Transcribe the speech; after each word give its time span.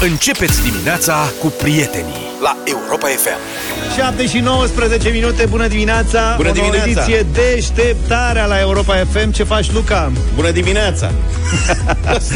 Începeți 0.00 0.62
dimineața 0.62 1.14
cu 1.40 1.46
prietenii 1.62 2.14
la 2.42 2.56
Europa 2.64 3.06
FM. 3.06 3.38
7 3.96 4.26
și 4.26 4.38
19 4.38 5.08
minute, 5.08 5.46
bună 5.50 5.66
dimineața! 5.66 6.34
Bună 6.36 6.48
o 6.48 6.52
nouă 6.54 6.70
dimineața! 6.70 7.10
ediție 7.12 7.26
deșteptarea 7.32 8.46
la 8.46 8.60
Europa 8.60 8.94
FM. 9.12 9.30
Ce 9.30 9.42
faci, 9.44 9.72
Luca? 9.72 10.12
Bună 10.34 10.50
dimineața! 10.50 11.10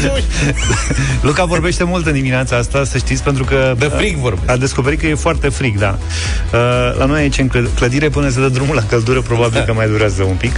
Luca 1.21 1.45
vorbește 1.45 1.83
mult 1.83 2.05
în 2.05 2.13
dimineața 2.13 2.55
asta, 2.57 2.83
să 2.83 2.97
știți, 2.97 3.23
pentru 3.23 3.43
că... 3.43 3.73
De 3.77 3.85
frig 3.85 4.15
vorbește. 4.17 4.51
A 4.51 4.57
descoperit 4.57 4.99
că 4.99 5.07
e 5.07 5.15
foarte 5.15 5.49
frig, 5.49 5.77
da. 5.77 5.97
Uh, 6.53 6.97
La 6.97 7.05
noi 7.05 7.19
aici, 7.21 7.37
în 7.37 7.47
clă- 7.47 7.69
clădire, 7.75 8.09
până 8.09 8.29
se 8.29 8.39
dă 8.39 8.47
drumul 8.49 8.75
la 8.75 8.83
căldură, 8.89 9.21
probabil 9.21 9.59
Da. 9.59 9.63
că 9.65 9.73
mai 9.73 9.87
durează 9.87 10.23
un 10.23 10.35
pic. 10.35 10.55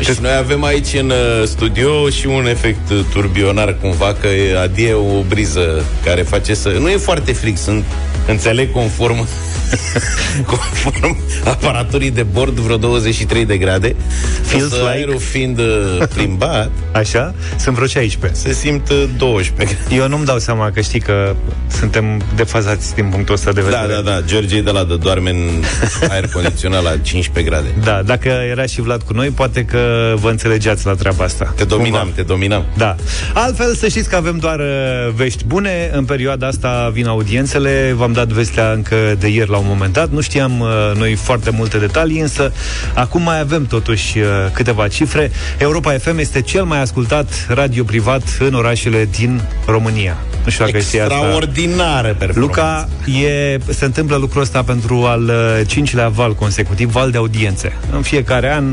Și 0.00 0.10
noi 0.20 0.34
avem 0.38 0.64
aici 0.64 0.94
în 0.94 1.10
uh, 1.10 1.46
studio 1.46 2.08
și 2.08 2.26
un 2.26 2.46
efect 2.46 2.90
uh, 2.90 3.00
turbionar 3.12 3.76
cumva, 3.80 4.16
că 4.20 4.26
e- 4.26 4.58
adie 4.58 4.92
o 4.92 5.22
briză 5.28 5.84
care 6.04 6.22
face 6.22 6.54
să... 6.54 6.68
Nu 6.80 6.88
e 6.88 6.96
foarte 6.96 7.32
frig, 7.32 7.56
sunt, 7.56 7.84
înțeleg, 8.26 8.72
conform 8.72 9.26
conform 10.46 11.16
aparaturii 11.44 12.10
de 12.10 12.22
bord, 12.22 12.58
vreo 12.58 12.76
23 12.76 13.44
de 13.44 13.56
grade. 13.56 13.96
Feels 14.42 14.62
Însă 14.64 14.76
like- 14.76 14.88
aerul 14.88 15.18
fiind 15.18 15.58
uh, 15.58 16.02
plimbat, 16.14 16.70
Așa? 16.92 17.34
Sunt 17.56 17.74
vreo 17.74 17.86
16. 17.86 18.40
se 18.40 18.52
simt 18.52 18.88
uh, 18.90 19.04
12 19.16 19.76
grade. 19.88 19.94
Eu 20.02 20.08
nu-mi 20.08 20.24
dau 20.24 20.38
seama 20.38 20.70
că 20.70 20.80
știi 20.80 21.00
că 21.00 21.34
suntem 21.78 22.22
defazați 22.36 22.94
din 22.94 23.04
punctul 23.04 23.34
ăsta 23.34 23.52
de 23.52 23.60
vedere. 23.60 23.86
Da, 23.86 23.94
da, 23.94 24.10
da. 24.10 24.20
George 24.26 24.56
e 24.56 24.62
de 24.62 24.70
la 24.70 24.84
de 24.84 24.96
doarme 24.96 25.30
în 25.30 25.62
aer 26.08 26.28
condiționat 26.32 26.82
la 26.82 26.96
15 27.02 27.52
grade. 27.52 27.68
Da, 27.84 28.02
dacă 28.04 28.28
era 28.50 28.66
și 28.66 28.80
Vlad 28.80 29.02
cu 29.02 29.12
noi, 29.12 29.28
poate 29.28 29.64
că 29.64 29.78
vă 30.14 30.30
înțelegeați 30.30 30.86
la 30.86 30.94
treaba 30.94 31.24
asta. 31.24 31.52
Te 31.56 31.64
dominam, 31.64 32.00
Cumva. 32.00 32.14
te 32.14 32.22
dominam. 32.22 32.64
Da. 32.76 32.96
Altfel, 33.34 33.74
să 33.74 33.88
știți 33.88 34.08
că 34.08 34.16
avem 34.16 34.38
doar 34.38 34.58
uh, 34.58 35.12
vești 35.14 35.44
bune. 35.44 35.90
În 35.92 36.04
perioada 36.04 36.46
asta 36.46 36.90
vin 36.92 37.06
audiențele. 37.06 37.94
V-am 37.96 38.12
dat 38.12 38.28
vestea 38.28 38.72
încă 38.72 38.96
de 39.18 39.28
ieri 39.28 39.50
la 39.50 39.56
un 39.56 39.64
moment 39.68 39.92
dat. 39.92 40.10
Nu 40.10 40.20
știam 40.20 40.60
uh, 40.60 40.68
noi 40.96 41.14
foarte 41.14 41.50
multe 41.50 41.78
detalii, 41.78 42.20
însă 42.20 42.52
acum 42.94 43.22
mai 43.22 43.40
avem 43.40 43.66
totuși 43.66 44.18
uh, 44.18 44.24
câteva 44.52 44.88
cifre. 44.88 45.30
Europa 45.58 45.92
FM 45.92 46.18
este 46.18 46.40
cel 46.40 46.64
mai 46.64 46.80
ascultat 46.80 47.46
radio 47.48 47.84
privat 47.84 48.22
în 48.38 48.54
orașele 48.54 49.08
din 49.10 49.42
România. 49.66 50.16
Nu 50.44 50.50
știu 50.50 50.64
dacă 50.64 50.78
știi 50.78 51.00
asta. 51.00 51.14
Extraordinară 51.14 52.14
performanță. 52.18 52.38
Luca, 52.40 52.88
e, 53.26 53.58
se 53.72 53.84
întâmplă 53.84 54.16
lucrul 54.16 54.42
ăsta 54.42 54.62
pentru 54.62 55.04
al 55.04 55.22
uh, 55.22 55.66
cincilea 55.66 56.08
val 56.08 56.34
consecutiv, 56.34 56.90
val 56.90 57.10
de 57.10 57.16
audiențe. 57.16 57.72
În 57.92 58.02
fiecare 58.02 58.52
an 58.52 58.64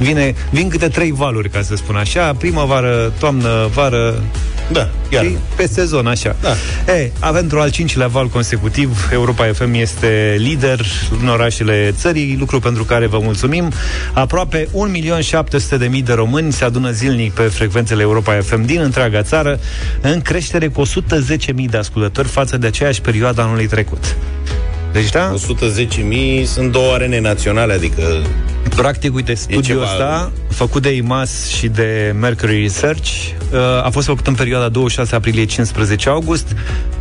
vine, 0.00 0.34
vin 0.50 0.68
câte 0.68 0.88
trei 0.88 1.12
valuri, 1.12 1.48
ca 1.48 1.62
să 1.62 1.76
spun 1.76 1.96
așa, 1.96 2.34
primăvară, 2.38 3.12
toamnă, 3.18 3.68
vară, 3.74 4.22
Da, 4.72 4.88
iar. 5.08 5.24
și 5.24 5.36
pe 5.56 5.66
sezon, 5.66 6.06
așa. 6.06 6.36
Da. 6.40 6.54
E, 6.92 7.10
avem 7.18 7.48
pentru 7.50 7.68
al 7.68 7.70
cincilea 7.70 8.06
val 8.06 8.26
consecutiv, 8.28 9.08
Europa 9.12 9.44
FM 9.52 9.74
este 9.74 10.36
lider 10.38 10.80
în 11.22 11.28
orașele 11.28 11.94
țării, 11.98 12.36
lucru 12.38 12.60
pentru 12.60 12.84
care 12.84 13.06
vă 13.06 13.18
mulțumim. 13.22 13.72
Aproape 14.12 14.68
1.700.000 14.68 16.02
de 16.04 16.12
români 16.12 16.52
se 16.52 16.64
adună 16.64 16.90
zilnic 16.90 17.32
pe 17.32 17.42
frecvențele 17.42 18.02
Europa 18.02 18.38
FM 18.42 18.64
din 18.64 18.80
întreaga 18.80 19.22
țară, 19.22 19.58
în 20.00 20.20
creștere 20.20 20.68
cu 20.68 20.82
110.000 20.86 21.64
de 21.70 21.76
ascultători 21.76 22.28
față 22.28 22.56
de 22.58 22.66
aceeași 22.66 23.00
perioadă 23.00 23.40
anului 23.40 23.66
trecut. 23.66 24.16
Deci, 24.92 25.10
da? 25.10 25.34
110.000 26.40 26.44
sunt 26.44 26.72
două 26.72 26.92
arene 26.92 27.20
naționale, 27.20 27.72
adică 27.72 28.02
Practic, 28.76 29.14
uite, 29.14 29.34
studiul 29.34 29.62
ceva- 29.62 29.82
ăsta, 29.82 30.30
făcut 30.48 30.82
de 30.82 30.90
IMAS 30.94 31.46
și 31.46 31.68
de 31.68 32.14
Mercury 32.20 32.60
Research, 32.62 33.08
uh, 33.52 33.58
a 33.84 33.88
fost 33.92 34.06
făcut 34.06 34.26
în 34.26 34.34
perioada 34.34 34.68
26 34.68 35.14
aprilie-15 35.14 36.08
august. 36.08 36.46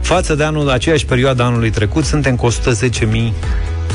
Față 0.02 0.36
de 0.36 0.44
anul, 0.44 0.70
aceeași 0.70 1.06
perioadă 1.06 1.44
anului 1.44 1.70
trecut, 1.70 2.06
suntem 2.06 2.36
cu 2.36 2.46
110.000 2.46 3.34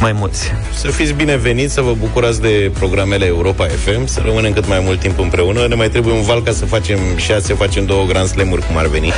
mai 0.01 0.13
mulți. 0.13 0.53
să 0.75 0.87
fiți 0.87 1.13
bineveniți, 1.13 1.73
să 1.75 1.81
vă 1.81 1.93
bucurați 2.01 2.41
de 2.41 2.71
programele 2.79 3.27
Europa 3.27 3.67
FM, 3.67 4.07
să 4.07 4.21
rămânem 4.25 4.53
cât 4.53 4.69
mai 4.69 4.81
mult 4.85 5.01
timp 5.01 5.19
împreună. 5.19 5.67
Ne 5.69 5.75
mai 5.75 5.89
trebuie 5.89 6.15
un 6.15 6.23
val 6.23 6.43
ca 6.43 6.53
să 6.53 6.65
facem 6.65 6.99
șase, 7.17 7.55
facem 7.55 7.85
două 7.87 8.07
Grand 8.07 8.29
Slam-uri, 8.29 8.67
cum 8.67 8.77
ar 8.77 8.87
veni. 8.87 9.13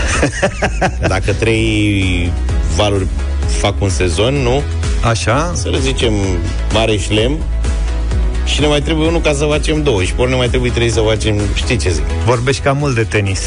Dacă 1.09 1.33
trei 1.33 2.33
valuri 2.77 3.07
fac 3.47 3.81
un 3.83 3.89
sezon, 3.89 4.35
nu? 4.35 4.63
Așa? 5.05 5.53
Să 5.55 5.69
le 5.69 5.79
zicem 5.79 6.13
mare 6.73 6.97
șlem 6.97 7.37
și 8.47 8.61
ne 8.61 8.67
mai 8.67 8.81
trebuie 8.81 9.09
unul 9.09 9.21
ca 9.21 9.33
să 9.33 9.45
facem 9.45 9.83
două 9.83 10.03
și 10.03 10.13
pe 10.13 10.21
ori 10.21 10.31
ne 10.31 10.37
mai 10.37 10.49
trebuie 10.49 10.71
trei 10.71 10.91
să 10.91 11.01
facem, 11.01 11.41
știi 11.55 11.77
ce 11.77 11.91
zic? 11.91 12.05
Vorbești 12.25 12.63
cam 12.63 12.77
mult 12.77 12.95
de 12.95 13.03
tenis. 13.03 13.41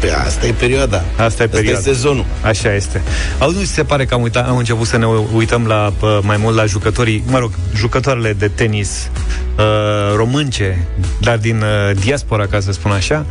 Păi 0.00 0.10
asta 0.10 0.46
e 0.46 0.52
perioada. 0.52 1.04
Asta 1.16 1.42
e 1.42 1.46
perioada. 1.46 1.78
Asta 1.78 1.90
e 1.90 1.92
sezonul. 1.92 2.24
Așa 2.42 2.74
este. 2.74 3.02
Auzi, 3.38 3.56
nu 3.56 3.62
ți 3.62 3.72
se 3.72 3.84
pare 3.84 4.04
că 4.04 4.14
am, 4.14 4.22
uitat, 4.22 4.48
am 4.48 4.56
început 4.56 4.86
să 4.86 4.96
ne 4.96 5.06
uităm 5.34 5.66
la, 5.66 5.92
pă, 5.98 6.20
mai 6.22 6.36
mult 6.36 6.56
la 6.56 6.64
jucătorii, 6.64 7.24
mă 7.26 7.38
rog, 7.38 7.50
jucătoarele 7.76 8.32
de 8.32 8.48
tenis 8.48 9.10
uh, 9.58 10.16
românce, 10.16 10.86
dar 11.20 11.36
din 11.36 11.56
uh, 11.56 11.96
diaspora, 12.00 12.46
ca 12.46 12.60
să 12.60 12.72
spun 12.72 12.90
așa, 12.90 13.26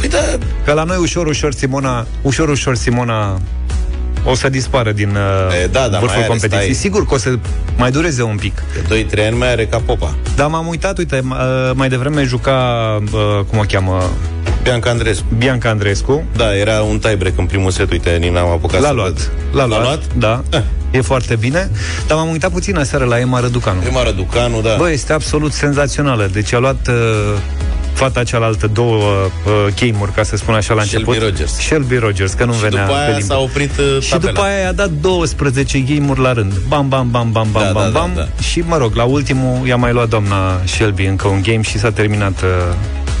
Păi 0.00 0.08
da, 0.08 0.18
Că 0.64 0.72
la 0.72 0.84
noi 0.84 0.96
ușor, 1.00 1.26
ușor 1.26 1.52
Simona, 1.52 2.06
ușor, 2.22 2.48
ușor 2.48 2.74
Simona 2.74 3.40
o 4.24 4.34
să 4.34 4.48
dispară 4.48 4.92
din 4.92 5.08
uh, 5.08 5.62
E, 5.62 5.66
da, 5.66 5.80
da, 5.80 5.88
mai 5.88 6.00
vârful 6.00 6.18
are, 6.18 6.26
competiției. 6.26 6.62
stai. 6.62 6.74
Sigur 6.74 7.06
că 7.06 7.14
o 7.14 7.18
să 7.18 7.38
mai 7.76 7.90
dureze 7.90 8.22
un 8.22 8.36
pic. 8.36 8.62
de 8.88 9.06
2-3 9.22 9.26
ani 9.26 9.36
mai 9.36 9.50
are 9.50 9.66
ca 9.66 9.82
popa. 9.84 10.14
Dar 10.36 10.46
m-am 10.48 10.66
uitat, 10.66 10.98
uite, 10.98 11.18
m- 11.18 11.22
uh, 11.22 11.70
mai 11.74 11.88
devreme 11.88 12.22
juca, 12.22 12.52
uh, 13.12 13.44
cum 13.50 13.58
o 13.58 13.62
cheamă, 13.68 14.02
Bianca 14.62 14.90
Andrescu. 14.90 15.24
Bianca 15.38 15.68
Andrescu. 15.68 16.24
Da, 16.36 16.56
era 16.56 16.80
un 16.82 16.98
tie-break 16.98 17.32
în 17.38 17.46
primul 17.46 17.70
set, 17.70 17.90
uite, 17.90 18.10
nici 18.20 18.30
n-am 18.30 18.48
apucat 18.48 18.80
L-a 18.80 18.86
să 18.86 18.92
luat. 18.94 19.06
văd. 19.12 19.30
L-a 19.52 19.66
luat, 19.66 19.82
luat? 19.82 20.02
da. 20.18 20.42
Eh. 20.52 20.62
E 20.90 21.00
foarte 21.00 21.36
bine. 21.36 21.70
Dar 22.06 22.16
m-am 22.16 22.28
uitat 22.30 22.50
puțin 22.50 22.76
aseară 22.78 23.04
la 23.04 23.18
Emma 23.18 23.40
Răducanu. 23.40 23.80
Prima 23.80 24.02
Răducanu, 24.02 24.60
da. 24.60 24.74
Bă, 24.78 24.90
este 24.90 25.12
absolut 25.12 25.52
senzațională. 25.52 26.28
Deci 26.32 26.52
a 26.52 26.58
luat 26.58 26.88
uh, 26.88 26.94
fata 27.94 28.22
cealaltă 28.24 28.66
două 28.72 29.02
uh, 29.02 29.72
game-uri, 29.80 30.12
ca 30.12 30.22
să 30.22 30.36
spun 30.36 30.54
așa 30.54 30.74
la 30.74 30.82
Shelby 30.82 31.08
început. 31.08 31.28
Rogers. 31.30 31.52
Shelby 31.52 31.96
Rogers, 31.96 32.32
că 32.32 32.44
nu 32.44 32.52
și 32.52 32.60
venea 32.60 32.80
după 32.84 32.92
pe 32.96 32.98
aia 33.04 33.16
limbă. 33.16 33.34
s-a 33.34 33.40
oprit 33.40 33.70
uh, 33.78 34.02
Și 34.02 34.10
tabela. 34.10 34.32
după 34.32 34.44
aia 34.46 34.58
i-a 34.60 34.72
dat 34.72 34.90
12 34.90 35.78
game-uri 35.78 36.20
la 36.20 36.32
rând. 36.32 36.52
Bam, 36.68 36.88
bam, 36.88 37.10
bam, 37.10 37.32
bam, 37.32 37.48
bam, 37.52 37.62
Da, 37.64 37.70
bam, 37.72 37.82
da, 37.82 37.88
da, 37.90 37.98
bam. 37.98 38.10
da. 38.14 38.42
Și, 38.42 38.60
mă 38.66 38.76
rog, 38.76 38.94
la 38.94 39.04
ultimul 39.04 39.66
i-a 39.66 39.76
mai 39.76 39.92
luat 39.92 40.08
doamna 40.08 40.60
Shelby 40.64 41.04
încă 41.04 41.28
un 41.28 41.42
game 41.42 41.62
și 41.62 41.78
s-a 41.78 41.90
terminat 41.90 42.42
uh, 42.42 42.48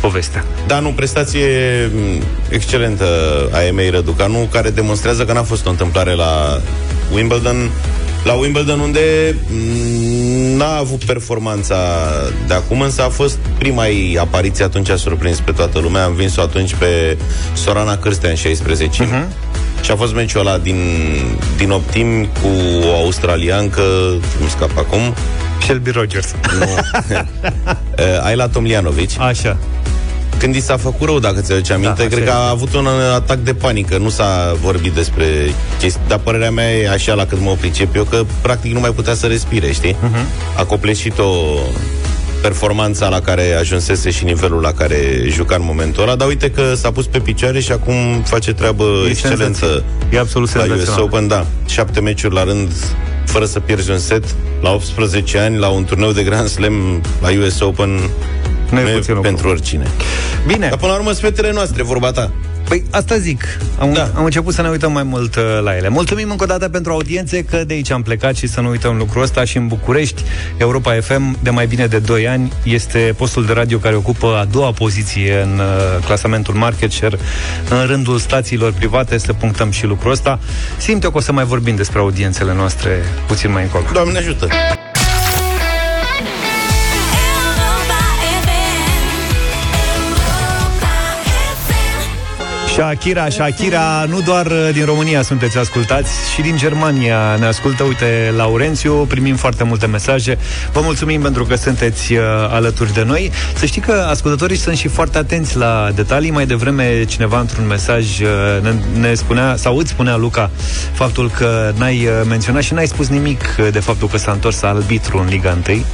povestea. 0.00 0.44
Da, 0.66 0.78
nu, 0.80 0.88
prestație 0.88 1.46
m, 1.94 2.22
excelentă 2.48 3.06
a 3.52 3.62
Emei 3.66 3.90
Răducanu, 3.90 4.48
care 4.52 4.70
demonstrează 4.70 5.24
că 5.24 5.32
n-a 5.32 5.42
fost 5.42 5.66
o 5.66 5.70
întâmplare 5.70 6.14
la 6.14 6.60
Wimbledon, 7.14 7.70
la 8.24 8.32
Wimbledon 8.32 8.78
unde 8.80 9.00
m, 9.50 9.56
n-a 10.56 10.76
avut 10.76 11.04
performanța 11.04 11.76
de 12.46 12.54
acum, 12.54 12.80
însă 12.80 13.02
a 13.02 13.08
fost 13.08 13.36
prima 13.58 13.86
ei 13.86 14.18
apariție, 14.18 14.64
atunci 14.64 14.88
a 14.90 14.96
surprins 14.96 15.40
pe 15.40 15.52
toată 15.52 15.78
lumea, 15.78 16.04
am 16.04 16.12
vins-o 16.14 16.40
atunci 16.40 16.74
pe 16.74 17.16
Sorana 17.52 17.96
Cârstea 17.96 18.30
în 18.30 18.36
16 18.36 19.02
Mhm. 19.02 19.26
Și 19.82 19.90
a 19.90 19.96
fost 19.96 20.14
meciul 20.14 20.40
ăla 20.40 20.58
din, 20.58 20.76
din 21.56 21.70
optim 21.70 22.24
cu 22.24 22.48
o 22.88 22.94
australiancă, 22.94 23.82
nu 24.40 24.48
scap 24.48 24.78
acum, 24.78 25.00
Shelby 25.60 25.90
Rogers. 25.90 26.34
nu, 26.58 26.66
uh, 27.16 27.24
Ayla 28.26 28.48
Tomljanovic. 28.48 29.10
Așa. 29.20 29.56
Când 30.38 30.54
i 30.54 30.60
s-a 30.60 30.76
făcut 30.76 31.06
rău, 31.08 31.18
dacă 31.18 31.40
ți-aduce 31.40 31.72
aminte, 31.72 32.02
Da, 32.02 32.08
cred 32.08 32.22
așa 32.22 32.32
că 32.32 32.36
a 32.38 32.42
este. 32.42 32.50
avut 32.52 32.74
un 32.74 32.86
atac 33.14 33.38
de 33.38 33.54
panică. 33.54 33.98
Nu 33.98 34.08
s-a 34.08 34.56
vorbit 34.60 34.92
despre 34.92 35.26
chestii. 35.78 36.02
Dar 36.08 36.18
părerea 36.18 36.50
mea 36.50 36.72
e 36.72 36.88
așa, 36.90 37.14
la 37.14 37.26
cât 37.26 37.40
mă 37.40 37.56
pricep 37.60 37.96
eu, 37.96 38.04
că 38.04 38.24
practic 38.40 38.72
nu 38.72 38.80
mai 38.80 38.90
putea 38.90 39.14
să 39.14 39.26
respire, 39.26 39.72
știi? 39.72 39.96
Mhm. 40.00 40.14
Uh-huh. 40.14 40.58
A 40.58 40.64
copleșit-o 40.64 41.24
performanța 42.42 43.08
la 43.08 43.20
care 43.20 43.52
ajunsese 43.52 44.10
și 44.10 44.24
nivelul 44.24 44.60
la 44.60 44.72
care 44.72 45.24
juca 45.28 45.54
în 45.54 45.62
momentul 45.64 46.02
ăla, 46.02 46.14
dar 46.14 46.28
uite 46.28 46.50
că 46.50 46.74
s-a 46.74 46.90
pus 46.92 47.06
pe 47.06 47.18
picioare 47.18 47.60
și 47.60 47.72
acum 47.72 47.94
face 48.24 48.52
treabă 48.52 48.84
E 49.06 49.08
excelentă 49.08 49.44
senzațional. 49.44 49.82
E 50.12 50.18
absolut 50.18 50.54
la 50.54 50.60
US 50.62 50.68
senzațional. 50.68 51.02
Open, 51.02 51.28
da. 51.28 51.46
Șapte 51.68 52.00
meciuri 52.00 52.34
la 52.34 52.44
rând 52.44 52.72
fără 53.24 53.44
să 53.44 53.60
pierzi 53.60 53.90
un 53.90 53.98
set 53.98 54.24
la 54.62 54.70
18 54.70 55.38
ani, 55.38 55.58
la 55.58 55.68
un 55.68 55.84
turneu 55.84 56.12
de 56.12 56.22
Grand 56.22 56.48
Slam 56.48 57.00
la 57.20 57.28
US 57.44 57.60
Open 57.60 58.00
Nu 58.74 58.80
e 58.80 58.82
nu 58.82 58.88
e 58.88 58.92
puțin 58.92 59.14
lucru. 59.14 59.28
pentru 59.30 59.48
oricine. 59.48 59.86
Bine. 60.46 60.68
Dar 60.68 60.78
până 60.78 60.90
la 60.92 60.98
urmă, 60.98 61.10
sunt 61.10 61.20
fetele 61.22 61.52
noastre, 61.52 61.82
vorba 61.82 62.10
ta. 62.10 62.30
Păi 62.68 62.82
asta 62.90 63.16
zic. 63.18 63.44
Am, 63.78 63.92
Da. 63.92 64.00
da. 64.00 64.18
am 64.18 64.24
început 64.24 64.54
să 64.54 64.62
ne 64.62 64.68
uităm 64.68 64.92
mai 64.92 65.02
mult 65.02 65.36
uh, 65.36 65.42
la 65.62 65.76
ele. 65.76 65.88
Mulțumim 65.88 66.30
încă 66.30 66.42
o 66.42 66.46
dată 66.46 66.68
pentru 66.68 66.92
audiențe, 66.92 67.42
că 67.44 67.64
de 67.64 67.74
aici 67.74 67.90
am 67.90 68.02
plecat 68.02 68.36
și 68.36 68.46
să 68.46 68.60
nu 68.60 68.68
uităm 68.68 68.96
lucrul 68.96 69.22
ăsta 69.22 69.44
și 69.44 69.56
în 69.56 69.66
București, 69.66 70.22
Europa 70.56 70.92
FM, 71.00 71.36
de 71.42 71.50
mai 71.50 71.66
bine 71.66 71.86
de 71.86 71.98
2 71.98 72.28
ani, 72.28 72.52
este 72.62 73.14
postul 73.16 73.44
de 73.44 73.52
radio 73.52 73.78
care 73.78 73.94
ocupă 73.96 74.36
a 74.40 74.44
doua 74.44 74.70
poziție 74.72 75.40
în 75.40 75.58
uh, 75.58 76.04
clasamentul 76.04 76.54
market 76.54 76.92
share 76.92 77.18
în 77.70 77.86
rândul 77.86 78.18
stațiilor 78.18 78.72
private, 78.72 79.18
să 79.18 79.32
punctăm 79.32 79.70
și 79.70 79.86
lucrul 79.86 80.10
ăsta. 80.10 80.38
Simt 80.76 81.02
eu 81.02 81.10
că 81.10 81.16
o 81.16 81.20
să 81.20 81.32
mai 81.32 81.44
vorbim 81.44 81.76
despre 81.76 81.98
audiențele 81.98 82.54
noastre 82.54 83.02
puțin 83.26 83.52
mai 83.52 83.62
încolo. 83.62 83.84
Doamne 83.92 84.18
ajută! 84.18 84.48
Shakira, 92.74 93.28
Shakira, 93.28 94.04
nu 94.08 94.20
doar 94.20 94.46
uh, 94.46 94.68
din 94.72 94.84
România 94.84 95.22
sunteți 95.22 95.58
ascultați, 95.58 96.32
și 96.32 96.42
din 96.42 96.56
Germania 96.56 97.36
ne 97.38 97.46
ascultă, 97.46 97.82
uite, 97.82 98.32
Laurențiu, 98.36 98.94
primim 98.94 99.36
foarte 99.36 99.64
multe 99.64 99.86
mesaje. 99.86 100.38
Vă 100.72 100.80
mulțumim 100.82 101.20
pentru 101.20 101.44
că 101.44 101.54
sunteți 101.54 102.12
uh, 102.12 102.20
alături 102.50 102.92
de 102.92 103.04
noi. 103.04 103.30
Să 103.56 103.66
știi 103.66 103.80
că 103.80 104.06
ascultătorii 104.08 104.56
sunt 104.56 104.76
și 104.76 104.88
foarte 104.88 105.18
atenți 105.18 105.56
la 105.56 105.90
detalii. 105.94 106.30
Mai 106.30 106.46
devreme 106.46 107.04
cineva 107.04 107.40
într-un 107.40 107.66
mesaj 107.66 108.20
uh, 108.20 108.28
ne, 108.62 108.72
ne 109.00 109.14
spunea, 109.14 109.56
sau 109.56 109.76
îți 109.76 109.90
spunea 109.90 110.16
Luca, 110.16 110.50
faptul 110.92 111.30
că 111.30 111.72
n-ai 111.76 112.06
uh, 112.06 112.26
menționat 112.28 112.62
și 112.62 112.74
n-ai 112.74 112.86
spus 112.86 113.08
nimic 113.08 113.56
uh, 113.58 113.68
de 113.72 113.80
faptul 113.80 114.08
că 114.08 114.16
s-a 114.16 114.32
întors 114.32 114.62
albitru 114.62 115.18
în 115.18 115.26
Liga 115.28 115.58
1 115.68 115.84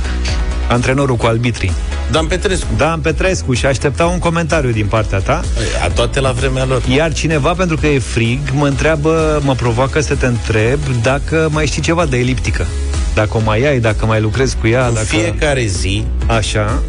antrenorul 0.70 1.16
cu 1.16 1.26
albitrii. 1.26 1.72
Dan 2.10 2.26
Petrescu. 2.26 2.66
Dan 2.76 3.00
Petrescu 3.00 3.52
și 3.52 3.66
aștepta 3.66 4.06
un 4.06 4.18
comentariu 4.18 4.70
din 4.70 4.86
partea 4.86 5.18
ta. 5.18 5.42
A 5.84 5.88
toate 5.88 6.20
la 6.20 6.30
vremea 6.30 6.64
lor. 6.64 6.82
Iar 6.94 7.12
cineva, 7.12 7.52
pentru 7.52 7.76
că 7.76 7.86
e 7.86 7.98
frig, 7.98 8.38
mă 8.52 8.66
întreabă, 8.66 9.40
mă 9.44 9.54
provoacă 9.54 10.00
să 10.00 10.14
te 10.14 10.26
întreb 10.26 10.78
dacă 11.02 11.48
mai 11.50 11.66
știi 11.66 11.82
ceva 11.82 12.06
de 12.06 12.16
eliptică. 12.16 12.66
Dacă 13.14 13.36
o 13.36 13.40
mai 13.44 13.68
ai, 13.68 13.80
dacă 13.80 14.06
mai 14.06 14.20
lucrezi 14.20 14.56
cu 14.60 14.66
ea. 14.66 14.86
În 14.86 14.94
dacă... 14.94 15.06
fiecare 15.06 15.64
zi 15.64 16.04
Așa. 16.26 16.82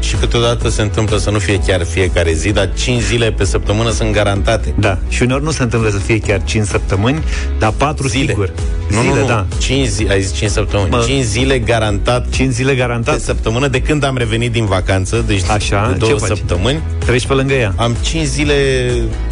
Și 0.00 0.14
câteodată 0.16 0.68
se 0.68 0.82
întâmplă 0.82 1.16
să 1.16 1.30
nu 1.30 1.38
fie 1.38 1.58
chiar 1.66 1.84
fiecare 1.84 2.32
zi, 2.32 2.50
dar 2.52 2.70
5 2.74 3.02
zile 3.02 3.30
pe 3.32 3.44
săptămână 3.44 3.90
sunt 3.90 4.12
garantate. 4.12 4.74
Da. 4.78 4.98
Și 5.08 5.22
uneori 5.22 5.42
nu 5.44 5.50
se 5.50 5.62
întâmplă 5.62 5.90
să 5.90 5.98
fie 5.98 6.18
chiar 6.18 6.42
5 6.44 6.66
săptămâni, 6.66 7.22
dar 7.58 7.72
4 7.76 8.08
Zile. 8.08 8.26
sigur. 8.26 8.52
Nu, 8.90 9.00
zile, 9.00 9.14
nu, 9.14 9.20
nu. 9.20 9.26
da. 9.26 9.46
5 9.58 9.86
zi, 9.86 10.06
ai 10.10 10.22
zis 10.22 10.32
5 10.34 10.50
săptămâni. 10.50 10.90
Mă. 10.90 11.04
5 11.06 11.22
zile 11.24 11.58
garantat 11.58 12.28
5 12.30 12.52
zile 12.52 12.70
pe 12.70 12.76
garantat. 12.76 13.20
săptămână 13.20 13.68
de 13.68 13.80
când 13.80 14.04
am 14.04 14.16
revenit 14.16 14.52
din 14.52 14.64
vacanță, 14.66 15.24
deci 15.26 15.42
Așa, 15.50 15.88
de 15.92 15.96
două 15.98 16.12
ce 16.12 16.18
faci? 16.18 16.36
săptămâni, 16.36 16.80
Treci 17.04 17.26
pe 17.26 17.32
lângă 17.32 17.54
ea. 17.54 17.72
am 17.76 17.96
5 18.02 18.24
zile 18.26 18.54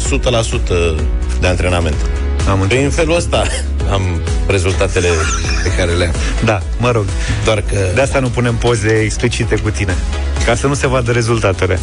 100% 0.09 0.95
de 1.41 1.47
antrenament. 1.47 1.95
Am 2.49 2.57
Păi 2.57 2.61
înțeles. 2.63 2.83
în 2.83 2.89
felul 2.91 3.15
ăsta 3.15 3.43
am 3.91 4.01
rezultatele 4.47 5.07
pe 5.63 5.69
care 5.77 5.91
le 5.91 6.05
am. 6.05 6.13
Da, 6.45 6.59
mă 6.77 6.91
rog. 6.91 7.05
Doar 7.45 7.63
că... 7.71 7.77
De 7.95 8.01
asta 8.01 8.19
nu 8.19 8.27
punem 8.27 8.55
poze 8.55 9.01
explicite 9.03 9.55
cu 9.55 9.69
tine. 9.69 9.95
Ca 10.45 10.55
să 10.55 10.67
nu 10.67 10.73
se 10.73 10.87
vadă 10.87 11.11
rezultatele. 11.11 11.79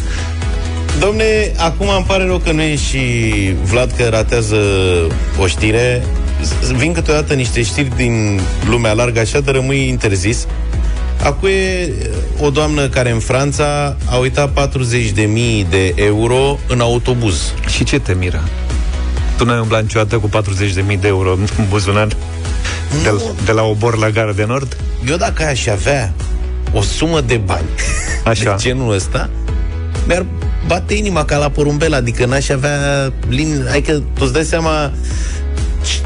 Domne, 0.99 1.51
acum 1.57 1.87
îmi 1.95 2.05
pare 2.07 2.25
rău 2.25 2.37
că 2.37 2.51
nu 2.51 2.61
e 2.61 2.75
și 2.75 2.99
Vlad 3.63 3.91
că 3.97 4.07
ratează 4.09 4.55
o 5.39 5.47
știre. 5.47 6.03
Z- 6.43 6.71
Vin 6.75 6.93
câteodată 6.93 7.33
niște 7.33 7.63
știri 7.63 7.91
din 7.95 8.39
lumea 8.69 8.93
largă, 8.93 9.19
așa 9.19 9.39
de 9.39 9.51
rămâi 9.51 9.87
interzis. 9.87 10.47
Acum 11.23 11.47
e 11.47 11.91
o 12.41 12.49
doamnă 12.49 12.87
care 12.87 13.11
în 13.11 13.19
Franța 13.19 13.95
a 14.05 14.15
uitat 14.15 14.69
40.000 14.69 15.65
de 15.69 15.93
euro 15.95 16.59
în 16.67 16.79
autobuz. 16.79 17.53
Și 17.75 17.83
ce 17.83 17.99
te 17.99 18.13
miră? 18.13 18.43
Tu 19.39 19.45
n-ai 19.45 19.59
umblat 19.59 19.81
niciodată 19.81 20.17
cu 20.17 20.29
40.000 20.29 20.99
de 20.99 21.07
euro 21.07 21.31
în 21.31 21.47
buzunar? 21.69 22.07
De, 23.03 23.21
de 23.45 23.51
la 23.51 23.63
Obor 23.63 23.97
la 23.97 24.09
Gara 24.09 24.31
de 24.31 24.45
Nord? 24.45 24.77
Eu 25.09 25.15
dacă 25.15 25.43
aș 25.43 25.67
avea 25.67 26.13
o 26.73 26.81
sumă 26.81 27.21
de 27.21 27.37
bani 27.37 27.65
Așa. 28.23 28.43
de 28.43 28.55
genul 28.57 28.93
ăsta, 28.93 29.29
mi-ar 30.07 30.25
bate 30.67 30.93
inima 30.93 31.25
ca 31.25 31.37
la 31.37 31.49
porumbel, 31.49 31.93
adică 31.93 32.25
n-aș 32.25 32.49
avea 32.49 32.77
lin... 33.29 33.67
Adică 33.71 33.91
tu 33.93 34.21
îți 34.21 34.33
dai 34.33 34.43
seama 34.43 34.91
ce- 35.85 36.01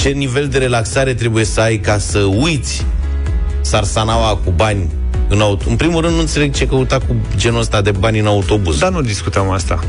ce 0.00 0.08
nivel 0.08 0.48
de 0.48 0.58
relaxare 0.58 1.14
trebuie 1.14 1.44
să 1.44 1.60
ai 1.60 1.76
ca 1.78 1.98
să 1.98 2.18
uiți 2.18 2.84
sarsanaua 3.60 4.36
cu 4.44 4.50
bani 4.50 4.90
în 5.28 5.40
auto. 5.40 5.64
În 5.68 5.76
primul 5.76 6.00
rând 6.00 6.14
nu 6.14 6.20
înțeleg 6.20 6.54
ce 6.54 6.66
căuta 6.66 6.98
cu 6.98 7.16
genul 7.36 7.60
ăsta 7.60 7.80
de 7.80 7.90
bani 7.90 8.18
în 8.18 8.26
autobuz. 8.26 8.78
Dar 8.78 8.90
nu 8.92 9.00
discutăm 9.02 9.50
asta. 9.50 9.80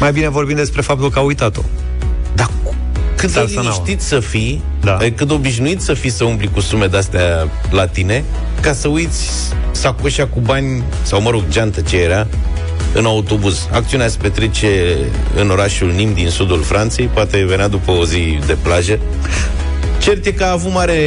Mai 0.00 0.12
bine 0.12 0.28
vorbim 0.28 0.56
despre 0.56 0.80
faptul 0.80 1.10
că 1.10 1.18
a 1.18 1.22
uitat-o. 1.22 1.60
Dar 3.32 3.42
cu- 3.42 3.48
cât 3.48 3.48
de 3.48 3.52
Sarsanaua. 3.54 3.72
liniștit 3.84 4.00
să 4.06 4.20
fii, 4.20 4.62
Da. 4.80 4.96
da. 5.00 5.04
cât 5.16 5.26
de 5.26 5.32
obișnuit 5.32 5.80
să 5.80 5.94
fii 5.94 6.10
să 6.10 6.24
umbli 6.24 6.50
cu 6.52 6.60
sume 6.60 6.86
de-astea 6.86 7.48
la 7.70 7.86
tine, 7.86 8.24
ca 8.60 8.72
să 8.72 8.88
uiți 8.88 9.28
sacoșa 9.70 10.26
cu 10.26 10.40
bani, 10.40 10.82
sau 11.02 11.20
mă 11.20 11.30
rog, 11.30 11.42
geantă 11.50 11.80
ce 11.80 11.96
era, 11.96 12.26
în 12.94 13.04
autobuz. 13.06 13.68
Acțiunea 13.72 14.08
se 14.08 14.16
petrece 14.20 14.96
în 15.36 15.50
orașul 15.50 15.92
Nim 15.96 16.12
din 16.14 16.28
sudul 16.28 16.62
Franței, 16.62 17.06
poate 17.06 17.44
venea 17.44 17.68
după 17.68 17.90
o 17.90 18.04
zi 18.04 18.38
de 18.46 18.56
plajă. 18.62 18.98
Cert 19.98 20.26
e 20.26 20.30
că 20.32 20.44
a 20.44 20.50
avut 20.50 20.72
mare 20.72 20.98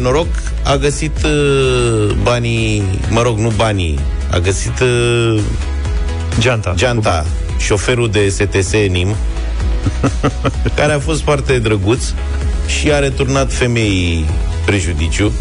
noroc, 0.00 0.26
a 0.64 0.76
găsit 0.76 1.16
uh, 1.24 2.14
banii, 2.22 2.82
mă 3.10 3.22
rog, 3.22 3.38
nu 3.38 3.52
banii, 3.56 3.98
a 4.30 4.38
găsit 4.38 4.80
uh, 4.80 5.40
Geanta. 6.38 6.72
geanta, 6.76 7.26
șoferul 7.58 8.10
de 8.10 8.28
STS 8.28 8.72
Nim, 8.90 9.14
care 10.76 10.92
a 10.92 10.98
fost 10.98 11.22
foarte 11.22 11.58
drăguț 11.58 12.04
și 12.66 12.92
a 12.92 12.98
returnat 12.98 13.52
femeii 13.52 14.24
prejudiciu. 14.64 15.32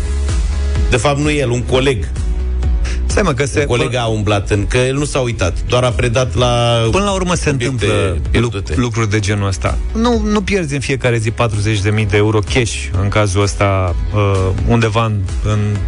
De 0.89 0.97
fapt, 0.97 1.19
nu 1.19 1.31
el, 1.31 1.49
un 1.49 1.61
coleg. 1.61 2.07
Stai 3.15 3.27
mă, 3.27 3.33
că 3.33 3.45
se... 3.45 3.59
Un 3.59 3.65
coleg 3.65 3.95
a 3.95 4.05
umblat 4.05 4.49
în... 4.49 4.67
Că 4.67 4.77
el 4.77 4.95
nu 4.95 5.05
s-a 5.05 5.19
uitat, 5.19 5.57
doar 5.67 5.83
a 5.83 5.89
predat 5.89 6.35
la... 6.35 6.81
Până 6.91 7.03
la 7.03 7.11
urmă 7.11 7.33
se 7.33 7.49
obiecte 7.49 7.85
întâmplă 7.85 8.17
pierdute. 8.29 8.73
lu- 8.75 8.81
lucruri 8.81 9.09
de 9.09 9.19
genul 9.19 9.47
ăsta. 9.47 9.77
Nu, 9.93 10.21
nu 10.31 10.41
pierzi 10.41 10.73
în 10.73 10.79
fiecare 10.79 11.17
zi 11.17 11.31
40.000 11.31 11.35
de 12.09 12.17
euro 12.17 12.39
cash, 12.53 12.73
în 13.01 13.07
cazul 13.07 13.41
ăsta, 13.41 13.95
uh, 14.15 14.49
undeva 14.67 15.05
în, 15.05 15.19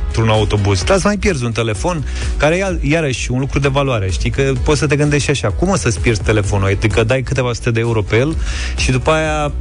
într-un 0.08 0.30
autobuz. 0.30 0.84
Dar 0.84 0.98
să 0.98 1.04
mai 1.08 1.18
pierzi 1.18 1.44
un 1.44 1.52
telefon, 1.52 2.08
care 2.38 2.58
e 2.58 2.64
al- 2.64 2.80
iarăși 2.82 3.32
un 3.32 3.40
lucru 3.40 3.60
de 3.60 3.68
valoare. 3.68 4.10
Știi 4.12 4.30
că 4.30 4.54
poți 4.64 4.80
să 4.80 4.88
te 4.88 4.96
gândești 4.96 5.24
și 5.24 5.30
așa. 5.30 5.48
Cum 5.50 5.70
o 5.70 5.76
să-ți 5.76 6.00
pierzi 6.00 6.22
telefonul? 6.22 6.68
Adică 6.68 7.04
dai 7.04 7.22
câteva 7.22 7.54
sute 7.54 7.72
de 7.72 7.80
euro 7.80 8.02
pe 8.02 8.18
el 8.18 8.36
și 8.78 8.92
după 8.92 9.12
aia 9.12 9.52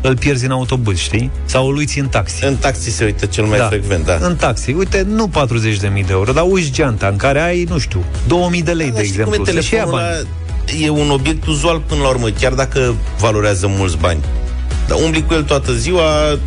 îl 0.00 0.16
pierzi 0.16 0.44
în 0.44 0.50
autobuz, 0.50 0.96
știi? 0.96 1.30
Sau 1.44 1.68
îl 1.68 1.76
uiți 1.76 1.98
în 1.98 2.08
taxi. 2.08 2.44
În 2.44 2.56
taxi 2.56 2.90
se 2.90 3.04
uită 3.04 3.26
cel 3.26 3.44
mai 3.44 3.58
frecvent, 3.68 4.04
da. 4.04 4.18
În 4.20 4.36
taxi. 4.36 4.70
Uite, 4.72 5.06
nu 5.08 5.30
40.000 5.48 5.80
de 5.80 6.04
euro, 6.10 6.32
dar 6.32 6.44
uiți 6.48 6.70
geanta 6.70 7.06
în 7.16 7.22
care 7.22 7.40
ai, 7.40 7.64
nu 7.68 7.78
știu, 7.78 8.04
2000 8.26 8.62
de 8.62 8.72
lei, 8.72 8.90
Da, 8.90 8.98
de 8.98 9.04
știi 9.04 9.22
cum 9.22 9.32
exemplu. 9.32 9.52
e 9.52 9.54
Să-și 9.60 9.74
ia 9.74 9.80
telefonul 9.84 10.12
bani. 10.14 10.26
ăla? 10.78 10.84
E 10.86 10.88
un 11.04 11.10
obiect 11.10 11.46
uzual 11.46 11.80
până 11.86 12.02
la 12.02 12.08
urmă, 12.08 12.28
chiar 12.28 12.52
dacă 12.52 12.94
valorează 13.18 13.66
mulți 13.68 13.96
bani. 13.96 14.20
Dar 14.88 14.98
umbli 15.04 15.24
cu 15.26 15.34
el 15.34 15.42
toată 15.42 15.72
ziua, 15.72 16.38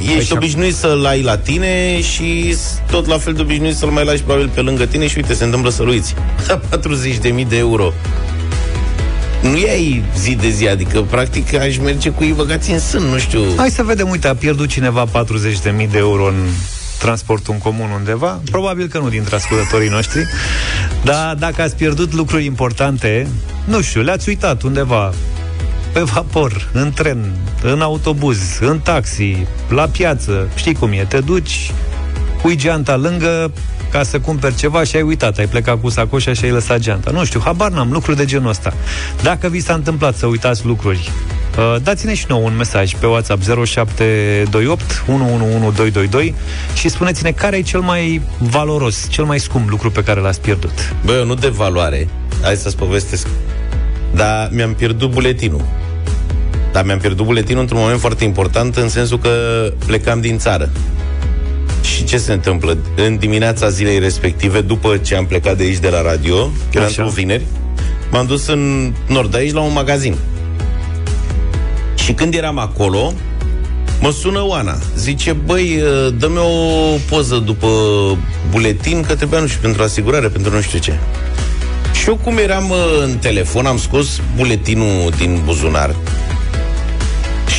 ești 0.00 0.18
Așa. 0.18 0.34
obișnuit 0.34 0.74
să-l 0.74 1.04
ai 1.06 1.22
la 1.22 1.36
tine 1.38 2.00
și 2.00 2.56
tot 2.90 3.06
la 3.06 3.18
fel 3.18 3.32
de 3.32 3.40
obișnuit 3.40 3.76
să-l 3.76 3.88
mai 3.88 4.04
lași 4.04 4.22
probabil 4.22 4.50
pe 4.54 4.60
lângă 4.60 4.86
tine 4.86 5.06
și 5.06 5.16
uite, 5.16 5.34
se 5.34 5.44
întâmplă 5.44 5.70
să-l 5.70 5.88
uiți. 5.88 6.14
Da, 6.46 6.60
40.000 7.40 7.46
de 7.48 7.56
euro. 7.56 7.92
Nu 9.42 9.50
ai 9.52 10.02
zi 10.18 10.34
de 10.34 10.48
zi, 10.48 10.68
adică 10.68 11.00
practic 11.00 11.54
aș 11.54 11.76
merge 11.78 12.10
cu 12.10 12.24
ei 12.24 12.32
băgați 12.32 12.70
în 12.70 12.78
sân, 12.78 13.02
nu 13.02 13.18
știu. 13.18 13.40
Hai 13.56 13.70
să 13.70 13.82
vedem, 13.82 14.08
uite, 14.10 14.28
a 14.28 14.34
pierdut 14.34 14.68
cineva 14.68 15.04
40.000 15.06 15.88
de 15.90 15.98
euro 15.98 16.26
în 16.26 16.34
transportul 17.02 17.54
în 17.54 17.60
comun 17.60 17.90
undeva, 17.90 18.40
probabil 18.50 18.86
că 18.86 18.98
nu 18.98 19.08
dintre 19.08 19.34
ascultătorii 19.34 19.88
noștri, 19.88 20.26
dar 21.04 21.34
dacă 21.34 21.62
ați 21.62 21.76
pierdut 21.76 22.12
lucruri 22.12 22.44
importante, 22.44 23.26
nu 23.64 23.80
știu, 23.80 24.02
le-ați 24.02 24.28
uitat 24.28 24.62
undeva, 24.62 25.12
pe 25.92 26.00
vapor, 26.00 26.68
în 26.72 26.92
tren, 26.92 27.32
în 27.62 27.80
autobuz, 27.80 28.38
în 28.60 28.78
taxi, 28.78 29.46
la 29.68 29.88
piață, 29.88 30.48
știi 30.54 30.74
cum 30.74 30.92
e, 30.92 31.04
te 31.08 31.20
duci, 31.20 31.70
pui 32.42 32.56
geanta 32.56 32.96
lângă 32.96 33.52
ca 33.90 34.02
să 34.02 34.20
cumperi 34.20 34.54
ceva 34.54 34.84
și 34.84 34.96
ai 34.96 35.02
uitat, 35.02 35.38
ai 35.38 35.46
plecat 35.46 35.80
cu 35.80 35.88
sacoșa 35.88 36.32
și 36.32 36.44
ai 36.44 36.50
lăsat 36.50 36.78
geanta. 36.78 37.10
Nu 37.10 37.24
știu, 37.24 37.40
habar 37.44 37.70
n-am, 37.70 37.92
lucruri 37.92 38.16
de 38.16 38.24
genul 38.24 38.48
ăsta. 38.48 38.74
Dacă 39.22 39.48
vi 39.48 39.60
s-a 39.60 39.74
întâmplat 39.74 40.16
să 40.16 40.26
uitați 40.26 40.66
lucruri, 40.66 41.10
uh, 41.10 41.41
dați-ne 41.82 42.14
și 42.14 42.24
nouă 42.28 42.44
un 42.44 42.56
mesaj 42.56 42.94
pe 42.94 43.06
WhatsApp 43.06 43.42
0728 43.42 45.04
111222 45.08 46.34
și 46.74 46.88
spuneți-ne 46.88 47.30
care 47.30 47.56
e 47.56 47.62
cel 47.62 47.80
mai 47.80 48.20
valoros, 48.38 49.06
cel 49.10 49.24
mai 49.24 49.40
scump 49.40 49.68
lucru 49.68 49.90
pe 49.90 50.02
care 50.02 50.20
l-ați 50.20 50.40
pierdut. 50.40 50.94
Bă, 51.04 51.12
eu 51.12 51.24
nu 51.24 51.34
de 51.34 51.48
valoare, 51.48 52.08
hai 52.42 52.56
să-ți 52.56 52.76
povestesc. 52.76 53.26
Dar 54.14 54.48
mi-am 54.52 54.74
pierdut 54.74 55.10
buletinul. 55.10 55.64
Dar 56.72 56.84
mi-am 56.84 56.98
pierdut 56.98 57.26
buletinul 57.26 57.60
într-un 57.60 57.80
moment 57.80 58.00
foarte 58.00 58.24
important, 58.24 58.76
în 58.76 58.88
sensul 58.88 59.18
că 59.18 59.30
plecam 59.86 60.20
din 60.20 60.38
țară. 60.38 60.70
Și 61.82 62.04
ce 62.04 62.18
se 62.18 62.32
întâmplă? 62.32 62.76
În 62.96 63.16
dimineața 63.16 63.68
zilei 63.68 63.98
respective, 63.98 64.60
după 64.60 64.96
ce 64.96 65.14
am 65.16 65.26
plecat 65.26 65.56
de 65.56 65.62
aici 65.62 65.78
de 65.78 65.88
la 65.88 66.02
radio, 66.02 66.50
era 66.70 66.84
Așa. 66.84 66.86
într-un 66.86 67.08
vineri, 67.08 67.44
m-am 68.10 68.26
dus 68.26 68.46
în 68.46 68.92
nord 69.06 69.30
de 69.30 69.36
aici 69.36 69.52
la 69.52 69.60
un 69.60 69.72
magazin. 69.72 70.16
Și 72.04 72.12
când 72.12 72.34
eram 72.34 72.58
acolo, 72.58 73.12
mă 74.00 74.10
sună 74.10 74.44
Oana. 74.46 74.78
Zice, 74.96 75.32
băi, 75.32 75.82
dă-mi 76.18 76.38
o 76.38 76.96
poză 77.08 77.36
după 77.36 77.68
buletin, 78.50 79.02
că 79.02 79.14
trebuia, 79.14 79.40
nu 79.40 79.46
știu, 79.46 79.60
pentru 79.60 79.82
asigurare, 79.82 80.28
pentru 80.28 80.54
nu 80.54 80.60
știu 80.60 80.78
ce. 80.78 80.98
Și 81.92 82.08
eu 82.08 82.16
cum 82.16 82.38
eram 82.38 82.70
uh, 82.70 82.76
în 83.02 83.18
telefon, 83.18 83.66
am 83.66 83.78
scos 83.78 84.20
buletinul 84.36 85.12
din 85.16 85.40
buzunar 85.44 85.94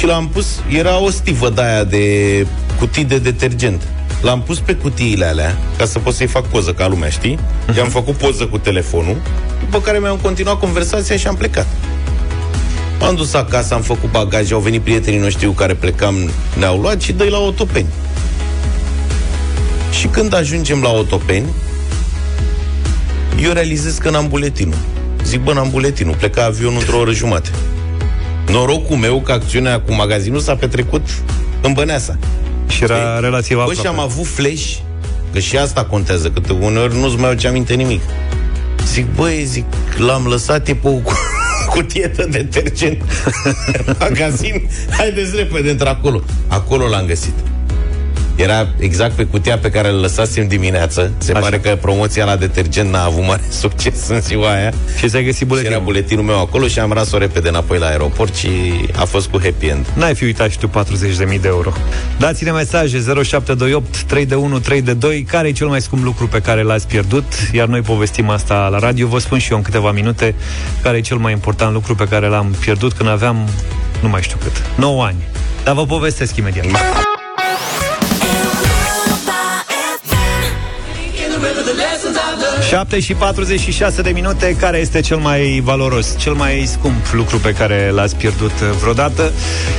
și 0.03 0.05
l-am 0.05 0.27
pus, 0.27 0.61
era 0.69 0.99
o 0.99 1.09
stivă 1.09 1.49
de 1.49 1.61
aia 1.61 1.83
de 1.83 2.05
cutii 2.79 3.03
de 3.03 3.17
detergent. 3.17 3.81
L-am 4.21 4.41
pus 4.41 4.59
pe 4.59 4.73
cutiile 4.73 5.25
alea, 5.25 5.57
ca 5.77 5.85
să 5.85 5.99
pot 5.99 6.13
să-i 6.13 6.27
fac 6.27 6.47
poză 6.47 6.73
ca 6.73 6.87
lumea, 6.87 7.09
știi? 7.09 7.39
I-am 7.77 7.89
făcut 7.89 8.15
poză 8.15 8.45
cu 8.45 8.57
telefonul, 8.57 9.21
după 9.59 9.81
care 9.81 9.99
mi-am 9.99 10.19
continuat 10.21 10.59
conversația 10.59 11.17
și 11.17 11.27
am 11.27 11.35
plecat. 11.35 11.67
M-am 13.03 13.15
dus 13.15 13.33
acasă, 13.33 13.73
am 13.73 13.81
făcut 13.81 14.11
bagaje, 14.11 14.53
au 14.53 14.59
venit 14.59 14.81
prietenii 14.81 15.19
noștri 15.19 15.45
cu 15.45 15.51
care 15.51 15.73
plecam, 15.73 16.15
ne-au 16.57 16.79
luat 16.79 17.01
și 17.01 17.11
dă 17.11 17.23
la 17.23 17.37
Otopeni. 17.37 17.87
Și 19.91 20.07
când 20.07 20.33
ajungem 20.33 20.81
la 20.81 20.89
Otopeni, 20.89 21.45
eu 23.41 23.51
realizez 23.51 23.97
că 23.97 24.09
n-am 24.09 24.27
buletinul. 24.27 24.77
Zic, 25.23 25.43
bă, 25.43 25.53
n-am 25.53 25.69
buletinul, 25.69 26.15
pleca 26.15 26.43
avionul 26.43 26.79
într-o 26.79 26.97
oră 26.97 27.11
jumate. 27.11 27.49
Norocul 28.47 28.95
meu 28.95 29.21
că 29.21 29.31
acțiunea 29.31 29.79
cu 29.79 29.93
magazinul 29.93 30.39
s-a 30.39 30.55
petrecut 30.55 31.07
în 31.61 31.73
Băneasa. 31.73 32.17
Și 32.67 32.83
era 32.83 32.95
Știi? 32.95 33.21
relativ 33.21 33.63
Bă, 33.65 33.73
și 33.73 33.87
am 33.87 33.99
avut 33.99 34.25
flash, 34.25 34.75
că 35.33 35.39
și 35.39 35.57
asta 35.57 35.83
contează, 35.83 36.29
că 36.29 36.53
uneori 36.53 36.99
nu-ți 36.99 37.15
mai 37.15 37.29
aduce 37.29 37.47
aminte 37.47 37.73
nimic. 37.73 38.01
Zic, 38.85 39.05
băi, 39.15 39.43
zic, 39.45 39.65
l-am 39.97 40.25
lăsat 40.25 40.63
tipul 40.63 41.01
cu 41.03 41.13
cutie 41.73 42.11
de 42.15 42.25
detergent 42.25 43.01
în 43.85 43.95
magazin. 43.99 44.69
Haideți 44.97 45.35
repede 45.35 45.69
într-acolo. 45.69 46.23
Acolo 46.47 46.87
l-am 46.87 47.05
găsit. 47.05 47.33
Era 48.35 48.67
exact 48.79 49.13
pe 49.13 49.23
cutia 49.23 49.57
pe 49.57 49.69
care 49.69 49.89
îl 49.89 49.99
lăsasem 49.99 50.47
dimineață. 50.47 51.11
Se 51.17 51.31
Așa. 51.31 51.39
pare 51.39 51.59
că 51.59 51.77
promoția 51.81 52.25
la 52.25 52.35
detergent 52.35 52.91
n-a 52.91 53.03
avut 53.03 53.25
mare 53.25 53.41
succes 53.61 54.07
în 54.07 54.21
ziua 54.21 54.53
aia. 54.53 54.73
Și 54.97 55.09
ți-ai 55.09 55.23
găsit 55.23 55.47
buletinul. 55.47 55.71
Și 55.71 55.77
era 55.77 55.85
buletinul 55.85 56.23
meu 56.23 56.39
acolo 56.39 56.67
și 56.67 56.79
am 56.79 56.91
ras-o 56.91 57.17
repede 57.17 57.49
înapoi 57.49 57.77
la 57.77 57.85
aeroport 57.85 58.35
și 58.35 58.49
a 58.95 59.05
fost 59.05 59.27
cu 59.27 59.39
happy 59.43 59.65
end. 59.65 59.85
N-ai 59.93 60.15
fi 60.15 60.23
uitat 60.23 60.49
și 60.49 60.57
tu 60.57 60.67
40.000 60.67 61.39
de 61.41 61.47
euro. 61.47 61.71
Dați-ne 62.17 62.51
mesaje 62.51 62.97
0728 62.97 64.03
3 64.03 64.25
de 64.25 64.35
1 64.35 64.59
3 64.59 64.81
de 64.81 64.93
2 64.93 65.23
care 65.23 65.47
e 65.47 65.51
cel 65.51 65.67
mai 65.67 65.81
scump 65.81 66.03
lucru 66.03 66.27
pe 66.27 66.39
care 66.39 66.61
l-ați 66.61 66.87
pierdut, 66.87 67.23
iar 67.51 67.67
noi 67.67 67.81
povestim 67.81 68.29
asta 68.29 68.67
la 68.67 68.79
radio. 68.79 69.07
Vă 69.07 69.19
spun 69.19 69.37
și 69.37 69.51
eu 69.51 69.57
în 69.57 69.63
câteva 69.63 69.91
minute 69.91 70.35
care 70.81 70.97
e 70.97 71.01
cel 71.01 71.17
mai 71.17 71.31
important 71.31 71.73
lucru 71.73 71.95
pe 71.95 72.07
care 72.07 72.27
l-am 72.27 72.55
pierdut 72.59 72.93
când 72.93 73.09
aveam 73.09 73.47
nu 74.01 74.09
mai 74.09 74.21
știu 74.21 74.37
cât, 74.43 74.61
9 74.75 75.03
ani. 75.03 75.17
Dar 75.63 75.75
vă 75.75 75.85
povestesc 75.85 76.35
imediat. 76.35 76.65
7 82.73 82.99
și 82.99 83.13
46 83.13 84.01
de 84.01 84.09
minute, 84.09 84.55
care 84.59 84.77
este 84.77 84.99
cel 84.99 85.17
mai 85.17 85.61
valoros, 85.63 86.15
cel 86.17 86.33
mai 86.33 86.63
scump 86.65 87.05
lucru 87.11 87.37
pe 87.37 87.53
care 87.53 87.89
l-ați 87.89 88.15
pierdut 88.15 88.51
vreodată? 88.51 89.31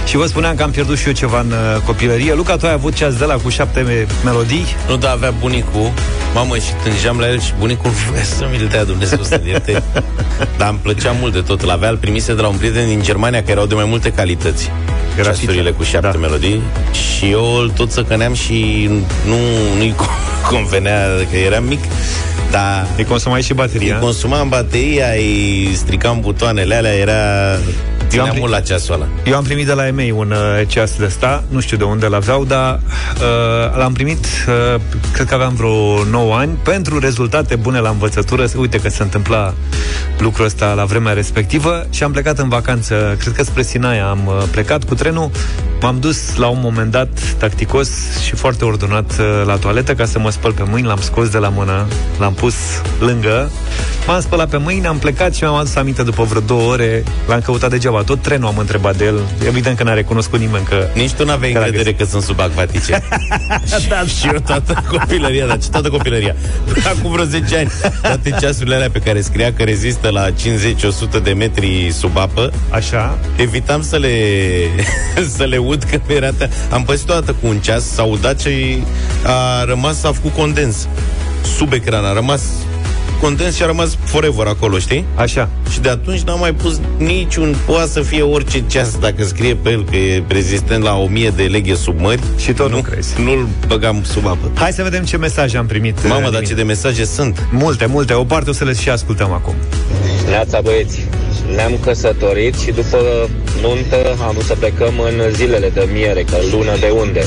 Și 0.07 0.17
vă 0.17 0.27
spuneam 0.27 0.57
că 0.57 0.63
am 0.63 0.71
pierdut 0.71 0.99
și 0.99 1.07
eu 1.07 1.13
ceva 1.13 1.41
în 1.41 1.51
uh, 1.51 1.81
copilărie. 1.87 2.35
Luca, 2.35 2.57
tu 2.57 2.67
ai 2.67 2.73
avut 2.73 2.95
ceas 2.95 3.15
de 3.15 3.25
la 3.25 3.35
cu 3.35 3.49
șapte 3.49 4.07
melodii? 4.25 4.65
Nu, 4.89 4.97
da, 4.97 5.11
avea 5.11 5.31
bunicul. 5.31 5.93
Mamă, 6.35 6.57
și 6.57 6.73
tângeam 6.85 7.19
la 7.19 7.29
el 7.29 7.41
și 7.41 7.53
bunicul 7.59 7.91
vrea 8.11 8.23
să 8.23 8.49
mi-l 8.51 8.69
dea 8.71 8.85
Dumnezeu 8.85 9.23
să 9.23 9.41
ierte. 9.47 9.83
Dar 10.59 10.69
îmi 10.69 10.79
plăcea 10.83 11.15
mult 11.21 11.33
de 11.33 11.41
tot. 11.41 11.63
L-avea, 11.63 11.91
îl 11.91 11.97
primise 11.97 12.35
de 12.35 12.41
la 12.41 12.49
un 12.49 12.57
prieten 12.57 12.87
din 12.87 13.03
Germania 13.03 13.41
care 13.41 13.53
erau 13.53 13.67
de 13.67 13.75
mai 13.75 13.87
multe 13.89 14.11
calități. 14.11 14.71
Ceasurile 15.23 15.71
cu 15.71 15.83
șapte 15.83 16.09
da. 16.13 16.19
melodii 16.19 16.63
Și 16.93 17.31
eu 17.31 17.45
îl 17.61 17.71
tot 17.71 17.91
să 17.91 18.03
căneam 18.03 18.35
și 18.35 18.89
nu, 19.27 19.37
nu-i 19.77 19.95
convenea 20.51 21.07
că 21.31 21.37
eram 21.37 21.65
mic 21.65 21.81
da. 22.55 22.87
Îi 22.97 23.05
consumai 23.05 23.43
și 23.43 23.55
bateria. 23.55 23.95
Îi 23.95 24.01
consumam 24.01 24.49
bateria, 24.49 25.07
îi 25.17 25.71
stricam 25.75 26.21
butoanele 26.21 26.75
alea, 26.75 26.93
era 26.93 27.59
eu 28.17 28.25
am, 28.25 28.37
mult 28.39 28.51
la 28.51 28.61
ceasul 28.61 28.95
ăla. 28.95 29.09
Eu 29.25 29.37
am 29.37 29.45
primit 29.45 29.67
de 29.67 29.73
la 29.73 29.87
EMEI 29.87 30.11
un 30.11 30.31
uh, 30.31 30.67
ceas 30.67 30.97
de 30.97 31.05
ăsta, 31.05 31.45
nu 31.49 31.61
știu 31.61 31.77
de 31.77 31.85
unde 31.85 32.07
l-aveau, 32.07 32.45
dar 32.45 32.81
uh, 33.15 33.77
l-am 33.77 33.93
primit, 33.93 34.27
uh, 34.49 34.81
cred 35.13 35.27
că 35.27 35.35
aveam 35.35 35.55
vreo 35.55 36.05
9 36.05 36.35
ani, 36.35 36.59
pentru 36.63 36.99
rezultate 36.99 37.57
bune 37.57 37.79
la 37.79 37.89
învățătură. 37.89 38.47
Uite 38.57 38.79
că 38.79 38.89
se 38.89 39.03
întâmpla 39.03 39.55
lucrul 40.19 40.45
ăsta 40.45 40.73
la 40.73 40.85
vremea 40.85 41.13
respectivă 41.13 41.87
și 41.91 42.03
am 42.03 42.13
plecat 42.13 42.39
în 42.39 42.49
vacanță, 42.49 43.17
cred 43.19 43.33
că 43.33 43.43
spre 43.43 43.63
Sinaia 43.63 44.09
am 44.09 44.27
uh, 44.27 44.43
plecat 44.51 44.85
cu 44.85 44.95
trenul, 44.95 45.31
m-am 45.81 45.99
dus 46.01 46.37
la 46.37 46.47
un 46.49 46.59
moment 46.63 46.91
dat 46.91 47.09
tacticos 47.39 47.89
și 48.25 48.35
foarte 48.35 48.65
ordonat 48.65 49.17
uh, 49.19 49.43
la 49.47 49.57
toaletă 49.57 49.95
ca 49.95 50.05
să 50.05 50.19
mă 50.19 50.31
spăl 50.31 50.53
pe 50.53 50.63
mâini, 50.69 50.87
l-am 50.87 51.01
scos 51.01 51.29
de 51.29 51.39
la 51.39 51.49
mână, 51.49 51.87
l-am 52.19 52.35
pus 52.35 52.55
lângă, 52.99 53.51
m-am 54.07 54.21
spălat 54.21 54.49
pe 54.49 54.57
mâini, 54.57 54.87
am 54.87 54.99
plecat 54.99 55.35
și 55.35 55.43
mi-am 55.43 55.55
adus 55.55 55.75
aminte 55.75 56.03
după 56.03 56.23
vreo 56.23 56.41
două 56.41 56.73
ore, 56.73 57.03
l-am 57.27 57.41
căutat 57.41 57.71
degeaba 57.71 58.03
tot 58.05 58.23
trenul 58.23 58.49
am 58.49 58.59
întrebat 58.59 58.97
de 58.97 59.05
el. 59.05 59.21
Evident 59.47 59.77
că 59.77 59.83
n-a 59.83 59.93
recunoscut 59.93 60.39
nimeni 60.39 60.65
că... 60.65 60.89
Nici 60.95 61.13
tu 61.13 61.25
n-aveai 61.25 61.53
încredere 61.53 61.93
că 61.93 62.05
sunt 62.05 62.23
subacvatice. 62.23 63.03
și, 63.81 63.89
da, 63.89 64.03
și 64.03 64.27
eu 64.33 64.39
toată 64.47 64.85
copilăria, 64.89 65.47
dar 65.47 65.59
ce 65.59 65.69
toată 65.69 65.89
copilăria? 65.89 66.35
Acum 66.85 67.11
vreo 67.11 67.25
10 67.25 67.57
ani, 67.57 67.71
toate 68.03 68.35
ceasurile 68.41 68.75
alea 68.75 68.91
pe 68.91 68.99
care 68.99 69.21
scria 69.21 69.53
că 69.53 69.63
rezistă 69.63 70.09
la 70.09 70.31
50-100 70.31 71.23
de 71.23 71.33
metri 71.33 71.91
sub 71.93 72.17
apă, 72.17 72.53
Așa. 72.71 73.19
evitam 73.37 73.83
să 73.83 73.97
le, 73.97 74.11
să 75.37 75.45
le 75.45 75.57
ud 75.57 75.83
că 75.83 76.01
era... 76.07 76.31
Am 76.71 76.83
păsit 76.83 77.11
o 77.11 77.13
dată 77.13 77.37
cu 77.41 77.47
un 77.47 77.59
ceas, 77.59 77.85
s-a 77.85 78.03
udat 78.03 78.41
și 78.41 78.83
a 79.25 79.65
rămas, 79.65 80.05
a 80.05 80.13
făcut 80.13 80.33
condens 80.33 80.89
sub 81.57 81.73
ecran, 81.73 82.05
a 82.05 82.13
rămas 82.13 82.43
condens 83.25 83.57
și 83.57 83.63
a 83.63 83.67
rămas 83.67 83.97
forever 84.05 84.47
acolo, 84.47 84.79
știi? 84.79 85.05
Așa. 85.15 85.49
Și 85.71 85.81
de 85.81 85.89
atunci 85.89 86.21
n-am 86.21 86.39
mai 86.39 86.53
pus 86.53 86.81
niciun, 86.97 87.57
poate 87.67 87.91
să 87.91 88.01
fie 88.01 88.23
orice 88.23 88.65
ceas 88.67 88.99
dacă 88.99 89.25
scrie 89.25 89.55
pe 89.55 89.71
el 89.71 89.85
că 89.85 89.97
e 89.97 90.25
rezistent 90.29 90.83
la 90.83 90.97
1000 90.97 91.31
de 91.37 91.43
leghe 91.43 91.75
sub 91.75 92.01
mări. 92.01 92.21
Și 92.37 92.53
tot 92.53 92.71
nu, 92.71 92.77
nu 92.77 92.83
crezi. 92.83 93.21
Nu-l 93.21 93.49
băgam 93.67 94.03
sub 94.03 94.27
apă. 94.27 94.51
Hai 94.55 94.73
să 94.73 94.83
vedem 94.83 95.05
ce 95.05 95.17
mesaje 95.17 95.57
am 95.57 95.67
primit. 95.67 96.09
Mamă, 96.09 96.31
dar 96.31 96.47
ce 96.47 96.55
de 96.55 96.63
mesaje 96.63 97.05
sunt. 97.05 97.49
Multe, 97.51 97.87
multe. 97.87 98.13
O 98.13 98.25
parte 98.25 98.51
o 98.51 98.53
să 98.53 98.65
le 98.65 98.73
și 98.73 98.91
ascultăm 98.91 99.33
acum. 99.33 99.55
Neața 100.29 100.61
băieți, 100.61 101.07
ne-am 101.55 101.79
căsătorit 101.81 102.55
și 102.59 102.71
după 102.71 103.29
nuntă 103.61 104.17
am 104.27 104.31
vrut 104.33 104.45
să 104.45 104.55
plecăm 104.59 104.95
în 104.99 105.33
zilele 105.33 105.69
de 105.69 105.89
miere, 105.93 106.23
că 106.23 106.37
lună 106.51 106.77
de 106.81 106.93
unde. 106.99 107.25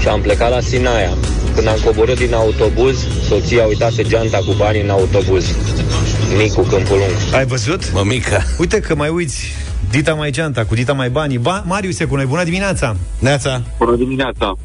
Și 0.00 0.08
am 0.08 0.20
plecat 0.20 0.50
la 0.50 0.60
Sinaia. 0.60 1.10
Când 1.58 1.70
am 1.70 1.78
coborât 1.84 2.18
din 2.18 2.34
autobuz, 2.34 3.06
soția 3.22 3.64
uitase 3.66 4.02
geanta 4.02 4.38
cu 4.38 4.52
banii 4.56 4.82
în 4.82 4.90
autobuz. 4.90 5.44
Micu 6.36 6.60
Câmpul 6.60 6.96
Lung. 6.96 7.34
Ai 7.34 7.46
văzut? 7.46 7.92
Mă, 7.92 8.02
mica. 8.04 8.42
Uite 8.58 8.80
că 8.80 8.94
mai 8.94 9.08
uiți 9.08 9.46
Dita 9.90 10.14
mai 10.14 10.30
geanta, 10.30 10.64
cu 10.64 10.74
Dita 10.74 10.92
mai 10.92 11.10
banii. 11.10 11.38
Ba, 11.38 11.62
Marius 11.66 11.98
cu 12.08 12.14
noi, 12.14 12.26
bună 12.26 12.44
dimineața! 12.44 12.96
Neața! 13.20 13.62
Bună 13.78 13.96
dimineața! 13.96 14.56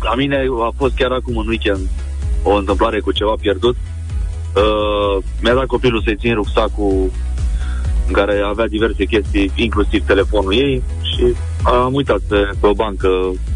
La 0.00 0.14
mine 0.14 0.36
a 0.68 0.72
fost 0.76 0.94
chiar 0.94 1.10
acum 1.10 1.36
în 1.36 1.48
weekend 1.48 1.80
o 2.42 2.54
întâmplare 2.54 3.00
cu 3.00 3.12
ceva 3.12 3.34
pierdut. 3.40 3.76
Uh, 4.54 5.24
mi-a 5.42 5.54
dat 5.54 5.66
copilul 5.66 6.02
să-i 6.04 6.16
țin 6.16 6.34
rucsacul 6.34 7.10
în 8.06 8.12
care 8.12 8.40
avea 8.44 8.66
diverse 8.66 9.04
chestii, 9.04 9.50
inclusiv 9.54 10.06
telefonul 10.06 10.54
ei 10.54 10.82
și 11.02 11.34
am 11.62 11.94
uitat 11.94 12.20
pe, 12.28 12.36
pe 12.60 12.66
o 12.66 12.72
bancă 12.72 13.08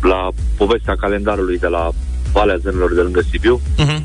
la 0.02 0.29
povestea 0.57 0.95
calendarului 0.95 1.59
de 1.59 1.67
la 1.67 1.90
Valea 2.32 2.56
Zânelor 2.56 2.94
de 2.94 3.00
lângă 3.00 3.20
Sibiu. 3.30 3.60
Uh-huh. 3.78 4.00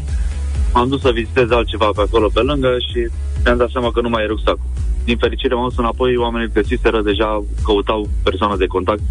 M-am 0.73 0.87
dus 0.89 1.01
să 1.01 1.11
vizitez 1.13 1.51
altceva 1.51 1.89
pe 1.95 2.01
acolo 2.01 2.27
pe 2.33 2.39
lângă 2.39 2.71
și 2.89 2.99
mi-am 3.43 3.57
dat 3.57 3.69
seama 3.69 3.91
că 3.91 4.01
nu 4.01 4.09
mai 4.09 4.23
e 4.23 4.33
rucsacul. 4.33 4.69
Din 5.03 5.17
fericire 5.17 5.53
m-am 5.55 5.67
dus 5.69 5.77
înapoi, 5.77 6.17
oamenii 6.17 6.51
găsiseră 6.53 7.01
deja, 7.01 7.43
căutau 7.63 8.09
persoana 8.23 8.55
de 8.57 8.65
contact. 8.65 9.03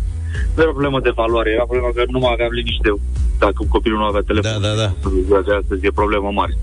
Nu 0.54 0.62
era 0.62 0.70
problemă 0.70 1.00
de 1.00 1.12
valoare, 1.14 1.50
era 1.50 1.64
problema 1.64 1.90
că 1.94 2.02
nu 2.08 2.18
mai 2.18 2.32
aveam 2.32 2.50
liniște 2.50 2.88
dacă 3.38 3.60
copilul 3.68 3.98
nu 3.98 4.04
avea 4.04 4.24
telefon. 4.26 4.60
Da, 4.60 4.68
da, 4.68 4.74
da. 4.82 4.88
De 5.46 5.54
astăzi 5.60 5.86
e 5.86 6.00
problemă 6.02 6.30
mare. 6.32 6.54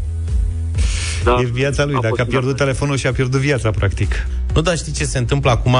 Da, 1.24 1.36
e 1.40 1.46
viața 1.46 1.86
lui. 1.86 1.96
A 1.96 2.00
Dacă 2.00 2.22
a 2.22 2.26
pierdut 2.26 2.56
telefonul 2.56 2.98
și 2.98 3.08
a 3.08 3.12
pierdut 3.12 3.40
viața, 3.40 3.70
practic. 3.72 4.28
Nu, 4.54 4.62
dar 4.62 4.78
știi 4.78 4.92
ce 4.92 5.04
se 5.04 5.18
întâmplă 5.18 5.52
acum? 5.52 5.76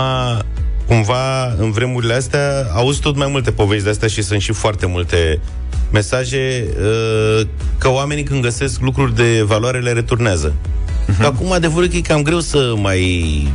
Cumva, 0.88 1.54
în 1.58 1.72
vremurile 1.72 2.14
astea, 2.14 2.68
auzi 2.74 3.02
tot 3.02 3.16
mai 3.16 3.28
multe 3.32 3.52
povești 3.52 3.84
de 3.84 3.90
astea 3.90 4.08
și 4.08 4.22
sunt 4.22 4.42
și 4.42 4.52
foarte 4.52 4.86
multe 4.86 5.40
mesaje 5.92 6.68
uh, 6.80 7.48
că 7.78 7.90
oamenii 7.90 8.24
când 8.24 8.42
găsesc 8.42 8.82
lucruri 8.82 9.16
de 9.16 9.42
valoare 9.42 9.80
le 9.80 9.92
returnează. 9.92 10.54
Uh-huh. 10.54 11.26
Acum 11.26 11.52
adevărul 11.52 11.88
că 11.88 11.96
e 11.96 12.02
cam 12.02 12.22
greu 12.22 12.40
să 12.40 12.74
mai 12.78 13.48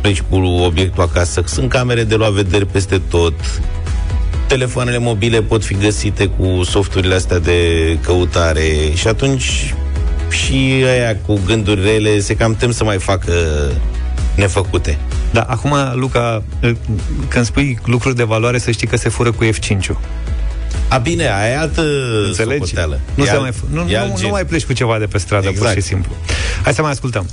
pleci 0.00 0.22
cu 0.30 0.36
obiectul 0.36 1.02
acasă. 1.02 1.42
Sunt 1.46 1.68
camere 1.68 2.04
de 2.04 2.14
luat 2.14 2.30
vederi 2.30 2.66
peste 2.66 3.00
tot. 3.10 3.34
Telefoanele 4.46 4.98
mobile 4.98 5.42
pot 5.42 5.64
fi 5.64 5.74
găsite 5.74 6.26
cu 6.26 6.62
softurile 6.62 7.14
astea 7.14 7.38
de 7.38 7.58
căutare 8.02 8.64
și 8.94 9.08
atunci 9.08 9.74
și 10.30 10.84
aia 10.84 11.16
cu 11.26 11.40
gânduri 11.46 11.82
rele 11.82 12.20
se 12.20 12.36
cam 12.36 12.54
tem 12.54 12.70
să 12.70 12.84
mai 12.84 12.98
facă 12.98 13.32
nefăcute. 14.36 14.98
Da, 15.32 15.40
acum, 15.40 15.74
Luca, 15.94 16.42
când 17.28 17.44
spui 17.44 17.78
lucruri 17.84 18.16
de 18.16 18.22
valoare, 18.22 18.58
să 18.58 18.70
știi 18.70 18.86
că 18.86 18.96
se 18.96 19.08
fură 19.08 19.32
cu 19.32 19.44
F5-ul. 19.44 19.96
A, 20.88 20.98
bine, 20.98 21.32
aia 21.32 21.52
e 21.52 21.58
altă 21.58 21.82
Înțelegi? 22.26 22.58
Socoteală. 22.58 23.00
Nu, 23.14 23.24
se 23.24 23.36
mai, 23.36 23.50
nu, 23.70 23.82
nu, 23.82 24.18
nu 24.22 24.28
mai 24.28 24.44
pleci 24.44 24.64
cu 24.64 24.72
ceva 24.72 24.98
de 24.98 25.06
pe 25.06 25.18
stradă, 25.18 25.48
exact. 25.48 25.72
pur 25.72 25.82
și 25.82 25.86
simplu. 25.88 26.12
Hai 26.62 26.74
să 26.74 26.82
mai 26.82 26.90
ascultăm. 26.90 27.26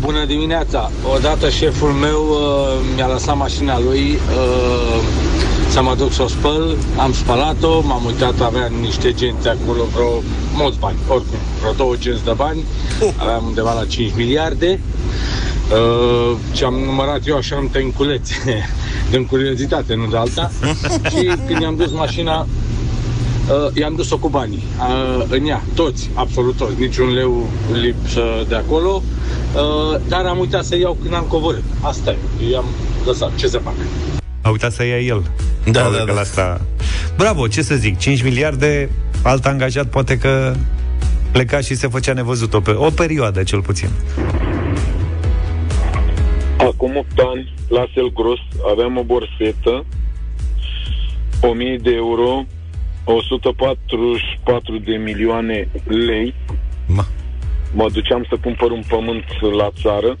Bună 0.00 0.24
dimineața! 0.24 0.90
Odată 1.14 1.50
șeful 1.50 1.90
meu 1.90 2.26
uh, 2.28 2.84
mi-a 2.94 3.06
lăsat 3.06 3.36
mașina 3.36 3.78
lui 3.80 4.00
uh, 4.00 5.02
să 5.70 5.82
mă 5.82 5.94
duc 5.98 6.12
să 6.12 6.22
o 6.22 6.26
spăl, 6.26 6.76
am 6.96 7.12
spălat-o, 7.12 7.80
m-am 7.80 8.04
uitat, 8.04 8.40
avea 8.40 8.70
niște 8.80 9.12
genți 9.12 9.48
acolo, 9.48 9.84
vreo 9.94 10.22
mulți 10.54 10.78
bani, 10.78 10.96
oricum, 11.08 11.38
vreo 11.60 11.72
două 11.72 11.94
genți 11.98 12.24
de 12.24 12.32
bani, 12.36 12.64
uh. 13.00 13.08
aveam 13.16 13.44
undeva 13.46 13.72
la 13.72 13.84
5 13.84 14.12
miliarde 14.16 14.80
Uh, 15.72 16.36
ce 16.52 16.64
am 16.64 16.74
numărat 16.74 17.26
eu 17.26 17.36
așa 17.36 17.56
în 17.56 17.68
tenculețe, 17.68 18.68
din 19.10 19.26
curiozitate, 19.26 19.94
nu 19.94 20.06
de 20.06 20.16
alta. 20.16 20.50
și 21.10 21.30
când 21.46 21.60
i-am 21.60 21.76
dus 21.76 21.92
mașina, 21.92 22.40
uh, 22.40 23.76
i-am 23.76 23.94
dus-o 23.94 24.18
cu 24.18 24.28
banii 24.28 24.62
uh, 24.78 25.24
în 25.28 25.46
ea, 25.46 25.62
toți, 25.74 26.10
absolut 26.14 26.56
toți, 26.56 26.80
niciun 26.80 27.12
leu 27.12 27.50
lipsă 27.72 28.22
de 28.48 28.54
acolo, 28.54 29.02
uh, 29.54 30.00
dar 30.08 30.24
am 30.24 30.38
uitat 30.38 30.64
să 30.64 30.76
iau 30.76 30.98
când 31.02 31.14
am 31.14 31.24
coborât. 31.28 31.64
Asta 31.80 32.10
e, 32.10 32.50
i-am 32.50 32.64
lăsat, 33.06 33.34
ce 33.34 33.48
să 33.48 33.58
fac? 33.58 33.74
A 34.42 34.48
uitat 34.50 34.72
să 34.72 34.84
ia 34.84 34.98
el. 34.98 35.22
Da, 35.64 35.80
Probabil 35.80 35.98
da, 35.98 36.04
că 36.04 36.10
da. 36.10 36.12
la 36.12 36.20
asta... 36.20 36.60
Bravo, 37.16 37.48
ce 37.48 37.62
să 37.62 37.74
zic, 37.74 37.98
5 37.98 38.22
miliarde, 38.22 38.90
alt 39.22 39.46
angajat 39.46 39.86
poate 39.86 40.18
că 40.18 40.54
pleca 41.30 41.60
și 41.60 41.74
se 41.74 41.88
făcea 41.88 42.12
nevăzut 42.12 42.54
o, 42.54 42.60
pe, 42.60 42.70
o 42.70 42.90
perioadă 42.90 43.42
cel 43.42 43.62
puțin. 43.62 43.88
Acum 46.68 46.96
8 46.96 47.18
ani, 47.18 47.54
la 47.68 47.86
Selgros, 47.94 48.38
aveam 48.70 48.96
o 48.96 49.02
borsetă, 49.02 49.84
1000 51.40 51.76
de 51.76 51.94
euro, 51.94 52.44
144 53.04 54.78
de 54.78 54.96
milioane 54.96 55.68
lei. 55.86 56.34
Ma. 56.86 57.06
Mă 57.74 57.88
duceam 57.92 58.26
să 58.28 58.36
cumpăr 58.42 58.70
un 58.70 58.82
pământ 58.88 59.24
la 59.56 59.70
țară. 59.82 60.18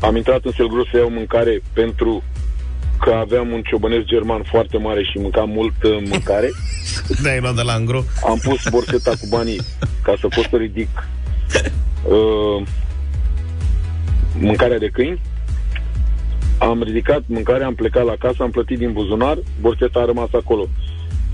Am 0.00 0.16
intrat 0.16 0.44
în 0.44 0.52
Selgros 0.52 0.88
să 0.90 0.96
iau 0.96 1.10
mâncare 1.10 1.62
pentru 1.72 2.22
că 3.00 3.10
aveam 3.10 3.52
un 3.52 3.62
ciobănesc 3.62 4.04
german 4.04 4.42
foarte 4.42 4.78
mare 4.78 5.02
și 5.02 5.18
mâncam 5.18 5.50
mult 5.50 5.82
uh, 5.82 6.02
mâncare. 6.08 6.50
Da, 7.22 7.30
ai 7.30 7.40
luat 7.40 7.54
de 7.54 7.62
la 7.62 7.72
angro? 7.72 8.02
Am 8.28 8.38
pus 8.38 8.68
borseta 8.70 9.10
cu 9.10 9.26
banii 9.30 9.60
ca 10.02 10.14
să 10.20 10.28
pot 10.28 10.46
să 10.50 10.56
ridic 10.56 11.08
uh, 12.04 12.66
mâncarea 14.38 14.78
de 14.78 14.88
câini. 14.88 15.20
Am 16.58 16.82
ridicat 16.82 17.22
mâncarea, 17.26 17.66
am 17.66 17.74
plecat 17.74 18.04
la 18.04 18.14
casă, 18.18 18.42
am 18.42 18.50
plătit 18.50 18.78
din 18.78 18.92
buzunar, 18.92 19.38
borseta 19.60 20.00
a 20.00 20.04
rămas 20.04 20.28
acolo. 20.32 20.68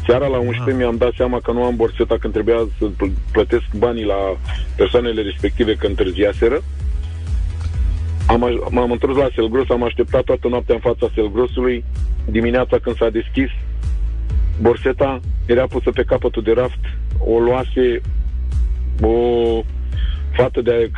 Seara 0.06 0.26
la 0.26 0.38
11 0.38 0.76
mi-am 0.76 0.96
dat 0.96 1.12
seama 1.16 1.40
că 1.40 1.52
nu 1.52 1.64
am 1.64 1.76
borseta 1.76 2.16
când 2.18 2.32
trebuia 2.32 2.68
să 2.78 2.84
pl- 2.96 3.06
plătesc 3.32 3.64
banii 3.76 4.04
la 4.04 4.36
persoanele 4.76 5.22
respective 5.22 5.74
că 5.74 5.86
întârziaseră. 5.86 6.62
Am, 8.26 8.48
aj- 8.48 8.70
m-am 8.70 8.90
întors 8.90 9.16
la 9.16 9.28
Selgros, 9.34 9.70
am 9.70 9.82
așteptat 9.82 10.22
toată 10.24 10.48
noaptea 10.48 10.74
în 10.74 10.80
fața 10.80 11.12
Selgrosului. 11.14 11.84
Dimineața 12.30 12.78
când 12.78 12.96
s-a 12.96 13.08
deschis, 13.10 13.50
borseta 14.60 15.20
era 15.46 15.66
pusă 15.66 15.90
pe 15.90 16.02
capătul 16.02 16.42
de 16.42 16.52
raft, 16.52 16.80
o 17.18 17.38
luase 17.38 18.00
o 19.00 19.14
fată 20.32 20.60
de, 20.60 20.90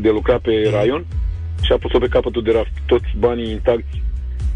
de 0.00 0.10
lucra 0.10 0.38
pe 0.38 0.68
raion 0.72 1.04
și 1.70 1.76
a 1.76 1.86
pus-o 1.86 1.98
pe 1.98 2.06
capătul 2.08 2.42
de 2.42 2.50
raft. 2.50 2.70
Toți 2.86 3.08
banii 3.18 3.50
intacti, 3.50 4.02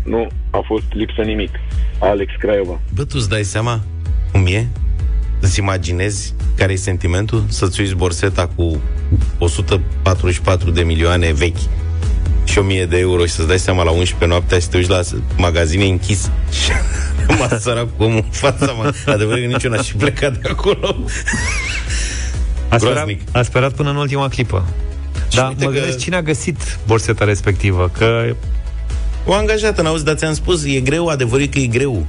nu 0.04 0.28
a 0.50 0.60
fost 0.66 0.84
lipsă 0.92 1.22
nimic. 1.22 1.50
Alex 1.98 2.32
Craiova. 2.38 2.80
Bă, 2.94 3.04
tu 3.04 3.16
îți 3.18 3.28
dai 3.28 3.42
seama 3.42 3.80
cum 4.32 4.46
e? 4.46 4.68
Îți 5.40 5.58
imaginezi 5.58 6.34
care 6.56 6.72
e 6.72 6.76
sentimentul? 6.76 7.44
Să-ți 7.48 7.80
uiți 7.80 7.94
borseta 7.94 8.46
cu 8.54 8.80
144 9.38 10.70
de 10.70 10.82
milioane 10.82 11.32
vechi 11.32 11.64
și 12.44 12.58
1000 12.58 12.86
de 12.86 12.98
euro 12.98 13.26
și 13.26 13.32
să-ți 13.32 13.48
dai 13.48 13.58
seama 13.58 13.82
la 13.82 13.90
11 13.90 14.26
noaptea 14.26 14.58
și 14.58 14.64
să 14.64 14.70
te 14.70 14.76
uiți 14.76 14.90
la 14.90 15.00
magazine 15.36 15.84
închis 15.84 16.30
și 16.50 16.70
m-a 17.38 17.58
sărat 17.58 17.88
cu 17.96 18.02
omul 18.02 18.22
în 18.24 18.30
fața 18.30 18.72
mea. 18.72 18.92
Adevărat 19.14 19.40
că 19.40 19.46
nici 19.46 19.62
eu 19.62 19.70
n-aș 19.70 19.88
fi 19.88 19.96
plecat 19.96 20.36
de 20.36 20.48
acolo. 20.48 20.96
A 22.68 22.76
sperat, 22.76 22.94
Groaznic. 22.94 23.20
a 23.32 23.42
sperat 23.42 23.72
până 23.72 23.90
în 23.90 23.96
ultima 23.96 24.28
clipă. 24.28 24.64
Da, 25.34 25.46
uite 25.48 25.64
mă 25.64 25.70
că- 25.70 25.76
gândesc 25.76 25.98
cine 25.98 26.16
a 26.16 26.22
găsit 26.22 26.78
borseta 26.86 27.24
respectivă, 27.24 27.90
că 27.98 28.34
O 29.26 29.32
angajată, 29.32 29.82
n-auzi, 29.82 30.04
dar 30.04 30.14
ți-am 30.14 30.34
spus, 30.34 30.64
e 30.64 30.80
greu, 30.80 31.06
adevărul 31.06 31.42
e 31.42 31.46
că 31.46 31.58
e 31.58 31.66
greu. 31.66 32.06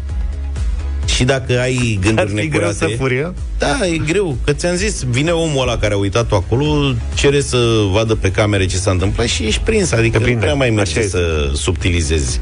Și 1.05 1.23
dacă 1.23 1.59
ai 1.59 1.99
ar 1.99 2.05
gânduri 2.05 2.27
fi 2.27 2.33
greu 2.33 2.43
necurate... 2.61 2.73
să 2.73 2.87
furie. 2.97 3.33
Da, 3.57 3.87
e 3.87 3.97
greu, 3.97 4.37
că 4.43 4.53
ți-am 4.53 4.75
zis, 4.75 5.03
vine 5.03 5.31
omul 5.31 5.61
ăla 5.61 5.77
care 5.77 5.93
a 5.93 5.97
uitat-o 5.97 6.35
acolo, 6.35 6.93
cere 7.13 7.41
să 7.41 7.57
vadă 7.91 8.15
pe 8.15 8.31
camere 8.31 8.65
ce 8.65 8.77
s-a 8.77 8.91
întâmplat 8.91 9.27
și 9.27 9.43
ești 9.43 9.61
prins, 9.61 9.91
adică 9.91 10.11
Te 10.11 10.17
nu 10.17 10.23
prinde, 10.23 10.41
prea 10.41 10.53
mai 10.53 10.67
așa 10.67 10.75
merge 10.75 10.99
este. 10.99 11.09
să 11.17 11.51
subtilizezi. 11.53 12.39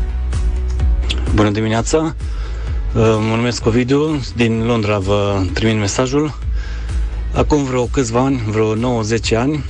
Bună 1.36 1.49
dimineața! 1.49 2.15
Uh, 2.95 3.01
Mă 3.29 3.36
numesc 3.36 3.65
Ovidiu, 3.65 4.21
din 4.36 4.63
Londra 4.65 4.97
vă 4.97 5.41
trimit 5.53 5.77
mesajul. 5.79 6.38
Acum 7.34 7.63
vreo 7.63 7.84
câțiva 7.86 8.19
ani, 8.19 8.41
vreo 8.47 8.75
9-10 8.75 9.36
ani, 9.36 9.63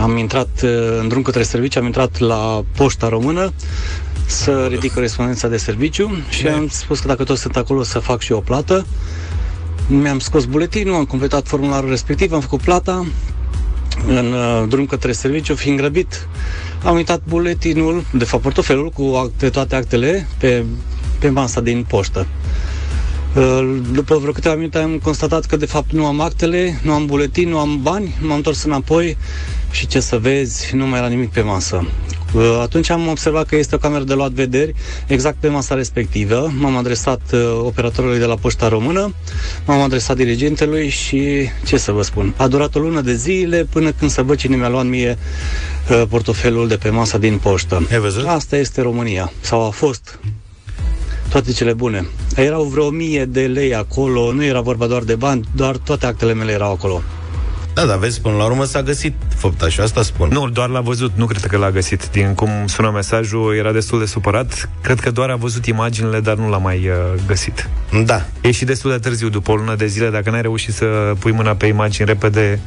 am 0.00 0.16
intrat 0.16 0.60
uh, 0.62 0.70
în 1.00 1.08
drum 1.08 1.22
către 1.22 1.42
serviciu, 1.42 1.78
am 1.78 1.84
intrat 1.84 2.18
la 2.18 2.64
Poșta 2.76 3.08
Română 3.08 3.52
să 4.26 4.66
ridic 4.70 4.94
corespondența 4.94 5.48
de 5.48 5.56
serviciu 5.56 6.10
și 6.28 6.46
am 6.46 6.68
spus 6.68 7.00
că 7.00 7.06
dacă 7.06 7.24
toți 7.24 7.40
sunt 7.40 7.56
acolo 7.56 7.82
să 7.82 7.98
fac 7.98 8.20
și 8.20 8.32
eu 8.32 8.38
o 8.38 8.40
plată. 8.40 8.86
Mi-am 9.86 10.18
scos 10.18 10.44
buletinul, 10.44 10.94
am 10.94 11.04
completat 11.04 11.46
formularul 11.46 11.88
respectiv, 11.88 12.32
am 12.32 12.40
făcut 12.40 12.60
plata, 12.60 13.06
în 14.06 14.32
uh, 14.32 14.64
drum 14.68 14.86
către 14.86 15.12
serviciu, 15.12 15.54
fiind 15.54 15.78
grăbit, 15.78 16.28
am 16.84 16.94
uitat 16.94 17.20
buletinul, 17.28 18.04
de 18.12 18.24
fapt 18.24 18.42
portofelul 18.42 18.90
cu 18.90 19.02
acte, 19.02 19.48
toate 19.48 19.74
actele 19.74 20.26
pe, 20.38 20.64
pe 21.18 21.28
masa 21.28 21.60
din 21.60 21.84
poștă. 21.88 22.26
Uh, 23.36 23.80
După 23.92 24.16
vreo 24.16 24.32
câteva 24.32 24.54
minute 24.54 24.78
am 24.78 24.98
constatat 25.02 25.44
că 25.44 25.56
de 25.56 25.66
fapt 25.66 25.92
nu 25.92 26.06
am 26.06 26.20
actele, 26.20 26.80
nu 26.82 26.92
am 26.92 27.06
buletin, 27.06 27.48
nu 27.48 27.58
am 27.58 27.82
bani, 27.82 28.14
m-am 28.20 28.36
întors 28.36 28.62
înapoi 28.62 29.16
și 29.70 29.86
ce 29.86 30.00
să 30.00 30.18
vezi, 30.18 30.74
nu 30.74 30.86
mai 30.86 30.98
era 30.98 31.08
nimic 31.08 31.30
pe 31.30 31.40
masă. 31.40 31.86
Uh, 32.34 32.58
Atunci 32.60 32.90
am 32.90 33.08
observat 33.08 33.46
că 33.46 33.56
este 33.56 33.74
o 33.74 33.78
cameră 33.78 34.04
de 34.04 34.14
luat 34.14 34.30
vederi 34.30 34.74
exact 35.06 35.36
pe 35.40 35.48
masa 35.48 35.74
respectivă. 35.74 36.52
M-am 36.58 36.76
adresat 36.76 37.20
uh, 37.32 37.40
operatorului 37.62 38.18
de 38.18 38.24
la 38.24 38.34
Poșta 38.34 38.68
Română, 38.68 39.14
m-am 39.66 39.80
adresat 39.80 40.16
dirigentelui 40.16 40.88
și 40.88 41.48
ce 41.66 41.76
să 41.76 41.92
vă 41.92 42.02
spun, 42.02 42.34
a 42.36 42.48
durat 42.48 42.74
o 42.74 42.78
lună 42.78 43.00
de 43.00 43.14
zile 43.14 43.66
până 43.70 43.92
când 43.92 44.10
să 44.10 44.22
văd 44.22 44.38
cine 44.38 44.56
mi-a 44.56 44.68
luat 44.68 44.86
mie 44.86 45.18
uh, 45.90 46.02
portofelul 46.08 46.68
de 46.68 46.76
pe 46.76 46.88
masa 46.88 47.18
din 47.18 47.38
poștă. 47.38 47.86
Ai 47.90 47.98
văzut? 47.98 48.26
Asta 48.26 48.56
este 48.56 48.80
România, 48.80 49.32
sau 49.40 49.66
a 49.66 49.70
fost 49.70 50.18
toate 51.30 51.52
cele 51.52 51.74
bune. 51.74 52.06
Erau 52.36 52.64
vreo 52.64 52.90
mie 52.90 53.24
de 53.24 53.46
lei 53.46 53.74
acolo, 53.74 54.32
nu 54.32 54.42
era 54.42 54.60
vorba 54.60 54.86
doar 54.86 55.04
de 55.04 55.16
bani, 55.16 55.44
doar 55.54 55.76
toate 55.78 56.06
actele 56.06 56.34
mele 56.34 56.52
erau 56.52 56.72
acolo. 56.72 57.19
Da, 57.74 57.84
dar 57.84 57.98
vezi, 57.98 58.20
până 58.20 58.36
la 58.36 58.44
urmă 58.44 58.64
s-a 58.64 58.82
găsit 58.82 59.14
făptașul, 59.36 59.82
asta 59.82 60.02
spun. 60.02 60.28
Nu, 60.32 60.48
doar 60.48 60.68
l-a 60.68 60.80
văzut, 60.80 61.12
nu 61.16 61.26
cred 61.26 61.44
că 61.44 61.56
l-a 61.56 61.70
găsit. 61.70 62.10
Din 62.10 62.34
cum 62.34 62.48
sună 62.66 62.90
mesajul, 62.90 63.54
era 63.54 63.72
destul 63.72 63.98
de 63.98 64.04
supărat. 64.04 64.70
Cred 64.82 65.00
că 65.00 65.10
doar 65.10 65.30
a 65.30 65.36
văzut 65.36 65.66
imaginile, 65.66 66.20
dar 66.20 66.36
nu 66.36 66.48
l-a 66.48 66.58
mai 66.58 66.88
uh, 66.88 66.94
găsit. 67.26 67.68
Da. 68.04 68.26
E 68.40 68.50
și 68.50 68.64
destul 68.64 68.90
de 68.90 68.98
târziu, 68.98 69.28
după 69.28 69.50
o 69.50 69.54
lună 69.54 69.74
de 69.74 69.86
zile, 69.86 70.10
dacă 70.10 70.30
n-ai 70.30 70.42
reușit 70.42 70.74
să 70.74 71.12
pui 71.18 71.32
mâna 71.32 71.54
pe 71.54 71.66
imagini 71.66 72.08
repede, 72.08 72.60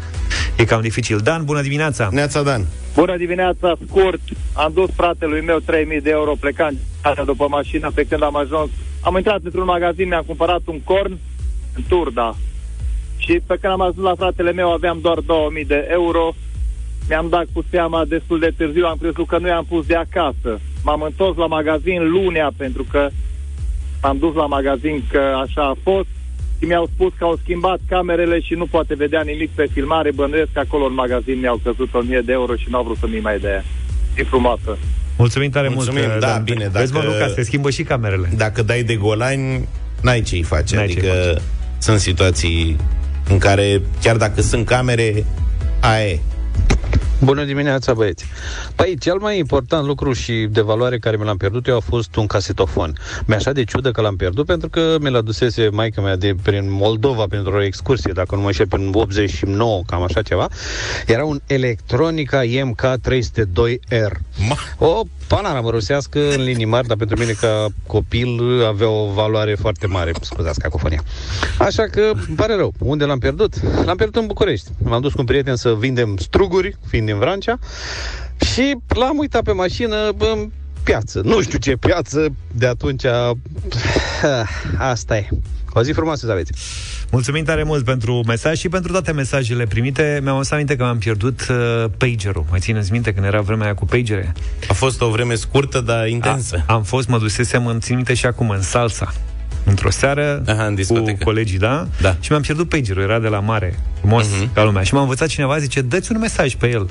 e 0.55 0.63
cam 0.63 0.81
dificil. 0.81 1.17
Dan, 1.17 1.45
bună 1.45 1.61
dimineața! 1.61 2.09
Neața 2.11 2.41
Dan. 2.41 2.65
Bună 2.95 3.17
dimineața, 3.17 3.75
scurt. 3.87 4.19
Am 4.53 4.71
dus 4.73 4.89
fratelui 4.95 5.41
meu 5.41 5.59
3000 5.59 6.01
de 6.01 6.09
euro 6.09 6.33
plecând 6.39 6.77
după 7.25 7.47
mașină 7.49 7.91
pe 7.93 8.05
când 8.09 8.23
am 8.23 8.35
ajuns. 8.35 8.69
Am 9.01 9.15
intrat 9.15 9.39
într-un 9.43 9.65
magazin, 9.65 10.07
mi-am 10.07 10.23
cumpărat 10.25 10.61
un 10.65 10.81
corn 10.81 11.17
în 11.75 11.83
Turda. 11.87 12.35
Și 13.25 13.41
pe 13.47 13.57
când 13.61 13.73
am 13.73 13.81
ajuns 13.81 14.05
la 14.05 14.15
fratele 14.15 14.51
meu 14.51 14.71
aveam 14.71 14.99
doar 15.01 15.19
2000 15.19 15.65
de 15.65 15.87
euro. 15.91 16.35
Mi-am 17.09 17.29
dat 17.29 17.45
cu 17.53 17.63
seama 17.69 18.05
destul 18.05 18.39
de 18.39 18.53
târziu, 18.57 18.85
am 18.85 18.97
crezut 19.01 19.27
că 19.27 19.37
nu 19.37 19.47
i-am 19.47 19.65
pus 19.69 19.85
de 19.85 19.95
acasă. 19.95 20.59
M-am 20.83 21.01
întors 21.01 21.37
la 21.37 21.45
magazin 21.47 22.09
lunea 22.11 22.51
pentru 22.57 22.85
că 22.91 23.09
am 23.99 24.17
dus 24.17 24.33
la 24.35 24.45
magazin 24.45 25.03
că 25.11 25.19
așa 25.43 25.61
a 25.61 25.75
fost 25.83 26.07
și 26.59 26.65
mi-au 26.65 26.89
spus 26.93 27.11
că 27.17 27.23
au 27.23 27.39
schimbat 27.43 27.79
camerele 27.87 28.39
și 28.39 28.53
nu 28.53 28.65
poate 28.65 28.95
vedea 28.95 29.21
nimic 29.21 29.49
pe 29.49 29.65
filmare. 29.73 30.11
Bănuiesc 30.11 30.51
că 30.53 30.59
acolo 30.59 30.85
în 30.85 30.93
magazin 30.93 31.39
mi-au 31.39 31.59
căzut 31.63 31.93
1000 31.93 32.21
de 32.25 32.31
euro 32.31 32.55
și 32.55 32.67
n-au 32.69 32.83
vrut 32.83 32.97
să 32.97 33.07
mi 33.07 33.19
mai 33.19 33.39
dea. 33.39 33.63
E 34.15 34.23
frumoasă. 34.23 34.77
Mulțumim 35.17 35.49
tare 35.49 35.69
Mulțumim, 35.69 36.01
mult, 36.07 36.19
da, 36.19 36.27
Dan. 36.27 36.43
bine, 36.43 36.69
Vezi, 36.71 36.93
mă, 36.93 36.99
dacă- 36.99 37.11
Luca, 37.11 37.27
se 37.27 37.43
schimbă 37.43 37.69
și 37.69 37.83
camerele. 37.83 38.29
Dacă 38.37 38.61
dai 38.63 38.83
de 38.83 38.95
golani, 38.95 39.67
n-ai 40.01 40.21
ce-i 40.21 40.41
face. 40.43 40.75
N-ai 40.75 40.87
ce-i 40.87 40.97
adică 40.97 41.41
sunt 41.77 41.99
situații 41.99 42.77
în 43.33 43.39
care, 43.39 43.81
chiar 44.01 44.15
dacă 44.15 44.41
sunt 44.41 44.65
camere, 44.65 45.25
aia 45.79 46.05
e. 46.05 46.19
Bună 47.23 47.43
dimineața, 47.43 47.93
băieți! 47.93 48.25
Păi, 48.75 48.97
cel 48.99 49.17
mai 49.17 49.37
important 49.37 49.85
lucru 49.85 50.13
și 50.13 50.47
de 50.51 50.61
valoare 50.61 50.97
care 50.97 51.17
mi 51.17 51.23
l-am 51.23 51.37
pierdut 51.37 51.67
eu 51.67 51.75
a 51.75 51.79
fost 51.79 52.15
un 52.15 52.27
casetofon. 52.27 52.97
Mi-a 53.25 53.37
așa 53.37 53.51
de 53.51 53.63
ciudă 53.63 53.91
că 53.91 54.01
l-am 54.01 54.15
pierdut 54.15 54.45
pentru 54.45 54.69
că 54.69 54.95
mi 54.99 55.09
l 55.09 55.15
adusese 55.15 55.69
maica 55.71 56.01
mea 56.01 56.15
de 56.15 56.35
prin 56.41 56.71
Moldova 56.71 57.25
pentru 57.29 57.55
o 57.55 57.63
excursie, 57.63 58.11
dacă 58.13 58.35
nu 58.35 58.41
mă 58.41 58.47
înșel, 58.47 58.67
prin 58.67 58.91
89, 58.93 59.81
cam 59.85 60.01
așa 60.01 60.21
ceva. 60.21 60.47
Era 61.05 61.25
un 61.25 61.39
Electronica 61.47 62.41
MK302R. 62.43 64.11
Ma. 64.49 64.57
O 64.77 65.01
panaramă 65.27 65.69
rusească 65.69 66.19
în 66.33 66.43
linii 66.43 66.65
mari, 66.65 66.87
dar 66.87 66.97
pentru 66.97 67.19
mine 67.19 67.31
ca 67.31 67.67
copil 67.87 68.39
avea 68.67 68.89
o 68.89 69.11
valoare 69.13 69.55
foarte 69.55 69.87
mare. 69.87 70.11
Scuzați 70.21 70.59
cacofonia. 70.59 71.03
Așa 71.59 71.83
că 71.83 72.11
îmi 72.27 72.35
pare 72.35 72.55
rău. 72.55 72.73
Unde 72.79 73.05
l-am 73.05 73.19
pierdut? 73.19 73.53
L-am 73.85 73.95
pierdut 73.95 74.21
în 74.21 74.27
București. 74.27 74.69
M-am 74.83 75.01
dus 75.01 75.11
cu 75.13 75.19
un 75.19 75.25
prieten 75.25 75.55
să 75.55 75.75
vindem 75.79 76.17
struguri, 76.17 76.77
fiind 76.87 77.09
din 77.13 77.21
Vrancea, 77.21 77.59
Și 78.53 78.75
l-am 78.87 79.17
uitat 79.17 79.41
pe 79.41 79.51
mașină 79.51 80.09
în 80.17 80.49
piață. 80.83 81.21
Nu 81.23 81.41
știu 81.41 81.57
ce 81.57 81.75
piață, 81.75 82.27
de 82.51 82.67
atunci... 82.67 83.03
Asta 84.77 85.17
e. 85.17 85.27
O 85.75 85.81
zi 85.81 85.91
frumoasă 85.91 86.25
să 86.25 86.31
aveți. 86.31 86.51
Mulțumim 87.11 87.43
tare 87.43 87.63
mult 87.63 87.85
pentru 87.85 88.23
mesaj 88.27 88.57
și 88.57 88.69
pentru 88.69 88.91
toate 88.91 89.11
mesajele 89.11 89.65
primite. 89.65 90.19
Mi-am 90.23 90.35
adus 90.35 90.51
aminte 90.51 90.75
că 90.75 90.83
mi-am 90.83 90.97
pierdut 90.97 91.47
uh, 91.49 91.85
pagerul. 91.97 92.45
Mai 92.49 92.59
țineți 92.59 92.91
minte 92.91 93.13
când 93.13 93.25
era 93.25 93.41
vremea 93.41 93.65
aia 93.65 93.73
cu 93.73 93.85
pagere? 93.85 94.33
A 94.67 94.73
fost 94.73 95.01
o 95.01 95.09
vreme 95.09 95.35
scurtă, 95.35 95.81
dar 95.81 96.07
intensă. 96.07 96.63
A, 96.67 96.73
am 96.73 96.83
fost, 96.83 97.07
mă 97.07 97.17
dusesem, 97.17 97.67
îmi 97.67 97.79
țin 97.79 97.95
minte 97.95 98.13
și 98.13 98.25
acum, 98.25 98.49
în 98.49 98.61
salsa. 98.61 99.13
Într-o 99.65 99.89
seară 99.89 100.43
Aha, 100.47 100.63
în 100.63 100.69
cu 100.69 100.75
discotecă. 100.75 101.23
colegii, 101.23 101.57
da? 101.57 101.87
Da. 102.01 102.15
Și 102.19 102.27
mi-am 102.29 102.41
pierdut 102.41 102.69
pagerul, 102.69 103.01
era 103.03 103.19
de 103.19 103.27
la 103.27 103.39
mare, 103.39 103.79
frumos, 103.99 104.25
Mhm. 104.27 104.45
uh-huh. 104.49 104.53
ca 104.53 104.63
lumea. 104.63 104.83
Și 104.83 104.93
m-a 104.93 105.01
învățat 105.01 105.27
cineva, 105.27 105.57
zice, 105.57 105.81
dă-ți 105.81 106.11
un 106.11 106.17
mesaj 106.19 106.55
pe 106.55 106.69
el. 106.69 106.89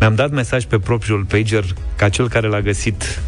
Mi-am 0.00 0.14
dat 0.14 0.30
mesaj 0.30 0.64
pe 0.64 0.78
propriul 0.78 1.24
pager 1.28 1.64
ca 1.96 2.08
cel 2.08 2.28
care 2.28 2.46
l-a 2.46 2.60
găsit 2.60 3.20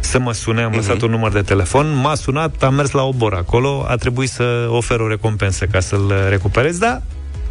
să 0.00 0.18
mă 0.18 0.32
sune, 0.32 0.62
am 0.62 0.72
lăsat 0.74 1.00
un 1.00 1.10
număr 1.10 1.32
de 1.32 1.42
telefon, 1.42 1.94
m-a 2.02 2.14
sunat, 2.14 2.62
am 2.62 2.74
mers 2.74 2.90
la 2.90 3.02
obor 3.02 3.34
acolo, 3.34 3.84
a 3.88 3.94
trebuit 3.96 4.28
să 4.30 4.66
ofer 4.70 5.00
o 5.00 5.08
recompensă 5.08 5.64
ca 5.64 5.80
să-l 5.80 6.12
recuperez, 6.28 6.78
dar 6.78 7.02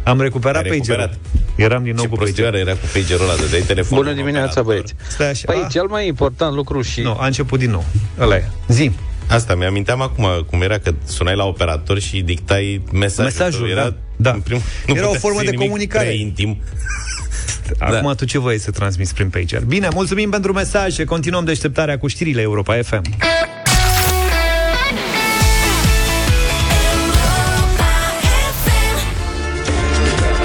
am 0.02 0.20
recuperat, 0.20 0.62
Ai 0.64 0.70
recuperat. 0.70 1.06
pagerul. 1.08 1.18
Eram 1.56 1.82
din 1.82 1.94
nou 1.94 2.02
Ce 2.04 2.08
cu 2.10 2.16
pagerul. 2.16 2.34
prostioară 2.42 2.56
era 2.56 2.72
cu 2.72 2.86
pagerul 2.92 3.22
ăla, 3.24 3.34
dădeai 3.40 3.62
telefonul. 3.62 4.04
Bună 4.04 4.16
dimineața, 4.16 4.62
băieți. 4.62 4.94
Stai 5.08 5.30
așa. 5.30 5.42
Păi, 5.52 5.60
Ah. 5.64 5.70
cel 5.70 5.86
mai 5.86 6.06
important 6.06 6.54
lucru 6.54 6.82
și... 6.82 7.00
Nu, 7.00 7.16
a 7.20 7.26
început 7.26 7.58
din 7.58 7.70
nou. 7.70 7.84
Ăla 8.20 8.36
e. 8.36 8.48
Zi. 8.68 8.90
Asta, 9.28 9.54
mi-aminteam 9.54 10.00
acum 10.00 10.26
cum 10.50 10.62
era 10.62 10.78
că 10.78 10.94
sunai 11.06 11.36
la 11.36 11.44
operator 11.44 11.98
și 11.98 12.20
dictai 12.20 12.82
mesajul. 12.92 13.24
Mesajul, 13.24 13.60
tău. 13.60 13.68
era, 13.70 13.82
da. 13.84 13.94
Da. 14.16 14.30
în 14.30 14.40
Prim, 14.40 14.60
Era 14.86 14.92
o 14.92 15.02
puteai 15.02 15.18
formă 15.20 15.38
să 15.38 15.44
de 15.44 15.50
iei 15.50 15.56
nimic 15.56 15.68
comunicare. 15.68 16.04
prea 16.04 16.16
intim. 16.16 16.58
Acum 17.78 18.06
Da. 18.08 18.14
tu 18.14 18.24
ce 18.24 18.38
voie 18.38 18.58
să 18.58 18.70
transmiți 18.70 19.14
prin 19.14 19.28
pager? 19.30 19.60
Bine, 19.62 19.88
mulțumim 19.92 20.30
pentru 20.30 20.52
mesaje. 20.52 21.04
Continuăm 21.04 21.44
deșteptarea 21.44 21.98
cu 21.98 22.06
știrile 22.06 22.40
Europa 22.40 22.78
FM. 22.82 23.02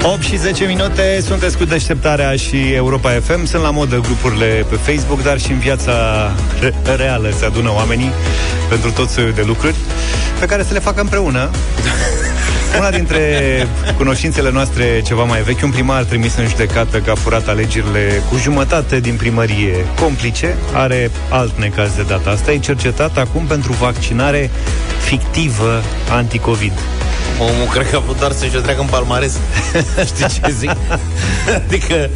8 0.02 0.22
și 0.22 0.36
10 0.36 0.64
minute, 0.64 1.20
sunteți 1.26 1.56
cu 1.56 1.64
deșteptarea 1.64 2.36
și 2.36 2.72
Europa 2.72 3.10
FM. 3.10 3.44
Sunt 3.44 3.62
la 3.62 3.70
modă 3.70 3.96
grupurile 3.96 4.66
pe 4.68 4.74
Facebook, 4.74 5.22
dar 5.22 5.38
și 5.38 5.50
în 5.50 5.58
viața 5.58 5.92
re- 6.60 6.74
reală 6.96 7.30
se 7.38 7.44
adună 7.44 7.72
oamenii 7.74 8.10
pentru 8.68 8.90
tot 8.90 9.08
soiul 9.08 9.32
de 9.32 9.42
lucruri 9.46 9.74
pe 10.38 10.46
care 10.46 10.62
să 10.62 10.72
le 10.72 10.78
facă 10.78 11.00
împreună. 11.00 11.50
Una 12.78 12.90
dintre 12.90 13.22
cunoștințele 13.96 14.50
noastre 14.50 15.02
ceva 15.04 15.24
mai 15.24 15.42
vechi, 15.42 15.62
un 15.62 15.70
primar 15.70 16.02
trimis 16.02 16.36
în 16.36 16.48
judecată 16.48 16.98
că 16.98 17.10
a 17.10 17.14
furat 17.14 17.48
alegerile 17.48 18.22
cu 18.28 18.36
jumătate 18.36 19.00
din 19.00 19.14
primărie 19.14 19.74
complice, 20.00 20.56
are 20.72 21.10
alt 21.28 21.58
necaz 21.58 21.94
de 21.96 22.02
data 22.02 22.30
asta, 22.30 22.52
e 22.52 22.58
cercetat 22.58 23.18
acum 23.18 23.44
pentru 23.44 23.72
vaccinare 23.72 24.50
fictivă 25.04 25.82
anticovid. 26.10 26.72
Omul 27.40 27.66
cred 27.72 27.90
că 27.90 27.96
a 27.96 27.98
vrut 27.98 28.18
doar 28.18 28.32
să-și 28.32 28.56
o 28.56 28.60
treacă 28.60 28.80
în 28.80 28.86
palmares. 28.86 29.38
Știi 30.14 30.26
ce 30.26 30.50
zic? 30.58 30.70
adică, 31.66 32.10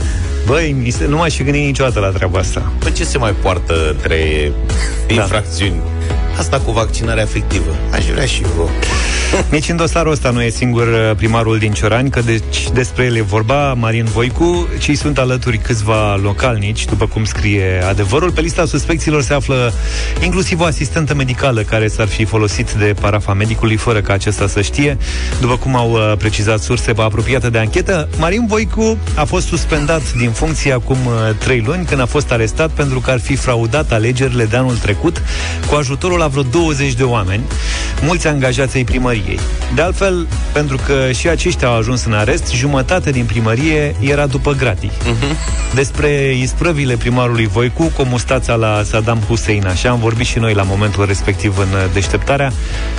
Băi, 0.47 0.73
mi 0.83 0.91
se- 0.91 1.07
nu 1.07 1.17
m-aș 1.17 1.35
fi 1.35 1.43
gândit 1.43 1.63
niciodată 1.65 2.01
la 2.01 2.09
treaba 2.09 2.39
asta. 2.39 2.73
bă, 2.79 2.91
ce 2.91 3.05
se 3.05 3.19
mai 3.19 3.33
poartă 3.33 3.75
între 3.91 4.53
infracțiuni? 5.09 5.81
Asta 6.39 6.61
cu 6.61 6.71
vaccinarea 6.71 7.23
efectivă. 7.23 7.77
Aș 7.93 8.05
vrea 8.05 8.27
și 8.27 8.43
eu. 8.43 8.71
Nici 9.51 9.69
în 9.69 9.77
dosarul 9.77 10.13
ăsta 10.13 10.31
nu 10.31 10.43
e 10.43 10.49
singur 10.49 10.87
uh, 10.87 11.17
primarul 11.17 11.59
din 11.59 11.73
Ciorani, 11.73 12.11
că 12.11 12.21
deci 12.21 12.71
despre 12.73 13.05
el 13.05 13.17
e 13.17 13.21
vorba, 13.21 13.73
Marin 13.73 14.05
Voicu, 14.05 14.69
ci 14.79 14.97
sunt 14.97 15.19
alături 15.19 15.59
câțiva 15.59 16.17
localnici, 16.17 16.85
după 16.85 17.07
cum 17.07 17.25
scrie 17.25 17.83
adevărul. 17.89 18.31
Pe 18.31 18.41
lista 18.41 18.67
suspecților 18.67 19.23
se 19.23 19.35
află 19.35 19.73
inclusiv 20.23 20.61
o 20.61 20.65
asistentă 20.65 21.15
medicală 21.15 21.61
care 21.61 21.89
s-ar 21.89 22.07
fi 22.07 22.25
folosit 22.25 22.73
de 22.73 22.95
parafa 23.01 23.33
medicului 23.33 23.77
fără 23.77 24.01
ca 24.01 24.13
acesta 24.13 24.47
să 24.47 24.61
știe. 24.61 24.99
După 25.41 25.57
cum 25.57 25.77
au 25.77 25.91
uh, 25.91 26.13
precizat 26.19 26.61
surse 26.61 26.93
apropiate 26.97 27.51
de 27.51 27.59
anchetă, 27.59 28.09
Marin 28.19 28.47
Voicu 28.47 28.99
a 29.15 29.25
fost 29.25 29.47
suspendat 29.47 30.13
din 30.13 30.31
funcție 30.31 30.73
acum 30.73 30.97
uh, 31.07 31.13
trei 31.39 31.63
luni, 31.67 31.85
când 31.85 32.01
a 32.01 32.07
fost 32.07 32.31
arestat 32.31 32.71
pentru 32.71 33.01
că 33.01 33.11
ar 33.11 33.21
fi 33.21 33.37
fraudat 33.37 33.93
alegerile 33.93 34.45
de 34.45 34.57
anul 34.57 34.77
trecut 34.77 35.23
cu 35.69 35.75
ajutorul 35.75 36.23
la 36.25 36.31
vreo 36.31 36.43
20 36.43 36.93
de 36.93 37.03
oameni, 37.03 37.43
mulți 38.03 38.27
angajați 38.27 38.77
ai 38.77 38.85
primăriei. 38.85 39.39
De 39.75 39.83
altfel, 39.83 40.27
pentru 40.53 40.79
că 40.87 41.13
și 41.13 41.29
aceștia 41.29 41.69
au 41.69 41.77
ajuns 41.77 42.05
în 42.05 42.13
arest, 42.13 42.53
jumătate 42.53 43.11
din 43.11 43.25
primărie 43.25 43.97
era 44.01 44.27
după 44.27 44.53
gratii. 44.53 44.91
Despre 45.75 46.35
isprăvile 46.41 46.97
primarului 46.97 47.47
Voicu, 47.47 47.93
cu 47.97 48.03
mustața 48.03 48.55
la 48.55 48.83
Saddam 48.83 49.19
Hussein, 49.27 49.67
așa 49.67 49.91
am 49.91 49.99
vorbit 49.99 50.27
și 50.27 50.39
noi 50.39 50.55
la 50.55 50.63
momentul 50.63 51.07
respectiv 51.07 51.59
în 51.59 51.69
uh, 51.73 51.93
deșteptarea. 51.93 52.53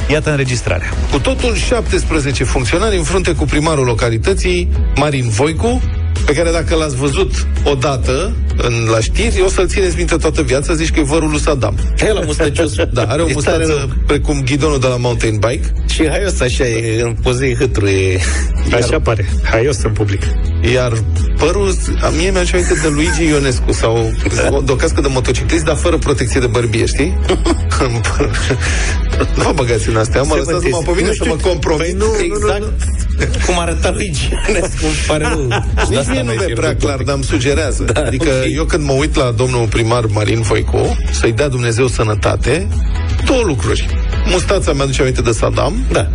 Iată 0.09 0.29
înregistrarea. 0.29 0.93
Cu 1.11 1.19
totul 1.19 1.55
17 1.55 2.43
funcționari 2.43 2.97
în 2.97 3.03
frunte 3.03 3.33
cu 3.33 3.45
primarul 3.45 3.85
localității, 3.85 4.69
Marin 4.95 5.29
Voicu, 5.29 5.81
pe 6.25 6.33
care 6.33 6.51
dacă 6.51 6.75
l-ați 6.75 6.95
văzut 6.95 7.47
odată 7.63 8.35
în, 8.57 8.87
la 8.91 8.99
știri, 8.99 9.41
o 9.45 9.49
să-l 9.49 9.67
țineți 9.67 9.95
minte 9.97 10.15
toată 10.15 10.41
viața, 10.41 10.73
zici 10.73 10.91
că 10.91 10.99
e 10.99 11.03
vărul 11.03 11.29
lui 11.29 11.39
Saddam. 11.39 11.77
E 12.07 12.13
la 12.13 12.19
mustăcios. 12.25 12.73
Da, 12.93 13.01
are 13.01 13.21
o 13.21 13.29
E 13.29 13.33
tare 13.33 13.33
mustață 13.33 13.65
rău. 13.87 13.89
precum 14.05 14.41
ghidonul 14.45 14.79
de 14.79 14.87
la 14.87 14.95
mountain 14.97 15.37
bike, 15.37 15.73
Și 15.89 16.07
haios 16.07 16.39
așa, 16.39 16.67
e, 16.67 17.01
în 17.01 17.15
pozei 17.21 17.55
hâtru, 17.55 17.87
e... 17.87 18.19
Așa 18.73 18.99
pare. 18.99 19.29
Haios 19.43 19.77
în 19.83 19.91
public. 19.91 20.21
iar 20.73 20.91
părul, 21.37 21.75
a 22.01 22.09
mie 22.09 22.31
mi-a 22.31 22.43
aminte 22.53 22.73
de 22.81 22.87
Luigi 22.87 23.23
Ionescu 23.27 23.71
sau 23.71 24.11
o, 24.51 24.71
o 24.71 24.75
cască 24.75 25.01
de 25.01 25.07
motociclist, 25.07 25.63
dar 25.63 25.75
fără 25.75 25.97
protecție 25.97 26.39
de 26.39 26.47
bărbie, 26.47 26.85
știi? 26.85 27.17
În 27.85 28.01
păr. 28.17 28.29
nu 29.35 29.43
vă 29.43 29.51
băgați 29.55 29.89
în 29.89 29.95
astea, 29.95 30.21
mă 30.21 30.33
Se 30.33 30.37
lăsați 30.39 30.63
numai 30.67 30.79
pe 30.85 30.91
văd, 30.91 30.95
mine 30.95 31.07
nu 31.07 31.13
să 31.13 31.23
știu. 31.23 31.35
mă 31.35 31.49
compromit. 31.49 31.97
Păi 31.97 31.97
nu, 31.97 32.35
exact 32.35 32.73
cum 33.45 33.59
arăta 33.59 33.91
Luigi 33.91 34.29
Ionescu, 34.47 34.85
îmi 34.85 35.03
pare 35.07 35.27
rău. 35.27 35.41
Și 35.79 35.89
de 35.89 35.89
Nici 35.89 35.97
asta 35.97 36.11
mie 36.11 36.19
nu 36.21 36.25
n-ai 36.25 36.35
mi-e 36.35 36.45
pierdut 36.45 36.55
prea 36.55 36.69
un 36.69 36.77
clar, 36.77 36.97
pic. 36.97 37.05
dar 37.05 37.15
îmi 37.15 37.23
sugerează. 37.23 37.83
Da, 37.83 38.01
adică 38.01 38.29
ok. 38.29 38.55
eu 38.55 38.63
când 38.63 38.83
mă 38.83 38.91
uit 38.91 39.15
la 39.15 39.31
domnul 39.31 39.67
primar 39.67 40.05
Marin 40.05 40.41
Voicu, 40.41 40.97
să-i 41.11 41.31
dea 41.31 41.47
Dumnezeu 41.47 41.87
sănătate, 41.87 42.67
două 43.25 43.41
lucruri. 43.43 43.85
Mustața 44.29 44.73
mi-aduce 44.73 45.01
aminte 45.01 45.21
de 45.21 45.31
Saddam. 45.31 45.85
Da. 45.91 46.09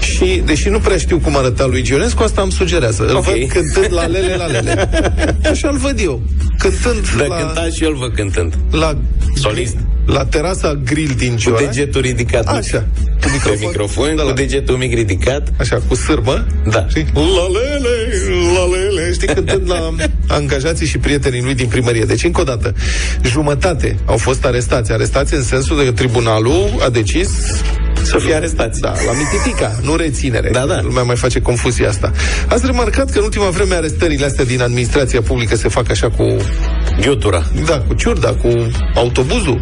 Și, 0.00 0.42
deși 0.44 0.68
nu 0.68 0.78
prea 0.78 0.96
știu 0.96 1.18
cum 1.18 1.36
arăta 1.36 1.66
lui 1.66 1.84
Ionescu, 1.88 2.22
asta 2.22 2.42
îmi 2.42 2.52
sugerează. 2.52 3.04
Îl 3.06 3.16
Ok. 3.16 3.24
văd 3.24 3.48
cântând 3.48 3.92
la 3.94 4.06
lele, 4.06 4.34
la 4.36 4.46
lele. 4.46 4.88
Așa 5.50 5.68
îl 5.68 5.76
văd 5.78 5.98
eu. 6.00 6.22
Cântând 6.58 7.14
Dar 7.16 7.26
la, 7.26 7.36
cânta 7.36 7.68
și 7.74 7.84
eu 7.84 7.90
îl 7.90 7.96
văd 7.96 8.14
cântând. 8.14 8.54
la, 8.70 8.96
Solist. 9.34 9.76
la 10.06 10.24
terasa 10.24 10.80
grill 10.84 11.14
din 11.16 11.30
Cu 11.32 11.36
Ciora. 11.38 11.58
degetul 11.58 12.00
ridicat. 12.00 12.46
Așa. 12.48 12.86
Cu 13.22 13.28
microfon, 13.32 13.58
pe 13.58 13.66
microfon 13.66 14.16
Da, 14.16 14.22
cu 14.22 14.28
la- 14.28 14.34
degetul 14.34 14.76
mic 14.76 14.94
ridicat. 14.94 15.48
Așa, 15.60 15.80
cu 15.88 15.94
sârbă. 15.94 16.46
Da. 16.70 16.86
Știi? 16.88 17.06
La 17.14 17.46
lele, 17.58 18.12
la 18.54 18.76
lele, 18.76 19.12
știi, 19.12 19.26
cântând 19.26 19.70
la 19.70 19.94
angajații 20.28 20.86
și 20.86 20.98
prietenii 20.98 21.42
lui 21.42 21.54
din 21.54 21.66
primărie. 21.66 22.04
Deci, 22.04 22.24
încă 22.24 22.40
o 22.40 22.44
dată, 22.44 22.74
jumătate 23.24 23.96
au 24.06 24.16
fost 24.16 24.44
arestați. 24.44 24.92
Arestați 24.92 25.34
în 25.34 25.42
sensul 25.42 25.76
de 25.76 25.84
că 25.84 25.92
tribunalul 25.92 26.68
a 26.84 26.88
decis 26.88 27.28
Să 28.02 28.18
fie 28.18 28.34
arestați. 28.34 28.80
Da, 28.80 28.92
la 29.06 29.12
mititica, 29.12 29.78
nu 29.82 29.96
reținere. 29.96 30.50
Da, 30.50 30.66
da. 30.66 30.80
Lumea 30.82 31.02
mai 31.02 31.16
face 31.16 31.40
confuzia 31.40 31.88
asta. 31.88 32.10
Ați 32.48 32.66
remarcat 32.66 33.10
că 33.10 33.18
în 33.18 33.24
ultima 33.24 33.48
vreme 33.48 33.74
arestările 33.74 34.24
astea 34.24 34.44
din 34.44 34.62
administrația 34.62 35.22
publică 35.22 35.56
se 35.56 35.68
fac 35.68 35.90
așa 35.90 36.10
cu... 36.10 36.36
Ghiutura. 37.00 37.42
Da, 37.66 37.78
cu 37.78 37.94
ciurda, 37.94 38.28
cu 38.28 38.48
autobuzul. 38.94 39.60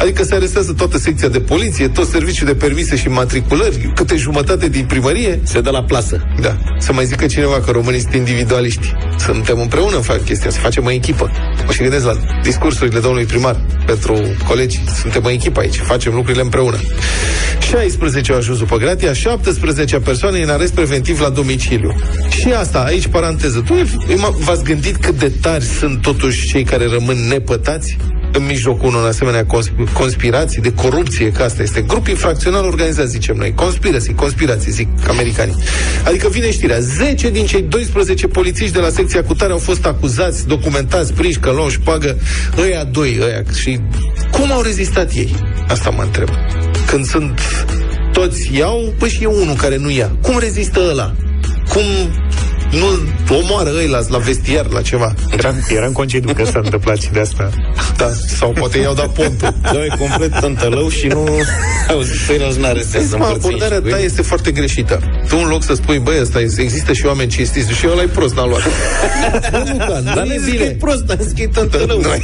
Adică 0.00 0.22
se 0.22 0.34
arestează 0.34 0.72
toată 0.72 0.98
secția 0.98 1.28
de 1.28 1.40
poliție, 1.40 1.88
tot 1.88 2.08
serviciul 2.08 2.46
de 2.46 2.54
permise 2.54 2.96
și 2.96 3.08
matriculări, 3.08 3.92
câte 3.94 4.16
jumătate 4.16 4.68
din 4.68 4.84
primărie. 4.84 5.40
Se 5.42 5.60
dă 5.60 5.70
la 5.70 5.82
plasă. 5.82 6.26
Da. 6.40 6.56
Să 6.78 6.92
mai 6.92 7.04
zică 7.04 7.26
cineva 7.26 7.60
că 7.60 7.70
românii 7.70 8.00
sunt 8.00 8.14
individualiști. 8.14 8.94
Suntem 9.18 9.60
împreună 9.60 9.96
în 9.96 10.02
fac 10.02 10.24
chestia, 10.24 10.50
să 10.50 10.58
facem 10.58 10.84
o 10.84 10.90
echipă. 10.90 11.30
Mă 11.66 11.72
și 11.72 11.80
gândesc 11.80 12.04
la 12.04 12.16
discursurile 12.42 13.00
domnului 13.00 13.26
primar 13.26 13.60
pentru 13.86 14.20
colegi. 14.48 14.80
Suntem 15.00 15.24
o 15.24 15.30
echipă 15.30 15.60
aici, 15.60 15.76
facem 15.76 16.14
lucrurile 16.14 16.42
împreună. 16.42 16.76
16 17.60 18.32
au 18.32 18.38
ajuns 18.38 18.58
după 18.58 18.76
gratia, 18.76 19.12
17 19.12 19.98
persoane 19.98 20.42
în 20.42 20.48
arest 20.48 20.72
preventiv 20.72 21.20
la 21.20 21.28
domiciliu. 21.28 21.94
Și 22.28 22.48
asta, 22.48 22.78
aici 22.78 23.06
paranteză. 23.06 23.62
Tu 23.66 23.74
v-ați 24.38 24.64
gândit 24.64 24.96
cât 24.96 25.18
de 25.18 25.32
tari 25.40 25.64
sunt 25.64 26.02
totuși 26.02 26.48
cei 26.48 26.64
care 26.64 26.86
rămân 26.88 27.16
nepătați? 27.28 27.96
În 28.36 28.44
mijlocul 28.46 28.88
unor 28.88 29.08
asemenea 29.08 29.46
consp- 29.46 29.92
conspirații 29.92 30.60
de 30.62 30.72
corupție, 30.72 31.32
că 31.32 31.42
asta 31.42 31.62
este 31.62 31.80
grup 31.80 32.06
infracțional 32.06 32.64
organizat, 32.64 33.06
zicem 33.06 33.36
noi. 33.36 33.54
Conspirații, 33.54 34.14
conspirații, 34.14 34.72
zic 34.72 34.88
americanii. 35.08 35.56
Adică 36.04 36.28
vine 36.28 36.50
știrea, 36.50 36.78
10 36.78 37.30
din 37.30 37.46
cei 37.46 37.62
12 37.62 38.26
polițiști 38.26 38.72
de 38.72 38.80
la 38.80 38.88
secția 38.88 39.22
cutare 39.22 39.52
au 39.52 39.58
fost 39.58 39.86
acuzați, 39.86 40.46
documentați, 40.46 41.12
prinși, 41.12 41.38
că 41.38 41.50
luau 41.50 41.68
pagă, 41.84 42.18
ăia 42.58 42.84
doi, 42.84 43.18
ăia. 43.22 43.42
Și 43.60 43.80
cum 44.30 44.52
au 44.52 44.62
rezistat 44.62 45.12
ei? 45.12 45.34
Asta 45.68 45.90
mă 45.90 46.02
întreb. 46.02 46.28
Când 46.86 47.06
sunt 47.06 47.40
toți 48.12 48.50
iau, 48.56 48.94
păi 48.98 49.08
și 49.08 49.22
e 49.22 49.26
unul 49.26 49.54
care 49.54 49.76
nu 49.76 49.90
ia. 49.90 50.16
Cum 50.22 50.38
rezistă 50.38 50.80
ăla? 50.90 51.14
Cum 51.68 51.82
nu 52.78 52.86
omoară 53.36 53.70
ăia 53.76 54.04
la 54.08 54.18
vestiar, 54.18 54.66
la 54.66 54.80
ceva. 54.82 55.14
Era, 55.30 55.54
era 55.68 55.86
în 55.86 55.92
concediu 55.92 56.32
că 56.34 56.44
s-a 56.44 56.60
întâmplat 56.64 56.98
și 57.00 57.10
de 57.12 57.20
asta. 57.20 57.50
Da, 57.96 58.10
sau 58.38 58.50
poate 58.50 58.78
i-au 58.78 58.94
dat 58.94 59.12
pontul. 59.12 59.54
Da, 59.62 59.84
e 59.84 59.88
complet 59.98 60.40
tântălău 60.40 60.88
și 60.88 61.06
nu... 61.06 61.28
Auzi, 61.88 62.10
ceilalți 62.26 62.58
nu 62.58 62.66
arestează 62.66 63.14
Acum, 63.20 63.26
abordarea 63.34 63.80
ta 63.80 63.98
este 63.98 64.22
foarte 64.22 64.50
greșită. 64.50 65.00
Tu 65.28 65.36
în 65.36 65.48
loc 65.48 65.62
să 65.62 65.74
spui, 65.74 65.98
băi, 65.98 66.20
ăsta 66.20 66.40
este, 66.40 66.62
există 66.62 66.92
și 66.92 67.06
oameni 67.06 67.30
cinstiți 67.30 67.72
și 67.72 67.86
ăla 67.90 68.02
e 68.02 68.06
prost, 68.06 68.34
n-a 68.34 68.46
luat. 68.46 68.62
nu, 69.52 69.72
Luca, 69.72 70.00
nu 70.04 70.14
Dar 70.14 70.24
e 70.26 70.34
nu 70.36 70.42
zic 70.44 70.44
că 70.44 70.50
bine. 70.50 70.64
e 70.64 70.70
prost, 70.80 71.02
dar 71.02 71.16
zic 71.20 71.36
că 71.36 71.42
e 71.42 71.46
tântălău. 71.46 72.00
Noi. 72.00 72.22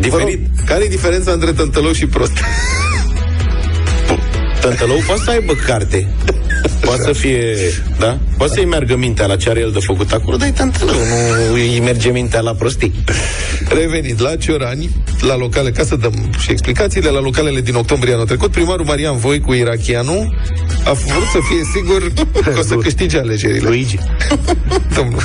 Diferit. 0.00 0.38
Vă 0.38 0.46
rog, 0.56 0.66
Care 0.66 0.84
e 0.84 0.88
diferența 0.88 1.32
între 1.32 1.52
tântălău 1.52 1.92
și 1.92 2.06
prost? 2.06 2.32
Tântălău 4.60 4.96
poate 5.06 5.22
să 5.24 5.30
aibă 5.30 5.52
carte. 5.66 6.08
Poate 6.86 7.02
să 7.02 7.12
fie, 7.12 7.56
da? 7.98 8.18
Poate 8.36 8.52
să-i 8.54 8.64
meargă 8.64 8.96
mintea 8.96 9.26
la 9.26 9.36
ce 9.36 9.50
are 9.50 9.60
el 9.60 9.70
de 9.70 9.78
făcut 9.78 10.12
acolo, 10.12 10.36
dar 10.36 10.48
e 10.48 10.50
tântălău, 10.50 10.94
nu 10.94 11.52
îi 11.52 11.80
merge 11.84 12.10
mintea 12.10 12.40
la 12.40 12.54
prostii. 12.54 12.94
Revenit 13.68 14.18
la 14.18 14.36
Ciorani, 14.36 14.90
la 15.20 15.36
locale, 15.36 15.70
ca 15.70 15.84
să 15.84 15.96
dăm 15.96 16.30
și 16.38 16.50
explicațiile, 16.50 17.08
la 17.08 17.20
localele 17.20 17.60
din 17.60 17.74
octombrie 17.74 18.14
anul 18.14 18.26
trecut, 18.26 18.50
primarul 18.50 18.84
Marian 18.84 19.16
Voicu 19.16 19.52
Irachianu 19.52 20.34
a 20.84 20.92
vrut 20.92 21.26
să 21.32 21.38
fie 21.48 21.62
sigur 21.74 22.12
că 22.54 22.58
o 22.58 22.62
să 22.62 22.74
câștige 22.74 23.18
alegerile. 23.18 23.68
Luigi. 23.68 23.98
Domnul. 24.96 25.22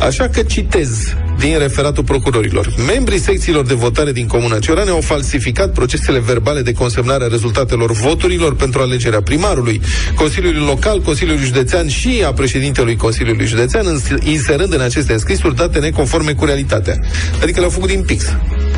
Așa 0.00 0.28
că 0.28 0.42
citez 0.42 1.14
din 1.40 1.58
referatul 1.58 2.04
procurorilor. 2.04 2.74
Membrii 2.86 3.18
secțiilor 3.18 3.66
de 3.66 3.74
votare 3.74 4.12
din 4.12 4.26
Comuna 4.26 4.58
Ciorane 4.58 4.90
au 4.90 5.00
falsificat 5.00 5.72
procesele 5.72 6.18
verbale 6.18 6.62
de 6.62 6.72
consemnare 6.72 7.24
a 7.24 7.26
rezultatelor 7.26 7.92
voturilor 7.92 8.54
pentru 8.54 8.80
alegerea 8.80 9.22
primarului, 9.22 9.80
Consiliului 10.14 10.60
Local, 10.66 11.00
Consiliului 11.00 11.44
Județean 11.44 11.88
și 11.88 12.22
a 12.26 12.32
președintelui 12.32 12.96
Consiliului 12.96 13.46
Județean, 13.46 13.86
îns- 13.86 14.22
inserând 14.24 14.72
în 14.72 14.80
aceste 14.80 15.12
înscrisuri 15.12 15.54
date 15.56 15.78
neconforme 15.78 16.32
cu 16.32 16.44
realitatea. 16.44 17.00
Adică 17.42 17.58
le-au 17.58 17.70
făcut 17.70 17.88
din 17.88 18.02
pix. 18.02 18.24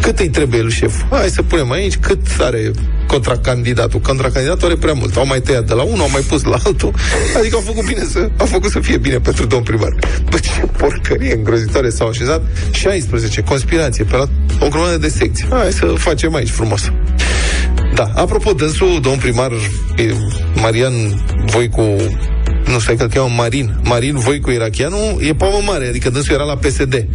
Cât 0.03 0.19
îi 0.19 0.29
trebuie 0.29 0.61
el 0.61 0.71
șef? 0.71 1.03
Hai 1.11 1.29
să 1.29 1.43
punem 1.43 1.71
aici 1.71 1.97
cât 1.97 2.21
are 2.41 2.71
contracandidatul. 3.07 4.01
Contracandidatul 4.01 4.67
are 4.67 4.77
prea 4.77 4.93
mult. 4.93 5.17
Au 5.17 5.27
mai 5.27 5.41
tăiat 5.41 5.67
de 5.67 5.75
la 5.75 5.83
unul, 5.83 6.01
au 6.01 6.11
mai 6.11 6.21
pus 6.21 6.43
la 6.45 6.57
altul. 6.65 6.95
Adică 7.39 7.57
au 7.57 7.63
făcut 7.63 7.85
bine 7.87 8.05
să, 8.11 8.31
au 8.37 8.47
făcut 8.47 8.71
să 8.71 8.81
fie 8.81 8.97
bine 8.97 9.19
pentru 9.19 9.47
domn 9.47 9.63
primar. 9.63 9.95
Bă, 10.31 10.39
ce 10.39 10.51
porcărie 10.77 11.35
îngrozitoare 11.35 11.89
s-au 11.89 12.09
așezat. 12.09 12.43
16, 12.71 13.41
conspirație, 13.43 14.05
pe 14.05 14.17
la 14.17 14.29
o 14.61 14.69
grămadă 14.69 14.99
de 14.99 15.09
secții. 15.09 15.47
Hai 15.51 15.73
să 15.73 15.87
facem 15.87 16.35
aici 16.35 16.51
frumos. 16.51 16.93
Da, 17.95 18.11
apropo, 18.15 18.53
dânsul, 18.53 18.99
domn 19.03 19.19
primar 19.19 19.51
e, 19.97 20.13
Marian 20.55 20.93
Voicu 21.47 21.97
nu 22.67 22.79
știu 22.79 22.97
că 22.97 23.03
îl 23.03 23.09
cheamă 23.09 23.35
Marin, 23.37 23.81
Marin 23.85 24.17
Voicu 24.17 24.51
Irachianu, 24.51 25.19
e 25.21 25.35
pavă 25.35 25.59
mare, 25.67 25.87
adică 25.87 26.11
dânsul 26.11 26.35
era 26.35 26.45
la 26.45 26.57
PSD. 26.57 27.07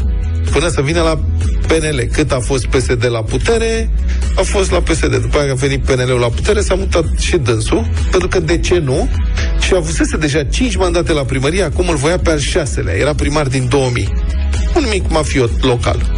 Până 0.52 0.68
să 0.68 0.82
vină 0.82 1.02
la 1.02 1.20
PNL. 1.68 2.08
Cât 2.12 2.32
a 2.32 2.40
fost 2.40 2.66
PSD 2.66 3.08
la 3.12 3.24
putere, 3.24 3.90
a 4.36 4.42
fost 4.42 4.72
la 4.72 4.82
PSD. 4.82 5.16
După 5.16 5.38
aia 5.38 5.52
a 5.52 5.56
venit 5.56 5.84
PNL-ul 5.84 6.20
la 6.20 6.28
putere, 6.28 6.62
s-a 6.62 6.76
mutat 6.76 7.06
și 7.20 7.38
dânsul, 7.38 7.90
pentru 8.12 8.28
că 8.28 8.40
de 8.40 8.60
ce 8.60 8.78
nu? 8.78 9.10
Și 9.60 9.74
avusese 9.76 10.18
deja 10.18 10.44
5 10.44 10.76
mandate 10.76 11.14
la 11.14 11.24
primărie, 11.24 11.64
acum 11.64 11.90
îl 11.90 11.96
voia 11.96 12.18
pe 12.18 12.30
al 12.30 12.40
șaselea. 12.40 12.94
Era 12.94 13.14
primar 13.14 13.48
din 13.48 13.68
2000. 13.70 14.10
Un 14.76 14.86
mic 14.90 15.10
mafiot 15.10 15.64
local. 15.64 16.12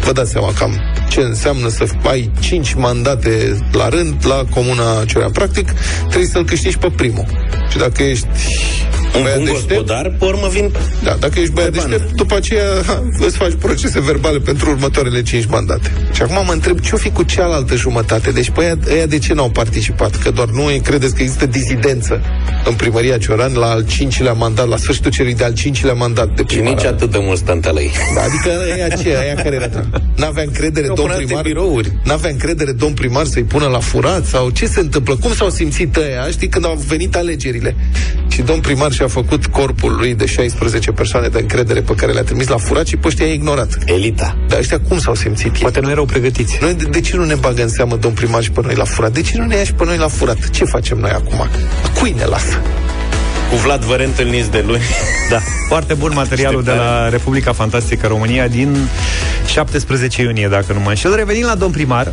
Vă 0.00 0.12
dați 0.12 0.30
seama 0.30 0.52
cam 0.52 0.80
ce 1.12 1.20
înseamnă 1.20 1.68
să 1.68 1.84
ai 2.02 2.30
5 2.40 2.74
mandate 2.74 3.58
la 3.72 3.88
rând 3.88 4.26
la 4.26 4.44
Comuna 4.50 5.04
Ciorean. 5.04 5.30
Practic, 5.30 5.72
trebuie 6.08 6.28
să-l 6.28 6.44
câștigi 6.44 6.78
pe 6.78 6.90
primul. 6.96 7.26
Și 7.72 7.78
dacă 7.78 8.02
ești 8.02 8.26
Un 9.16 9.22
băiat 9.22 9.36
bun 9.36 9.44
deștept, 9.44 9.68
gospodar, 9.68 10.14
pe 10.18 10.24
urmă 10.24 10.48
vin 10.50 10.70
da, 11.02 11.16
dacă 11.20 11.38
ești 11.38 11.52
băiat 11.52 11.72
deștept, 11.72 12.12
după 12.12 12.34
aceea 12.36 12.64
ha, 12.86 13.02
îți 13.18 13.36
faci 13.36 13.52
procese 13.60 14.00
verbale 14.00 14.38
pentru 14.38 14.70
următoarele 14.70 15.22
5 15.22 15.46
mandate. 15.46 15.90
Și 16.12 16.22
acum 16.22 16.44
mă 16.46 16.52
întreb 16.52 16.80
ce-o 16.80 16.96
fi 16.96 17.10
cu 17.10 17.22
cealaltă 17.22 17.74
jumătate. 17.74 18.30
Deci 18.30 18.50
pe 18.50 18.60
aia, 18.64 18.78
aia 18.88 19.06
de 19.06 19.18
ce 19.18 19.32
n-au 19.32 19.50
participat? 19.50 20.16
Că 20.22 20.30
doar 20.30 20.48
nu 20.48 20.70
credeți 20.82 21.14
că 21.14 21.22
există 21.22 21.46
dizidență 21.46 22.20
în 22.64 22.74
primăria 22.74 23.18
Cioran 23.18 23.52
la 23.52 23.66
al 23.66 23.86
cincilea 23.86 24.32
mandat, 24.32 24.68
la 24.68 24.76
sfârșitul 24.76 25.10
celui 25.10 25.34
de-al 25.34 25.52
cincilea 25.54 25.94
mandat 25.94 26.28
de 26.34 26.42
și 26.48 26.56
primar. 26.56 26.74
nici 26.74 26.84
atât 26.84 27.10
de 27.10 27.18
mulți 27.20 27.42
tântălăi. 27.42 27.90
Da, 28.14 28.20
adică 28.22 28.72
aia 28.74 28.88
ce, 28.88 29.16
aia 29.16 29.34
care 29.42 29.54
era? 29.54 29.68
N-avea 30.16 30.42
încredere 30.42 30.86
Au 30.88 30.94
domn 30.94 31.08
până 31.08 31.18
alte 31.18 31.26
primar? 31.26 31.44
birouri. 31.44 31.92
N-avea 32.04 32.30
încredere 32.30 32.72
domn 32.72 32.94
primar 32.94 33.24
să-i 33.24 33.42
pună 33.42 33.66
la 33.66 33.78
furat? 33.78 34.24
Sau 34.24 34.50
ce 34.50 34.66
se 34.66 34.80
întâmplă? 34.80 35.16
Cum 35.16 35.34
s-au 35.34 35.50
simțit 35.50 35.96
ăia, 35.96 36.26
știi, 36.30 36.48
când 36.48 36.64
au 36.64 36.82
venit 36.86 37.16
alegerile? 37.16 37.61
Și 38.28 38.42
domn 38.42 38.60
primar 38.60 38.92
și-a 38.92 39.08
făcut 39.08 39.46
corpul 39.46 39.96
lui 39.96 40.14
de 40.14 40.26
16 40.26 40.92
persoane 40.92 41.28
de 41.28 41.38
încredere 41.38 41.80
pe 41.80 41.94
care 41.94 42.12
le-a 42.12 42.22
trimis 42.22 42.48
la 42.48 42.56
furat 42.56 42.86
și 42.86 42.96
pe 42.96 43.06
ăștia 43.06 43.26
i-a 43.26 43.32
ignorat. 43.32 43.78
Elita. 43.84 44.36
Dar 44.48 44.58
ăștia 44.58 44.80
cum 44.88 44.98
s-au 44.98 45.14
simțit 45.14 45.54
ei? 45.54 45.60
Poate 45.60 45.80
nu 45.80 45.90
erau 45.90 46.04
pregătiți. 46.04 46.58
Noi, 46.60 46.74
de, 46.74 46.84
de 46.84 47.00
ce 47.00 47.16
nu 47.16 47.24
ne 47.24 47.34
bagă 47.34 47.62
în 47.62 47.68
seamă 47.68 47.96
domn 47.96 48.14
primar 48.14 48.42
și 48.42 48.50
pe 48.50 48.60
noi 48.64 48.74
la 48.74 48.84
furat? 48.84 49.12
De 49.12 49.20
ce 49.20 49.38
nu 49.38 49.44
ne 49.44 49.56
ia 49.56 49.64
și 49.64 49.72
pe 49.72 49.84
noi 49.84 49.96
la 49.96 50.08
furat? 50.08 50.50
Ce 50.50 50.64
facem 50.64 50.98
noi 50.98 51.10
acum? 51.10 51.46
Cui 51.98 52.14
ne 52.16 52.24
lasă? 52.24 52.60
Cu 53.50 53.56
Vlad 53.58 53.82
vă 53.82 53.94
reîntâlniți 53.94 54.50
de 54.50 54.64
luni. 54.66 54.82
Da, 55.30 55.38
foarte 55.68 55.94
bun 55.94 56.12
materialul 56.14 56.62
de 56.62 56.70
la 56.70 57.08
Republica 57.08 57.52
Fantastică 57.52 58.06
România 58.06 58.48
din 58.48 58.76
17 59.46 60.22
iunie, 60.22 60.48
dacă 60.48 60.72
nu 60.72 60.80
mă 60.80 60.88
înșel. 60.88 61.14
Revenind 61.14 61.44
la 61.44 61.54
domn 61.54 61.72
primar, 61.72 62.12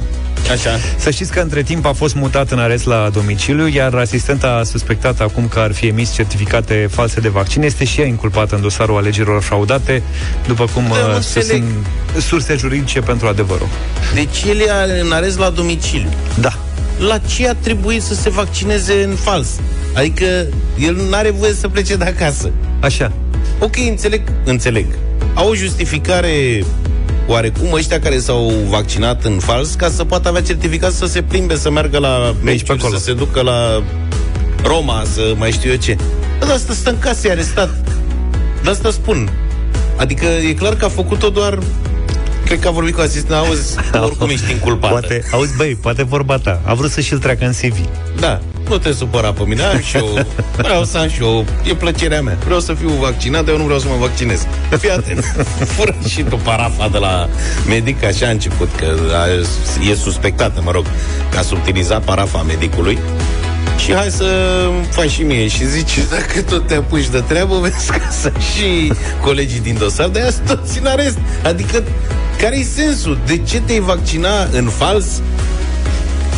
Așa. 0.51 0.69
Să 0.97 1.09
știți 1.09 1.31
că 1.31 1.39
între 1.39 1.63
timp 1.63 1.85
a 1.85 1.91
fost 1.93 2.15
mutat 2.15 2.51
în 2.51 2.59
arest 2.59 2.85
la 2.85 3.09
domiciliu, 3.13 3.67
iar 3.67 3.93
asistenta 3.93 4.47
a 4.47 4.63
suspectat 4.63 5.19
acum 5.19 5.47
că 5.47 5.59
ar 5.59 5.73
fi 5.73 5.85
emis 5.87 6.13
certificate 6.13 6.87
false 6.91 7.19
de 7.19 7.27
vaccin. 7.29 7.61
Este 7.61 7.85
și 7.85 7.99
ea 8.01 8.05
inculpată 8.07 8.55
în 8.55 8.61
dosarul 8.61 8.97
alegerilor 8.97 9.41
fraudate, 9.41 10.03
după 10.47 10.65
cum 10.73 10.83
Da, 10.83 10.89
mă 10.89 10.95
uh, 11.09 11.15
înțeleg. 11.15 11.45
susțin 11.45 11.63
surse 12.17 12.55
juridice 12.55 12.99
pentru 12.99 13.27
adevărul. 13.27 13.67
Deci 14.13 14.43
el 14.47 14.59
e 14.59 15.01
în 15.01 15.11
arest 15.11 15.37
la 15.37 15.49
domiciliu. 15.49 16.09
Da. 16.39 16.53
La 16.99 17.17
ce 17.17 17.47
a 17.49 17.53
trebuit 17.53 18.01
să 18.01 18.13
se 18.13 18.29
vaccineze 18.29 19.03
în 19.03 19.15
fals? 19.15 19.47
Adică 19.93 20.25
el 20.79 20.95
nu 20.95 21.03
are 21.11 21.29
voie 21.29 21.53
să 21.53 21.67
plece 21.67 21.95
de 21.95 22.05
acasă. 22.05 22.51
Așa. 22.79 23.11
Ok, 23.59 23.75
înțeleg, 23.89 24.21
înțeleg. 24.43 24.85
Au 25.33 25.49
o 25.49 25.55
justificare 25.55 26.63
oarecum 27.29 27.73
ăștia 27.73 27.99
care 27.99 28.19
s-au 28.19 28.51
vaccinat 28.69 29.23
în 29.23 29.39
fals 29.39 29.73
ca 29.73 29.89
să 29.89 30.05
poată 30.05 30.27
avea 30.27 30.41
certificat 30.41 30.91
să 30.91 31.05
se 31.05 31.21
plimbe, 31.21 31.55
să 31.55 31.71
meargă 31.71 31.97
la 31.97 32.35
meciuri, 32.43 32.79
acolo. 32.79 32.97
să 32.97 33.03
se 33.03 33.13
ducă 33.13 33.41
la 33.41 33.83
Roma, 34.63 35.03
să 35.13 35.33
mai 35.37 35.51
știu 35.51 35.69
eu 35.69 35.75
ce. 35.75 35.97
Dar 36.39 36.49
asta 36.49 36.73
stă 36.73 36.89
în 36.89 36.99
casă, 36.99 37.27
e 37.27 37.31
arestat. 37.31 37.69
De 38.63 38.69
asta 38.69 38.91
spun. 38.91 39.29
Adică 39.95 40.25
e 40.25 40.53
clar 40.53 40.75
că 40.75 40.85
a 40.85 40.89
făcut-o 40.89 41.29
doar 41.29 41.59
Cred 42.49 42.61
că 42.61 42.67
a 42.67 42.71
vorbit 42.71 42.95
cu 42.95 43.01
asistent, 43.01 43.31
auzi, 43.31 43.75
oricum 44.07 44.29
ești 44.29 44.51
inculpat. 44.51 44.89
Poate, 44.89 45.23
auzi, 45.31 45.55
băi, 45.55 45.77
poate 45.81 46.03
vorba 46.03 46.37
ta. 46.37 46.61
A 46.65 46.73
vrut 46.73 46.91
să 46.91 47.01
și-l 47.01 47.17
treacă 47.17 47.45
în 47.45 47.51
CV. 47.51 47.77
Da, 48.19 48.41
nu 48.69 48.77
te 48.77 48.91
supăra 48.91 49.31
pe 49.31 49.43
mine, 49.45 49.63
am 49.63 49.79
și 49.79 49.97
eu, 49.97 50.25
vreau 50.57 50.83
să 50.83 50.97
am 50.97 51.09
și 51.09 51.21
eu, 51.21 51.45
e 51.63 51.73
plăcerea 51.73 52.21
mea. 52.21 52.37
Vreau 52.45 52.59
să 52.59 52.73
fiu 52.73 52.89
vaccinat, 52.89 53.43
dar 53.43 53.53
eu 53.53 53.57
nu 53.57 53.63
vreau 53.63 53.79
să 53.79 53.87
mă 53.87 53.95
vaccinez. 53.99 54.47
Fii 54.79 54.91
atent, 54.91 55.23
fură 55.75 55.95
și 56.07 56.21
tu 56.21 56.35
parafa 56.35 56.87
de 56.87 56.97
la 56.97 57.29
medic, 57.67 58.03
așa 58.03 58.27
a 58.27 58.29
început, 58.29 58.69
că 58.75 58.85
a, 59.13 59.25
e 59.89 59.95
suspectată, 59.95 60.61
mă 60.63 60.71
rog, 60.71 60.85
că 61.31 61.37
a 61.37 61.41
subtilizat 61.41 62.03
parafa 62.03 62.41
medicului. 62.41 62.99
Și 63.77 63.93
hai 63.93 64.09
să 64.09 64.25
faci 64.89 65.09
și 65.09 65.21
mie 65.21 65.47
Și 65.47 65.67
zice, 65.67 66.01
dacă 66.09 66.41
tot 66.41 66.67
te 66.67 66.75
apuci 66.75 67.07
de 67.07 67.23
treabă 67.27 67.59
Vezi 67.59 67.91
că 67.91 67.99
să 68.21 68.31
și 68.53 68.93
colegii 69.21 69.59
din 69.59 69.75
dosar 69.79 70.07
De 70.07 70.19
aia 70.19 70.31
sunt 70.31 70.47
toți 70.47 70.79
în 70.79 70.85
arest 70.85 71.17
Adică, 71.43 71.83
care-i 72.39 72.63
sensul? 72.63 73.19
De 73.25 73.37
ce 73.37 73.61
te-ai 73.61 73.79
vaccina 73.79 74.43
în 74.51 74.65
fals 74.65 75.21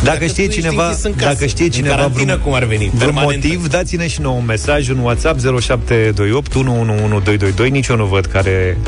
Dacă, 0.04 0.18
tu 0.18 0.26
știe 0.26 0.44
ești 0.44 0.60
cineva, 0.60 0.86
închis 0.86 1.02
în 1.04 1.14
casă, 1.14 1.32
dacă 1.32 1.46
știe 1.46 1.64
în 1.64 1.70
cineva 1.70 1.94
carantină, 1.94 2.24
vreun, 2.24 2.40
cum 2.40 2.52
ar 2.54 2.64
veni, 2.64 2.90
vreun 2.94 2.98
permanentă. 2.98 3.46
motiv, 3.46 3.68
dați-ne 3.68 4.06
și 4.06 4.20
nouă 4.20 4.36
un 4.36 4.44
mesaj, 4.44 4.88
un 4.88 4.98
WhatsApp 4.98 5.40
0728 5.40 6.54
111222. 6.54 7.70
Nici 7.70 7.86
eu 7.86 7.96
nu 7.96 8.04
văd 8.04 8.26
care 8.26 8.78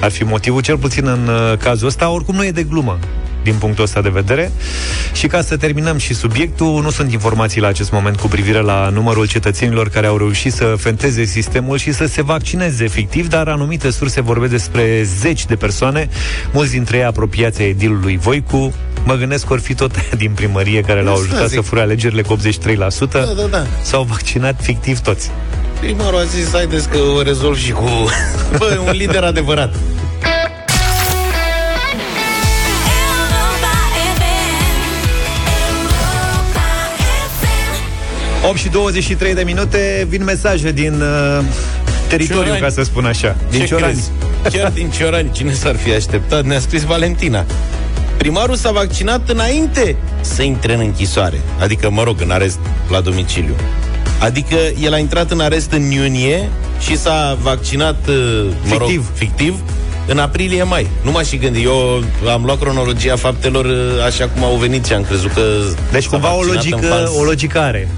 ar 0.00 0.10
fi 0.10 0.24
motivul, 0.24 0.60
cel 0.60 0.76
puțin 0.76 1.06
în 1.06 1.28
uh, 1.28 1.58
cazul 1.58 1.86
ăsta. 1.86 2.10
Oricum 2.10 2.34
nu 2.34 2.44
e 2.44 2.50
de 2.50 2.62
glumă 2.62 2.98
din 3.44 3.54
punctul 3.54 3.84
ăsta 3.84 4.00
de 4.00 4.08
vedere. 4.08 4.52
Și 5.12 5.26
ca 5.26 5.42
să 5.42 5.56
terminăm 5.56 5.96
și 5.98 6.14
subiectul, 6.14 6.82
nu 6.82 6.90
sunt 6.90 7.12
informații 7.12 7.60
la 7.60 7.66
acest 7.68 7.92
moment 7.92 8.16
cu 8.16 8.28
privire 8.28 8.60
la 8.60 8.88
numărul 8.88 9.26
cetățenilor 9.26 9.88
care 9.88 10.06
au 10.06 10.16
reușit 10.16 10.52
să 10.52 10.74
fenteze 10.78 11.24
sistemul 11.24 11.78
și 11.78 11.92
să 11.92 12.06
se 12.06 12.22
vaccineze 12.22 12.84
efectiv, 12.84 13.28
dar 13.28 13.48
anumite 13.48 13.90
surse 13.90 14.20
vorbesc 14.20 14.50
despre 14.50 15.02
zeci 15.20 15.46
de 15.46 15.56
persoane, 15.56 16.08
mulți 16.52 16.72
dintre 16.72 16.96
ei 16.96 17.04
apropiați 17.04 17.62
ai 17.62 17.68
edilului 17.68 18.16
Voicu. 18.16 18.72
Mă 19.04 19.14
gândesc 19.14 19.46
că 19.46 19.52
or 19.52 19.60
fi 19.60 19.74
tot 19.74 19.94
aia 19.94 20.16
din 20.24 20.30
primărie 20.34 20.80
care 20.80 21.02
l-au 21.02 21.14
Asta 21.14 21.24
ajutat 21.26 21.48
zic. 21.48 21.58
să 21.58 21.64
fure 21.64 21.80
alegerile 21.80 22.22
cu 22.22 22.36
83%. 22.36 22.40
Da, 23.10 23.20
da, 23.20 23.46
da. 23.50 23.66
S-au 23.82 24.02
vaccinat 24.02 24.60
fictiv 24.62 24.98
toți. 24.98 25.30
Primarul 25.80 26.18
a 26.18 26.24
zis, 26.24 26.50
haideți 26.52 26.88
că 26.88 26.98
o 26.98 27.22
rezolv 27.22 27.56
și 27.58 27.70
cu... 27.72 27.84
Bă, 28.58 28.78
un 28.86 28.92
lider 28.92 29.22
adevărat. 29.22 29.74
8 38.48 38.56
și 38.58 38.68
23 38.68 39.34
de 39.34 39.42
minute 39.42 40.06
vin 40.08 40.24
mesaje 40.24 40.72
din 40.72 41.00
uh, 41.00 41.44
teritoriu, 42.08 42.42
Ciorani. 42.42 42.60
ca 42.62 42.68
să 42.68 42.82
spun 42.82 43.04
așa. 43.04 43.36
Din 43.50 43.60
Ce 43.60 43.66
Ciorani. 43.66 43.92
crezi? 43.92 44.10
Chiar 44.56 44.70
din 44.70 44.90
Ciorani, 44.90 45.30
cine 45.32 45.52
s-ar 45.52 45.76
fi 45.76 45.92
așteptat? 45.92 46.44
Ne-a 46.44 46.60
scris 46.60 46.82
Valentina. 46.82 47.44
Primarul 48.16 48.54
s-a 48.56 48.70
vaccinat 48.70 49.28
înainte 49.28 49.96
să 50.20 50.42
intre 50.42 50.74
în 50.74 50.80
închisoare. 50.80 51.40
Adică, 51.60 51.90
mă 51.90 52.02
rog, 52.02 52.20
în 52.20 52.30
arest 52.30 52.58
la 52.90 53.00
domiciliu. 53.00 53.54
Adică 54.18 54.56
el 54.82 54.92
a 54.92 54.98
intrat 54.98 55.30
în 55.30 55.40
arest 55.40 55.72
în 55.72 55.90
iunie 55.90 56.48
și 56.80 56.98
s-a 56.98 57.38
vaccinat, 57.42 57.96
uh, 58.08 58.14
mă 58.68 58.76
rog, 58.76 58.88
Fictiv. 58.88 59.10
fictiv 59.14 59.54
în 60.06 60.18
aprilie-mai. 60.18 60.86
Nu 61.02 61.10
m-aș 61.10 61.26
și 61.28 61.36
gândi. 61.36 61.62
Eu 61.62 62.02
am 62.32 62.44
luat 62.44 62.58
cronologia 62.58 63.16
faptelor 63.16 63.64
uh, 63.64 64.04
așa 64.06 64.28
cum 64.28 64.44
au 64.44 64.54
venit 64.56 64.84
și 64.84 64.92
am 64.92 65.02
crezut 65.04 65.32
că 65.32 65.40
Deci 65.92 66.02
s-a 66.02 66.08
cumva 66.10 66.34
o 66.34 66.36
vaccinat 66.36 66.64
în 66.64 66.70
logică, 66.70 66.86
fals. 66.94 67.10
o 67.18 67.22
logică 67.22 67.58
are 67.58 67.88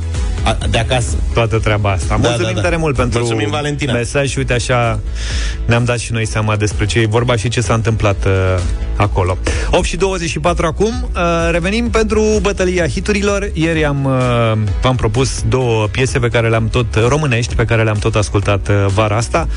A, 0.46 0.56
de 0.70 0.78
acasă. 0.78 1.16
toată 1.34 1.58
treaba 1.58 1.90
asta. 1.90 2.06
Da, 2.20 2.28
Mulțumim 2.28 2.46
da, 2.54 2.54
da. 2.54 2.60
tare 2.60 2.76
mult 2.76 2.96
pentru 2.96 3.18
Mulțumim, 3.18 3.50
Valentina. 3.50 3.92
mesaj 3.92 4.28
și 4.30 4.38
uite 4.38 4.52
așa 4.52 5.00
ne-am 5.64 5.84
dat 5.84 5.98
și 5.98 6.12
noi 6.12 6.26
seama 6.26 6.56
despre 6.56 6.86
ce 6.86 6.98
e 6.98 7.06
vorba 7.06 7.36
și 7.36 7.48
ce 7.48 7.60
s-a 7.60 7.74
întâmplat 7.74 8.24
uh, 8.24 8.32
acolo. 8.96 9.38
8 9.70 9.84
și 9.84 9.96
24 9.96 10.66
acum, 10.66 11.10
uh, 11.14 11.20
revenim 11.50 11.90
pentru 11.90 12.22
bătălia 12.42 12.86
hiturilor. 12.86 13.50
Ieri 13.52 13.84
am, 13.84 14.04
uh, 14.04 14.52
v-am 14.82 14.96
propus 14.96 15.42
două 15.48 15.86
piese 15.86 16.18
pe 16.18 16.28
care 16.28 16.48
le-am 16.48 16.68
tot, 16.68 16.86
românești, 17.08 17.54
pe 17.54 17.64
care 17.64 17.82
le-am 17.82 17.98
tot 17.98 18.14
ascultat 18.14 18.68
uh, 18.68 18.86
vara 18.94 19.16
asta. 19.16 19.48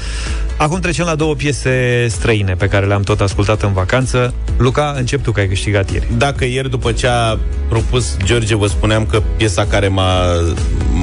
Acum 0.57 0.79
trecem 0.79 1.05
la 1.05 1.15
două 1.15 1.33
piese 1.35 2.05
străine 2.09 2.53
pe 2.53 2.67
care 2.67 2.85
le-am 2.85 3.01
tot 3.01 3.21
ascultat 3.21 3.61
în 3.61 3.73
vacanță. 3.73 4.33
Luca, 4.57 4.93
încep 4.97 5.23
tu 5.23 5.31
că 5.31 5.39
ai 5.39 5.47
câștigat 5.47 5.91
ieri. 5.91 6.07
Dacă 6.17 6.45
ieri, 6.45 6.69
după 6.69 6.91
ce 6.91 7.07
a 7.07 7.37
propus 7.69 8.17
George, 8.23 8.55
vă 8.55 8.67
spuneam 8.67 9.05
că 9.05 9.21
piesa 9.37 9.65
care 9.65 9.87
m-a, 9.87 10.23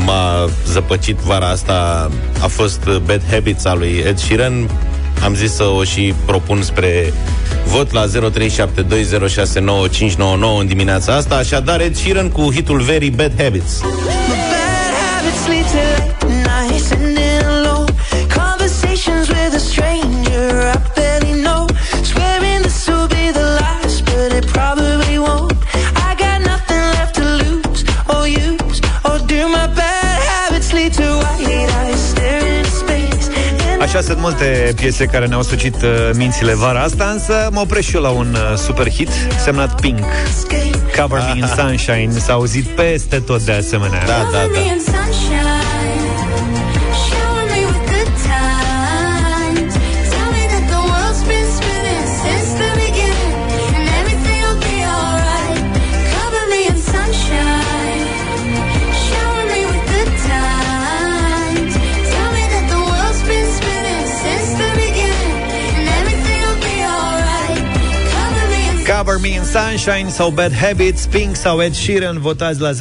m-a 0.06 0.48
zăpăcit 0.66 1.16
vara 1.16 1.48
asta 1.48 2.10
a 2.42 2.46
fost 2.46 2.80
Bad 3.06 3.22
Habits 3.30 3.64
a 3.64 3.74
lui 3.74 4.02
Ed 4.06 4.18
Sheeran, 4.18 4.70
am 5.24 5.34
zis 5.34 5.54
să 5.54 5.62
o 5.64 5.84
și 5.84 6.14
propun 6.26 6.62
spre 6.62 7.12
vot 7.64 7.92
la 7.92 8.04
0372069599 8.06 8.10
în 10.60 10.66
dimineața 10.66 11.14
asta. 11.14 11.34
Așadar, 11.34 11.80
Ed 11.80 11.96
Sheeran 11.96 12.28
cu 12.28 12.52
hitul 12.52 12.80
Very 12.80 13.10
Bad 13.10 13.32
Habits. 13.42 13.80
Conversations 18.28 19.28
with 19.28 19.54
a 19.54 19.58
stranger 19.58 20.72
I 20.74 20.78
barely 20.94 21.15
Așa 33.96 34.04
sunt 34.04 34.18
multe 34.20 34.72
piese 34.76 35.06
care 35.06 35.26
ne-au 35.26 35.42
sucit 35.42 35.74
uh, 35.74 36.10
mințile 36.14 36.54
vara 36.54 36.82
asta, 36.82 37.10
însă 37.10 37.48
mă 37.52 37.60
opresc 37.60 37.88
și 37.88 37.94
eu 37.94 38.02
la 38.02 38.08
un 38.08 38.34
uh, 38.34 38.56
super 38.56 38.90
hit 38.90 39.08
semnat 39.44 39.80
Pink. 39.80 39.98
Cover 40.98 41.18
Me 41.18 41.38
in 41.38 41.46
Sunshine 41.56 42.18
s-a 42.18 42.32
auzit 42.32 42.64
peste 42.64 43.18
tot 43.18 43.42
de 43.42 43.52
asemenea. 43.52 44.06
Da, 44.06 44.28
da, 44.32 44.38
Cover 44.38 44.50
me 44.50 44.82
da. 44.86 45.55
Cover 68.86 69.18
me 69.18 69.28
in 69.28 69.28
Cover 69.28 69.28
Me 69.28 69.28
in 69.28 69.44
Sunshine 69.44 70.08
sau 70.08 70.30
Bad 70.30 70.52
Habits, 70.52 71.06
Pink 71.06 71.36
sau 71.36 71.62
Ed 71.62 71.74
Sheeran, 71.74 72.20
votați 72.20 72.60
la 72.60 72.70
0372069599. 72.72 72.78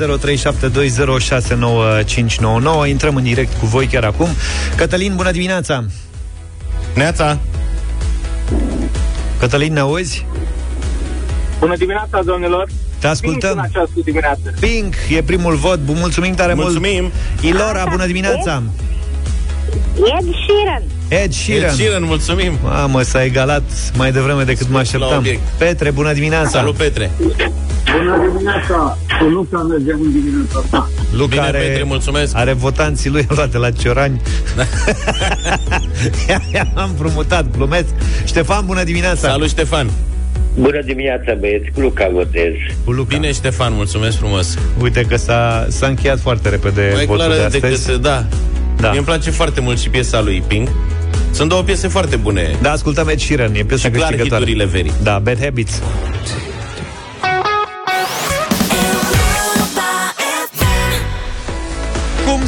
Intrăm 2.88 3.16
în 3.16 3.24
direct 3.24 3.60
cu 3.60 3.66
voi 3.66 3.88
chiar 3.88 4.04
acum. 4.04 4.28
Cătălin, 4.76 5.16
bună 5.16 5.32
dimineața! 5.32 5.86
Neața! 6.94 7.40
Cătălin, 9.40 9.74
ne 9.74 9.80
auzi? 9.80 10.26
Bună 11.60 11.76
dimineața, 11.76 12.22
domnilor! 12.26 12.68
Te 13.00 13.08
ascultăm. 13.08 13.54
Pink 13.54 13.64
în 13.64 13.70
această 13.74 14.00
dimineață. 14.04 14.54
Pink 14.60 14.94
e 15.10 15.24
primul 15.24 15.56
vot. 15.56 15.80
Bun, 15.80 15.96
mulțumim 16.00 16.34
tare 16.34 16.54
Mulțumim. 16.54 17.02
mult. 17.02 17.14
Ilora, 17.42 17.86
bună 17.90 18.06
dimineața! 18.06 18.64
Ed 19.96 20.26
Sheeran. 20.46 20.84
Ed 21.08 21.32
Sheeran. 21.34 21.70
Ed 21.70 21.76
Sheeran, 21.76 22.04
mulțumim! 22.04 22.54
Mamă, 22.64 23.02
s-a 23.02 23.24
egalat 23.24 23.64
mai 23.98 24.12
devreme 24.12 24.44
decât 24.44 24.70
mă 24.70 24.78
așteptam. 24.78 25.18
obiect. 25.18 25.40
Petre, 25.58 25.92
bună 25.92 26.14
dimineața! 26.14 26.50
Salut, 26.50 26.76
Petre! 26.76 27.12
Bună 27.98 28.30
dimineața! 28.32 28.98
Cu 29.20 29.26
Luca 29.26 29.58
mergem 29.62 30.00
în 30.02 30.12
dimineața 30.12 30.60
asta. 30.64 30.90
Luca 31.12 31.28
Bine, 31.28 31.42
are, 31.42 31.58
Petre, 31.58 31.84
mulțumesc. 31.84 32.36
are 32.36 32.54
votanții 32.54 33.10
lui 33.10 33.26
luate 33.30 33.58
la 33.58 33.72
Ciorani. 33.72 34.22
Am 36.76 36.90
împrumutat, 36.90 37.46
glumesc. 37.58 37.86
Ștefan, 38.26 38.66
bună 38.66 38.84
dimineața! 38.84 39.30
Salut, 39.30 39.50
Ștefan! 39.50 39.90
Bună 40.60 40.82
dimineața, 40.86 41.34
băieți, 41.40 41.70
cu 41.74 41.80
Luca 41.80 42.10
votez. 42.14 42.54
Cu 42.86 42.92
Luca. 42.92 43.16
Bine, 43.16 43.32
Ștefan, 43.32 43.74
mulțumesc 43.74 44.18
frumos! 44.18 44.58
Uite 44.82 45.02
că 45.02 45.16
s-a, 45.16 45.66
s-a 45.70 45.88
încheiat 45.88 46.20
foarte 46.20 46.50
repede 46.50 46.92
Mai 46.94 47.06
votul 47.06 47.28
de 47.30 47.36
clară 47.36 47.46
astăzi. 47.46 47.86
decât, 47.86 48.02
da. 48.02 48.26
Da. 48.80 48.88
Mie 48.90 48.98
îmi 48.98 49.08
place 49.08 49.32
foarte 49.32 49.62
mult 49.62 49.80
și 49.80 49.90
piesa 49.90 50.22
lui 50.22 50.44
Pink. 50.48 50.68
Sunt 51.36 51.50
două 51.50 51.62
piese 51.62 51.88
foarte 51.88 52.16
bune. 52.16 52.56
Da, 52.62 52.72
ascultăm 52.72 53.08
Ed 53.08 53.20
Sheeran, 53.20 53.56
e 53.56 53.64
piesa 53.64 53.88
Și 53.88 53.94
clar 53.94 54.08
câștigătoare. 54.10 54.44
hiturile 54.46 54.66
verii. 54.72 54.92
Da, 55.04 55.20
Bad 55.20 55.40
Habits. 55.44 55.82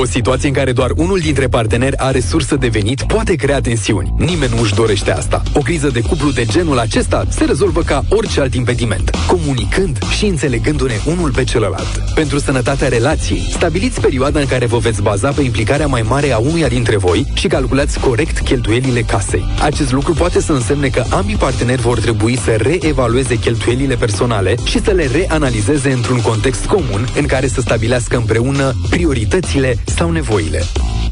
O 0.00 0.04
situație 0.04 0.48
în 0.48 0.54
care 0.54 0.72
doar 0.72 0.90
unul 0.96 1.18
dintre 1.18 1.48
parteneri 1.48 1.96
are 1.96 2.20
sursă 2.20 2.56
de 2.56 2.68
venit 2.68 3.02
poate 3.02 3.34
crea 3.34 3.60
tensiuni. 3.60 4.14
Nimeni 4.16 4.54
nu 4.54 4.60
își 4.62 4.74
dorește 4.74 5.12
asta. 5.12 5.42
O 5.54 5.60
criză 5.60 5.88
de 5.88 6.00
cuplu 6.00 6.30
de 6.30 6.44
genul 6.44 6.78
acesta 6.78 7.26
se 7.30 7.44
rezolvă 7.44 7.82
ca 7.82 8.04
orice 8.08 8.40
alt 8.40 8.54
impediment, 8.54 9.10
comunicând 9.26 9.98
și 10.16 10.26
înțelegându-ne 10.26 10.94
unul 11.06 11.30
pe 11.32 11.44
celălalt. 11.44 12.02
Pentru 12.14 12.38
sănătatea 12.38 12.88
relației, 12.88 13.48
stabiliți 13.50 14.00
perioada 14.00 14.40
în 14.40 14.46
care 14.46 14.66
vă 14.66 14.78
veți 14.78 15.02
baza 15.02 15.30
pe 15.30 15.42
implicarea 15.42 15.86
mai 15.86 16.02
mare 16.02 16.32
a 16.32 16.38
unuia 16.38 16.68
dintre 16.68 16.96
voi 16.96 17.26
și 17.34 17.46
calculați 17.46 18.00
corect 18.00 18.38
cheltuielile 18.38 19.00
casei. 19.00 19.44
Acest 19.62 19.92
lucru 19.92 20.12
poate 20.12 20.40
să 20.40 20.52
însemne 20.52 20.88
că 20.88 21.04
ambii 21.10 21.36
parteneri 21.36 21.82
vor 21.82 22.00
trebui 22.00 22.36
să 22.36 22.50
reevalueze 22.50 23.38
cheltuielile 23.38 23.94
personale 23.94 24.54
și 24.64 24.82
să 24.82 24.90
le 24.90 25.08
reanalizeze 25.12 25.90
într-un 25.90 26.20
context 26.20 26.66
comun 26.66 27.08
în 27.16 27.26
care 27.26 27.48
să 27.48 27.60
stabilească 27.60 28.16
împreună 28.16 28.74
prioritățile 28.90 29.78
sau 29.88 30.10
nevoile. 30.12 31.07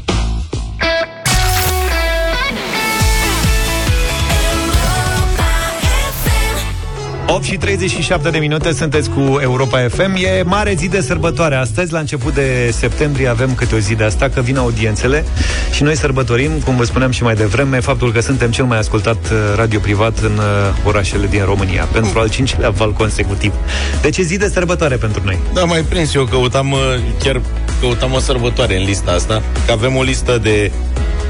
8 7.29 7.43
și 7.43 7.57
37 7.57 8.29
de 8.29 8.37
minute 8.37 8.71
sunteți 8.71 9.09
cu 9.09 9.39
Europa 9.41 9.87
FM. 9.89 10.15
E 10.15 10.43
mare 10.43 10.73
zi 10.73 10.87
de 10.87 11.01
sărbătoare 11.01 11.55
astăzi. 11.55 11.93
La 11.93 11.99
început 11.99 12.33
de 12.33 12.69
septembrie 12.71 13.27
avem 13.27 13.53
câte 13.55 13.75
o 13.75 13.77
zi 13.77 13.95
de 13.95 14.03
asta, 14.03 14.29
că 14.29 14.41
vin 14.41 14.57
audiențele 14.57 15.25
și 15.71 15.83
noi 15.83 15.97
sărbătorim, 15.97 16.51
cum 16.51 16.75
vă 16.75 16.83
spuneam 16.83 17.11
și 17.11 17.23
mai 17.23 17.35
devreme, 17.35 17.79
faptul 17.79 18.11
că 18.11 18.21
suntem 18.21 18.51
cel 18.51 18.65
mai 18.65 18.77
ascultat 18.77 19.15
uh, 19.15 19.37
radio 19.55 19.79
privat 19.79 20.19
în 20.19 20.31
uh, 20.37 20.43
orașele 20.85 21.27
din 21.27 21.43
România, 21.45 21.87
pentru 21.91 22.19
al 22.19 22.29
cincilea 22.29 22.69
val 22.69 22.93
consecutiv. 22.93 23.53
Deci 24.01 24.17
e 24.17 24.21
zi 24.21 24.37
de 24.37 24.47
sărbătoare 24.47 24.95
pentru 24.95 25.21
noi. 25.25 25.39
Da, 25.53 25.63
mai 25.63 25.81
prins 25.81 26.13
eu, 26.13 26.23
căutam, 26.23 26.71
uh, 26.71 26.79
chiar 27.23 27.41
căutam 27.79 28.13
o 28.13 28.19
sărbătoare 28.19 28.77
în 28.77 28.85
lista 28.85 29.11
asta, 29.11 29.41
că 29.65 29.71
avem 29.71 29.95
o 29.95 30.01
listă 30.01 30.37
de 30.37 30.71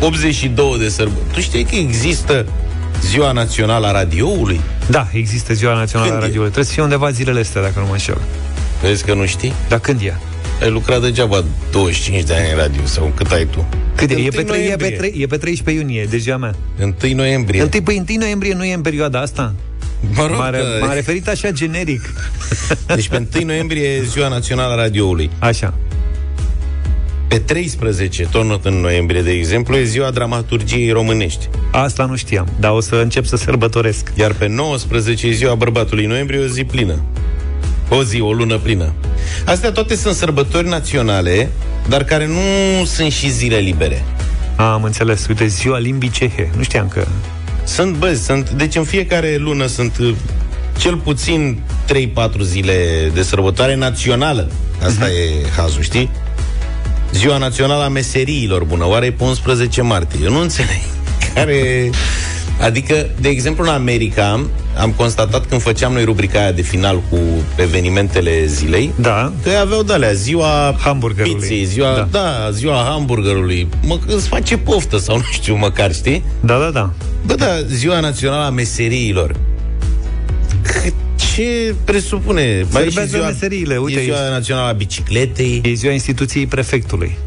82 0.01 0.75
de 0.79 0.89
sărbători. 0.89 1.33
Tu 1.33 1.39
știi 1.39 1.63
că 1.63 1.75
există 1.75 2.45
Ziua 3.01 3.31
Națională 3.31 3.87
a 3.87 3.91
Radioului? 3.91 4.61
Da, 4.89 5.07
există 5.11 5.53
Ziua 5.53 5.73
Națională 5.73 6.09
Când 6.09 6.21
a 6.21 6.23
e? 6.23 6.27
Radioului. 6.27 6.51
Trebuie 6.51 6.65
să 6.65 6.73
fie 6.73 6.83
undeva 6.83 7.11
zilele 7.11 7.39
astea, 7.39 7.61
dacă 7.61 7.79
nu 7.79 7.85
mă 7.85 7.91
înșel. 7.91 8.17
Vezi 8.81 9.03
că 9.05 9.13
nu 9.13 9.25
știi? 9.25 9.53
Dar 9.69 9.79
când 9.79 10.01
e? 10.01 10.17
Ai 10.61 10.69
lucrat 10.69 11.01
degeaba 11.01 11.43
25 11.71 12.23
de 12.23 12.33
ani 12.33 12.49
în 12.51 12.57
radio 12.57 12.81
sau 12.85 13.11
cât 13.15 13.31
ai 13.31 13.45
tu? 13.45 13.65
Cât 13.95 14.09
e? 14.09 14.13
E 14.13 14.17
1 14.17 14.27
pe, 14.29 14.29
trei- 14.29 14.41
e, 14.41 14.43
pe 14.43 14.51
noiembrie. 14.57 14.89
trei- 14.89 15.13
e 15.21 15.25
pe 15.25 15.37
13 15.37 15.83
iunie, 15.83 16.05
de 16.09 16.17
ziua 16.17 16.37
mea. 16.37 16.55
1 16.81 17.13
noiembrie. 17.15 17.61
Întâi, 17.61 17.81
păi, 17.81 18.03
1 18.09 18.17
noiembrie 18.19 18.53
nu 18.53 18.63
e 18.65 18.73
în 18.73 18.81
perioada 18.81 19.19
asta? 19.19 19.53
Mă 20.13 20.25
rog, 20.27 20.37
M-a, 20.37 20.49
re- 20.49 20.57
că- 20.57 20.85
m-a 20.85 20.93
referit 20.93 21.27
așa 21.27 21.49
generic. 21.51 22.13
Deci 22.95 23.07
pe 23.09 23.27
1 23.35 23.45
noiembrie 23.45 23.87
e 23.87 24.03
Ziua 24.03 24.27
Națională 24.27 24.73
a 24.73 24.75
Radioului. 24.75 25.29
Așa. 25.39 25.73
Pe 27.27 27.37
13, 27.39 28.27
tot 28.31 28.65
în 28.65 28.73
noiembrie, 28.73 29.21
de 29.21 29.31
exemplu, 29.31 29.75
e 29.75 29.83
Ziua 29.83 30.09
Dramaturgiei 30.11 30.91
Românești. 30.91 31.49
Asta 31.71 32.05
nu 32.05 32.15
știam, 32.15 32.47
dar 32.59 32.71
o 32.71 32.79
să 32.81 32.95
încep 32.95 33.25
să 33.25 33.35
sărbătoresc. 33.35 34.11
Iar 34.15 34.33
pe 34.33 34.47
19 34.47 35.27
e 35.27 35.31
Ziua 35.31 35.55
Bărbatului 35.55 36.05
Noiembrie, 36.05 36.39
o 36.39 36.45
zi 36.47 36.63
plină. 36.63 37.01
O 37.89 38.03
zi, 38.03 38.21
o 38.21 38.31
lună 38.31 38.57
plină. 38.57 38.93
Astea 39.45 39.71
toate 39.71 39.95
sunt 39.95 40.15
sărbători 40.15 40.67
naționale, 40.67 41.49
dar 41.89 42.03
care 42.03 42.27
nu 42.27 42.85
sunt 42.85 43.11
și 43.11 43.29
zile 43.29 43.57
libere. 43.57 44.03
A, 44.55 44.71
am 44.73 44.83
înțeles. 44.83 45.27
Uite, 45.27 45.47
ziua 45.47 45.77
limbii 45.77 46.09
cehe. 46.09 46.49
Nu 46.57 46.63
știam 46.63 46.87
că... 46.87 47.05
Sunt, 47.63 47.95
bă, 47.95 48.13
sunt, 48.13 48.49
deci 48.49 48.75
în 48.75 48.83
fiecare 48.83 49.35
lună 49.39 49.65
sunt 49.65 49.97
uh, 49.97 50.13
cel 50.77 50.95
puțin 50.95 51.61
3-4 51.93 52.39
zile 52.41 52.75
de 53.13 53.21
sărbătoare 53.21 53.75
națională. 53.75 54.51
Asta 54.83 55.05
Mhm. 55.05 55.13
e 55.13 55.49
hazul, 55.55 55.81
știi? 55.81 56.09
Ziua 57.17 57.37
Națională 57.37 57.83
a 57.83 57.87
Meseriilor, 57.87 58.63
bună, 58.63 58.87
oare 58.87 59.05
e 59.05 59.11
pe 59.11 59.23
11 59.23 59.81
martie? 59.81 60.19
Eu 60.23 60.31
nu 60.31 60.39
înțeleg. 60.39 60.81
Care... 61.33 61.89
Adică, 62.61 63.09
de 63.19 63.29
exemplu, 63.29 63.63
în 63.63 63.69
America 63.69 64.45
am 64.77 64.91
constatat 64.91 65.45
când 65.45 65.61
făceam 65.61 65.93
noi 65.93 66.03
rubrica 66.03 66.39
aia 66.39 66.51
de 66.51 66.61
final 66.61 67.01
cu 67.09 67.17
evenimentele 67.55 68.45
zilei, 68.45 68.91
da. 68.95 69.31
că 69.43 69.49
ei 69.49 69.57
aveau 69.57 69.83
de-alea, 69.83 70.11
ziua 70.11 70.75
hamburgerului. 70.79 71.35
pizzei, 71.35 71.63
ziua, 71.63 71.93
da. 71.95 72.07
da, 72.11 72.51
ziua 72.51 72.85
hamburgerului, 72.89 73.67
mă, 73.83 73.97
îți 74.07 74.27
face 74.27 74.57
poftă 74.57 74.97
sau 74.97 75.15
nu 75.15 75.23
știu 75.31 75.55
măcar, 75.55 75.93
știi? 75.93 76.23
Da, 76.39 76.57
da, 76.57 76.69
da. 76.69 76.93
Bă, 77.25 77.35
da, 77.35 77.61
ziua 77.67 77.99
națională 77.99 78.45
a 78.45 78.49
meseriilor. 78.49 79.35
Cât- 81.37 81.45
Ce 81.69 81.75
presupune? 81.83 82.41
Mai 82.71 82.81
e 82.81 82.85
și 82.85 82.91
Serbează 82.91 83.09
ziua, 83.17 83.25
meseriile, 83.27 83.77
uite, 83.77 83.99
e 83.99 84.03
ziua 84.03 84.27
e- 84.27 84.29
națională 84.29 84.67
a 84.67 84.71
bicicletei. 84.71 85.61
E 85.65 85.73
ziua 85.73 85.91
instituției 85.93 86.45
prefectului. 86.45 87.17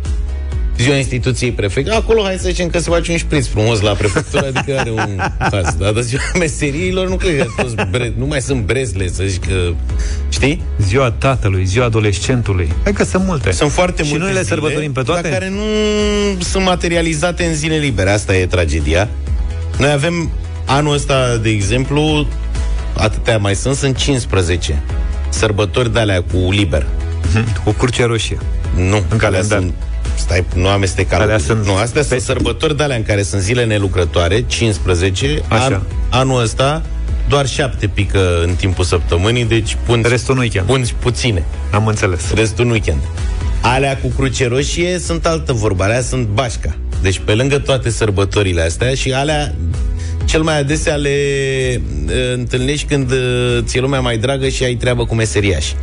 Ziua 0.79 0.97
instituției 0.97 1.51
prefect. 1.53 1.89
Acolo 1.91 2.23
hai 2.23 2.37
să 2.39 2.49
zicem 2.49 2.69
că 2.69 2.79
se 2.79 2.91
face 2.91 3.11
un 3.11 3.17
șpriț 3.17 3.47
frumos 3.47 3.81
la 3.81 3.93
prefectură, 3.93 4.47
adică 4.55 4.79
are 4.79 4.91
un 4.91 5.21
pas. 5.51 5.75
Dar 5.79 5.93
de 5.93 6.01
ziua 6.01 6.21
meseriilor 6.39 7.09
nu 7.09 7.17
cred 7.17 7.39
că 7.39 7.63
toți 7.63 7.75
bre- 7.91 8.13
nu 8.19 8.27
mai 8.27 8.41
sunt 8.41 8.63
brezle, 8.65 9.09
să 9.09 9.23
zici 9.27 9.41
că... 9.49 9.73
Știi? 10.29 10.63
Ziua 10.83 11.11
tatălui, 11.11 11.65
ziua 11.65 11.85
adolescentului. 11.85 12.69
Hai 12.83 12.93
că 12.93 13.05
sunt 13.05 13.25
multe. 13.25 13.51
Sunt 13.51 13.71
foarte 13.71 14.03
și 14.03 14.09
multe 14.09 14.25
noi 14.25 14.33
le 14.35 14.43
zile, 14.43 14.55
sărbătorim 14.55 14.93
pe 14.93 15.03
toate? 15.03 15.23
Dar 15.23 15.31
care 15.33 15.49
nu 15.49 15.63
sunt 16.43 16.65
materializate 16.65 17.45
în 17.45 17.55
zile 17.55 17.77
libere. 17.77 18.11
Asta 18.11 18.37
e 18.37 18.47
tragedia. 18.47 19.09
Noi 19.79 19.91
avem 19.91 20.31
anul 20.67 20.95
ăsta, 20.95 21.37
de 21.37 21.49
exemplu, 21.51 22.27
atâtea 22.95 23.39
mai 23.39 23.55
sunt, 23.55 23.77
sunt 23.77 23.97
15 23.97 24.83
sărbători 25.29 25.93
de 25.93 25.99
alea 25.99 26.23
cu 26.23 26.51
liber. 26.51 26.87
Cu 27.65 27.73
curce 27.73 28.05
roșie. 28.05 28.39
Nu, 28.77 29.05
în 29.09 29.17
calendar. 29.17 29.59
Sunt, 29.59 29.75
stai, 30.15 30.45
nu 30.55 30.69
amesteca 30.69 31.17
Alea 31.17 31.37
lucrurile. 31.37 31.63
sunt 31.65 31.75
Nu, 31.75 31.83
astea 31.83 32.03
sunt 32.03 32.21
sărbători 32.21 32.77
de 32.77 32.83
alea 32.83 32.97
în 32.97 33.03
care 33.03 33.23
sunt 33.23 33.43
zile 33.43 33.65
nelucrătoare, 33.65 34.45
15. 34.47 35.43
Așa. 35.49 35.65
An, 35.65 35.81
anul 36.09 36.43
ăsta 36.43 36.83
doar 37.29 37.47
șapte 37.47 37.87
pică 37.87 38.43
în 38.43 38.55
timpul 38.55 38.85
săptămânii, 38.85 39.45
deci 39.45 39.77
punți, 39.87 40.09
Restul 40.09 40.35
în 40.35 40.41
weekend. 40.41 40.67
punți 40.67 40.95
puține. 40.95 41.45
Am 41.73 41.87
înțeles. 41.87 42.33
Restul 42.35 42.65
în 42.65 42.71
weekend. 42.71 43.01
Alea 43.61 43.99
cu 43.99 44.09
cruce 44.09 44.49
roșie 44.49 44.99
sunt 44.99 45.27
altă 45.27 45.53
vorbă, 45.53 45.83
alea 45.85 46.03
sunt 46.03 46.27
bașca. 46.27 46.75
Deci 47.03 47.21
pe 47.25 47.35
lângă 47.35 47.59
toate 47.59 47.91
sărbătorile 47.91 48.63
astea 48.63 48.95
și 48.95 49.13
alea 49.13 49.55
cel 50.31 50.43
mai 50.43 50.59
adesea 50.59 50.95
le 50.95 51.11
uh, 52.07 52.13
întâlnești 52.35 52.87
când 52.87 53.11
uh, 53.11 53.59
ți-e 53.63 53.81
lumea 53.81 54.01
mai 54.01 54.19
dragă 54.19 54.49
și 54.49 54.65
ai 54.65 54.75
treabă 54.75 55.05
cu 55.05 55.15
meseriași. 55.15 55.75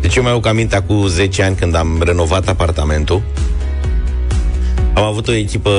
Deci 0.00 0.16
eu 0.16 0.22
mai 0.22 0.32
aduc 0.32 0.46
aminte 0.46 0.82
cu 0.86 1.06
10 1.06 1.42
ani 1.42 1.56
când 1.56 1.74
am 1.74 2.02
renovat 2.04 2.48
apartamentul. 2.48 3.22
Am 4.94 5.02
avut 5.02 5.28
o 5.28 5.32
echipă 5.32 5.70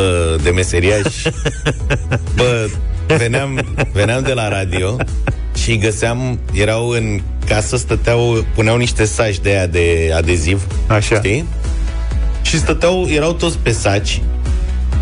de 0.44 0.50
meseriași. 0.50 1.30
Bă, 2.38 2.68
veneam, 3.18 3.66
veneam 3.94 4.24
de 4.24 4.34
la 4.34 4.50
radio 4.50 4.96
și 5.56 5.70
îi 5.70 5.78
găseam, 5.78 6.40
erau 6.54 6.90
în 6.90 7.22
casă, 7.46 7.78
stăteau, 7.78 8.46
puneau 8.56 8.78
niște 8.78 9.06
saci 9.06 9.40
de 9.40 9.50
aia 9.50 9.68
de 9.68 10.12
adeziv. 10.16 10.68
Așa. 10.88 11.16
Știi? 11.16 11.46
Și 12.42 12.58
stăteau, 12.58 13.08
erau 13.10 13.34
toți 13.34 13.58
pe 13.58 13.72
saci 13.72 14.22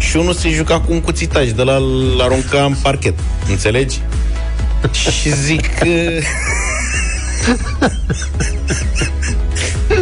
și 0.01 0.17
unul 0.17 0.33
se 0.33 0.49
juca 0.49 0.79
cu 0.79 0.91
un 0.91 1.01
cuțitaj 1.01 1.49
de 1.49 1.63
la 1.63 1.75
îl 1.75 2.21
arunca 2.21 2.63
în 2.63 2.75
parchet. 2.81 3.19
Înțelegi? 3.49 3.99
și 5.21 5.35
zic 5.35 5.77
că... 5.79 5.85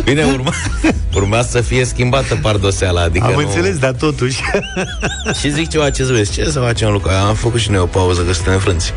Bine, 0.04 0.24
urma, 0.24 0.54
urma 1.14 1.42
să 1.42 1.62
fie 1.62 1.86
schimbată 1.86 2.36
pardoseala, 2.42 3.02
adică 3.02 3.26
Am 3.26 3.32
nu... 3.32 3.40
înțeles, 3.40 3.78
dar 3.78 3.92
totuși. 3.92 4.42
Și 5.40 5.52
zic 5.52 5.70
ceva, 5.70 5.90
ce 5.90 6.04
să 6.04 6.12
vezi, 6.12 6.32
ce 6.32 6.50
să 6.50 6.60
facem, 6.60 6.92
Luca? 6.92 7.20
Am 7.20 7.36
făcut 7.36 7.60
și 7.60 7.72
noi 7.72 7.80
o 7.80 7.86
pauză, 7.86 8.22
că 8.22 8.34
suntem 8.34 8.60
frânți. 8.60 8.94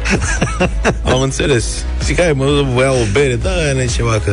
Am 1.05 1.21
înțeles. 1.21 1.85
Zic, 2.05 2.21
hai, 2.21 2.33
mă 2.33 2.45
duc, 2.45 2.67
vă 2.67 2.83
iau 2.83 2.95
o 2.95 3.05
bere, 3.13 3.35
da, 3.35 3.51
ne 3.77 3.87
ceva, 3.87 4.21
că... 4.25 4.33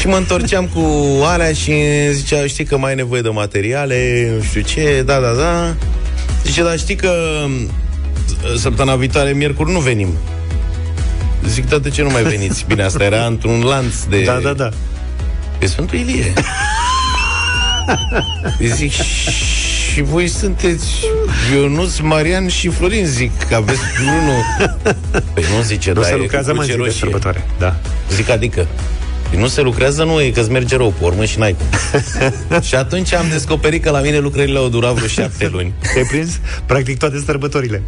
Și 0.00 0.06
mă 0.06 0.16
întorceam 0.16 0.66
cu 0.66 0.80
alea 1.24 1.52
și 1.52 1.72
zicea, 2.12 2.46
știi 2.46 2.64
că 2.64 2.78
mai 2.78 2.90
ai 2.90 2.96
nevoie 2.96 3.20
de 3.20 3.28
materiale, 3.28 4.30
nu 4.36 4.42
știu 4.42 4.60
ce, 4.60 5.02
da, 5.06 5.18
da, 5.18 5.32
da. 5.32 5.74
Zice, 6.44 6.62
dar 6.62 6.78
știi 6.78 6.94
că 6.94 7.12
săptămâna 8.56 8.96
viitoare, 8.96 9.30
miercuri, 9.32 9.72
nu 9.72 9.78
venim. 9.78 10.08
Zic, 11.48 11.68
da, 11.68 11.78
de 11.78 11.88
ce 11.90 12.02
nu 12.02 12.10
mai 12.10 12.22
veniți? 12.22 12.64
Bine, 12.68 12.82
asta 12.82 13.04
era 13.04 13.24
într-un 13.24 13.60
lanț 13.60 13.94
de... 14.08 14.22
Da, 14.22 14.38
da, 14.42 14.52
da. 14.52 14.68
E 15.58 15.66
Sfântul 15.66 15.98
Ilie. 15.98 16.32
Îi 18.58 18.68
zic, 18.68 18.92
și 19.92 20.02
voi 20.02 20.28
sunteți 20.28 20.86
Ionuț, 21.54 21.98
Marian 21.98 22.48
și 22.48 22.68
Florin, 22.68 23.06
zic, 23.06 23.30
că 23.48 23.54
aveți 23.54 23.80
unul. 24.02 24.44
Păi 25.34 25.44
nu 25.56 25.62
zice, 25.62 25.92
Nu 25.92 26.00
da, 26.00 26.06
se 26.06 26.12
e 26.12 26.16
lucrează 26.16 26.50
cu 26.50 26.56
mă 26.56 26.62
în 26.62 26.68
cruce 26.68 26.72
zi 26.72 26.76
de 26.78 26.84
roșie. 26.84 27.00
sărbătoare. 27.00 27.46
Da. 27.58 27.76
Zic, 28.14 28.28
adică, 28.30 28.60
Păi 28.60 28.99
nu 29.36 29.46
se 29.46 29.60
lucrează, 29.60 30.04
nu, 30.04 30.20
e 30.20 30.30
că-ți 30.30 30.50
merge 30.50 30.76
rău 30.76 30.94
pe 30.98 31.04
urmă 31.04 31.24
și 31.24 31.38
n-ai 31.38 31.56
cum. 31.56 31.66
și 32.68 32.74
atunci 32.74 33.12
am 33.14 33.26
descoperit 33.30 33.82
că 33.82 33.90
la 33.90 34.00
mine 34.00 34.18
lucrările 34.18 34.58
au 34.58 34.68
durat 34.68 34.92
vreo 34.94 35.06
șapte 35.06 35.48
luni. 35.52 35.72
Te-ai 35.92 36.04
prins? 36.04 36.40
Practic 36.66 36.98
toate 36.98 37.22
sărbătorile. 37.24 37.82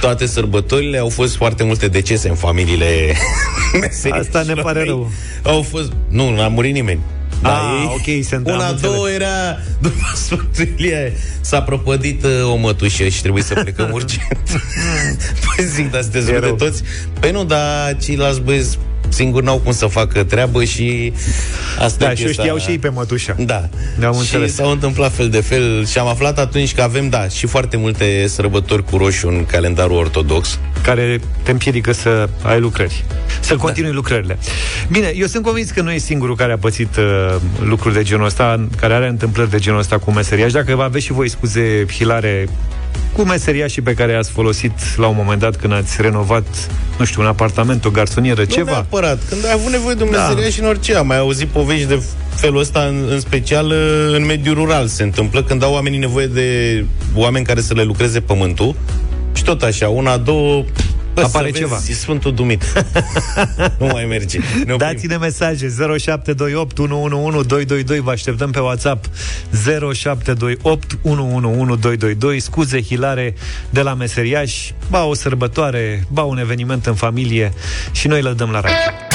Toate 0.00 0.26
sărbătorile 0.26 0.98
au 0.98 1.08
fost 1.08 1.36
foarte 1.36 1.64
multe 1.64 1.88
decese 1.88 2.28
în 2.28 2.34
familiile 2.34 3.12
Asta 4.20 4.42
ne 4.42 4.54
pare 4.54 4.84
rău. 4.84 5.10
Au 5.42 5.62
fost... 5.62 5.92
Nu, 6.08 6.30
nu 6.30 6.40
a 6.42 6.48
murit 6.48 6.72
nimeni. 6.72 7.00
Da, 7.42 7.48
Ah, 7.50 7.84
ok, 7.88 8.04
se 8.04 8.34
întâmplă, 8.34 8.52
Una, 8.54 8.66
am 8.66 8.78
două 8.80 8.94
înțeles. 8.94 9.16
era 9.16 9.58
După 9.80 10.12
Sfântul 10.14 10.68
Ilie 10.76 11.12
S-a 11.40 11.62
prăpădit 11.62 12.24
uh, 12.24 12.30
o 12.52 12.56
mătușă 12.56 13.08
Și 13.08 13.20
trebuie 13.20 13.42
să 13.42 13.54
plecăm 13.54 13.90
urgent 13.92 14.38
Păi 15.56 15.64
zic, 15.64 15.90
dar 15.90 16.02
sunteți 16.02 16.26
de 16.26 16.54
toți 16.58 16.82
Păi 17.20 17.30
nu, 17.30 17.44
dar 17.44 17.96
ceilalți 18.02 18.40
băieți 18.40 18.78
Singur 19.08 19.42
n-au 19.42 19.58
cum 19.58 19.72
să 19.72 19.86
facă 19.86 20.24
treabă 20.24 20.64
și 20.64 21.12
asta 21.78 22.04
Da, 22.04 22.10
e 22.10 22.14
și 22.14 22.22
eu 22.22 22.28
piesa- 22.28 22.42
știau 22.42 22.58
și 22.58 22.70
ei 22.70 22.78
pe 22.78 22.88
mătușa. 22.88 23.34
Da. 23.38 23.68
Da, 23.98 24.06
am 24.06 24.12
și 24.12 24.18
înțeles. 24.20 24.54
s-au 24.54 24.70
întâmplat 24.70 25.12
fel 25.12 25.28
de 25.28 25.40
fel 25.40 25.86
și 25.86 25.98
am 25.98 26.06
aflat 26.06 26.38
atunci 26.38 26.74
că 26.74 26.82
avem, 26.82 27.08
da, 27.08 27.28
și 27.28 27.46
foarte 27.46 27.76
multe 27.76 28.26
sărbători 28.28 28.84
cu 28.84 28.96
roșu 28.96 29.28
în 29.28 29.44
calendarul 29.46 29.96
ortodox. 29.96 30.58
care 30.82 31.20
te 31.42 31.50
împiedică 31.50 31.92
să 31.92 32.28
ai 32.42 32.60
lucrări. 32.60 33.04
Să 33.40 33.56
continui 33.56 33.88
da. 33.90 33.94
lucrările. 33.94 34.38
Bine, 34.90 35.12
eu 35.16 35.26
sunt 35.26 35.44
convins 35.44 35.70
că 35.70 35.80
nu 35.82 35.92
e 35.92 35.98
singurul 35.98 36.36
care 36.36 36.52
a 36.52 36.58
pățit 36.58 36.96
uh, 36.96 37.36
lucruri 37.64 37.94
de 37.94 38.02
genul 38.02 38.24
ăsta, 38.24 38.66
care 38.80 38.94
are 38.94 39.08
întâmplări 39.08 39.50
de 39.50 39.58
genul 39.58 39.78
ăsta 39.78 39.98
cu 39.98 40.10
meseriași. 40.12 40.52
Dacă 40.52 40.76
aveți 40.80 41.04
și 41.04 41.12
voi 41.12 41.28
scuze 41.28 41.86
hilare 41.92 42.48
cu 43.12 43.22
meseriașii 43.22 43.82
pe 43.82 43.94
care 43.94 44.12
i-ați 44.12 44.30
folosit 44.30 44.72
la 44.96 45.06
un 45.06 45.14
moment 45.18 45.40
dat 45.40 45.56
când 45.56 45.72
ați 45.72 46.02
renovat, 46.02 46.46
nu 46.98 47.04
știu, 47.04 47.22
un 47.22 47.26
apartament, 47.28 47.84
o 47.84 47.90
garsonieră, 47.90 48.40
Nu 48.40 48.54
ceva. 48.54 48.70
neapărat. 48.70 49.18
Când 49.28 49.44
ai 49.44 49.52
avut 49.52 49.70
nevoie 49.72 49.94
de 49.94 50.02
un 50.02 50.10
Da. 50.12 50.22
meseriaș 50.26 50.52
și 50.52 50.60
în 50.60 50.66
orice. 50.66 50.94
Am 50.96 51.06
mai 51.06 51.18
auzit 51.18 51.48
povești 51.48 51.86
de 51.86 52.02
felul 52.34 52.60
ăsta, 52.60 52.80
în, 52.80 53.06
în 53.10 53.20
special 53.20 53.66
uh, 53.66 54.14
în 54.16 54.24
mediul 54.24 54.54
rural. 54.54 54.86
Se 54.86 55.02
întâmplă 55.02 55.42
când 55.42 55.62
au 55.62 55.72
oamenii 55.72 55.98
nevoie 55.98 56.26
de 56.26 56.84
oameni 57.14 57.44
care 57.44 57.60
să 57.60 57.74
le 57.74 57.82
lucreze 57.82 58.20
pământul 58.20 58.74
și 59.32 59.42
tot 59.44 59.62
așa, 59.62 59.88
una, 59.88 60.16
două, 60.16 60.62
bă, 60.62 60.64
Apare 61.22 61.46
să 61.46 61.52
vezi, 61.52 61.58
ceva. 61.58 61.76
E 61.88 61.92
Sfântul 61.92 62.34
Dumit. 62.34 62.62
nu 63.78 63.86
mai 63.86 64.04
merge. 64.04 64.38
Ne 64.38 64.72
oprim. 64.72 64.76
Dați-ne 64.76 65.16
mesaje 65.16 65.68
0728 65.98 66.78
111222 66.78 68.00
Vă 68.00 68.10
așteptăm 68.10 68.50
pe 68.50 68.60
WhatsApp 68.60 69.08
0728 69.94 70.98
111222 71.02 72.40
Scuze 72.40 72.82
hilare 72.82 73.34
de 73.70 73.80
la 73.80 73.94
meseriași 73.94 74.74
Ba 74.90 75.04
o 75.04 75.14
sărbătoare, 75.14 76.06
ba 76.08 76.22
un 76.22 76.38
eveniment 76.38 76.86
în 76.86 76.94
familie 76.94 77.52
Și 77.92 78.08
noi 78.08 78.22
le 78.22 78.32
dăm 78.32 78.50
la 78.50 78.60
radio 78.60 79.05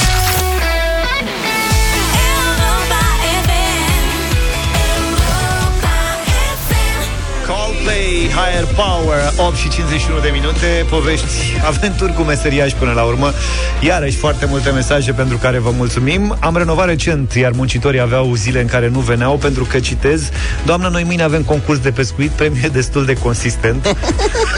Coldplay, 8.61 8.71
Higher 8.71 8.75
Power 8.75 9.47
8 9.47 9.55
și 9.55 9.69
51 9.69 10.19
de 10.19 10.29
minute 10.33 10.85
Povești, 10.89 11.25
aventuri 11.65 12.13
cu 12.13 12.21
meseriași 12.21 12.75
până 12.75 12.91
la 12.91 13.03
urmă. 13.03 13.33
Iarăși 13.79 14.17
foarte 14.17 14.45
multe 14.45 14.69
mesaje 14.69 15.11
pentru 15.11 15.37
care 15.37 15.59
vă 15.59 15.71
mulțumim. 15.77 16.37
Am 16.39 16.57
renovat 16.57 16.85
recent, 16.85 17.33
iar 17.33 17.51
muncitorii 17.51 17.99
aveau 17.99 18.33
zile 18.35 18.61
în 18.61 18.67
care 18.67 18.87
nu 18.89 18.99
veneau 18.99 19.37
Pentru 19.37 19.63
că, 19.63 19.79
citez 19.79 20.29
Doamnă, 20.65 20.87
noi 20.87 21.03
mâine 21.03 21.23
avem 21.23 21.41
concurs 21.41 21.79
de 21.79 21.91
pescuit 21.91 22.29
Premie 22.29 22.69
destul 22.71 23.05
de 23.05 23.13
consistent. 23.13 23.95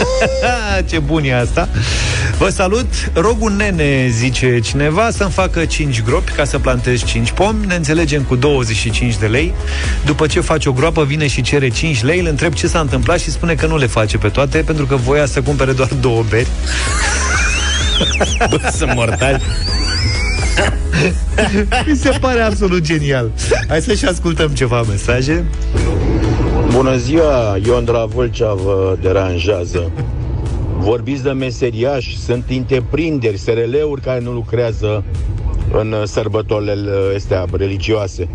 Ce 0.89 0.99
bun 0.99 1.23
e 1.23 1.35
asta. 1.35 1.69
Vă 2.37 2.49
salut, 2.49 3.11
rog 3.13 3.35
un 3.39 3.55
nene, 3.55 4.07
zice 4.11 4.59
cineva 4.59 5.09
Să-mi 5.11 5.31
facă 5.31 5.65
5 5.65 6.01
gropi 6.01 6.31
ca 6.31 6.43
să 6.43 6.59
plantez 6.59 7.03
5 7.03 7.31
pomi. 7.31 7.65
Ne 7.65 7.75
înțelegem 7.75 8.21
cu 8.21 8.35
25 8.35 9.17
de 9.17 9.25
lei. 9.25 9.53
După 10.05 10.27
ce 10.27 10.39
face 10.39 10.69
o 10.69 10.71
groapă, 10.71 11.03
vine 11.03 11.27
și 11.27 11.41
cere 11.41 11.69
5 11.69 12.03
lei. 12.03 12.19
Îl 12.19 12.27
întreb 12.27 12.53
ce 12.53 12.67
s-a 12.67 12.79
întâmplat 12.79 13.19
și 13.19 13.31
spune 13.31 13.53
că 13.53 13.65
nu 13.65 13.77
le 13.77 13.85
face 13.93 14.17
pe 14.17 14.29
toate 14.29 14.57
Pentru 14.65 14.85
că 14.85 14.95
voia 14.95 15.25
să 15.25 15.41
cumpere 15.41 15.71
doar 15.71 15.89
două 16.01 16.23
beri 16.29 16.47
Bă, 18.49 18.69
sunt 18.71 18.93
mortali. 18.93 19.41
Mi 21.87 21.95
se 21.95 22.09
pare 22.21 22.39
absolut 22.39 22.81
genial 22.81 23.31
Hai 23.67 23.81
să 23.81 23.93
și 23.93 24.05
ascultăm 24.05 24.49
ceva 24.49 24.81
mesaje 24.81 25.45
Bună 26.73 26.97
ziua, 26.97 27.57
Iondra 27.65 28.05
Vâlcea 28.05 28.53
vă 28.53 28.97
deranjează. 29.01 29.91
Vorbiți 30.77 31.23
de 31.23 31.31
meseriași, 31.31 32.19
sunt 32.19 32.43
întreprinderi, 32.49 33.37
SRL-uri 33.37 34.01
care 34.01 34.19
nu 34.19 34.31
lucrează 34.31 35.03
în 35.71 35.91
uh, 35.91 36.03
sărbătorile 36.05 36.75
astea 37.15 37.45
religioase. 37.51 38.27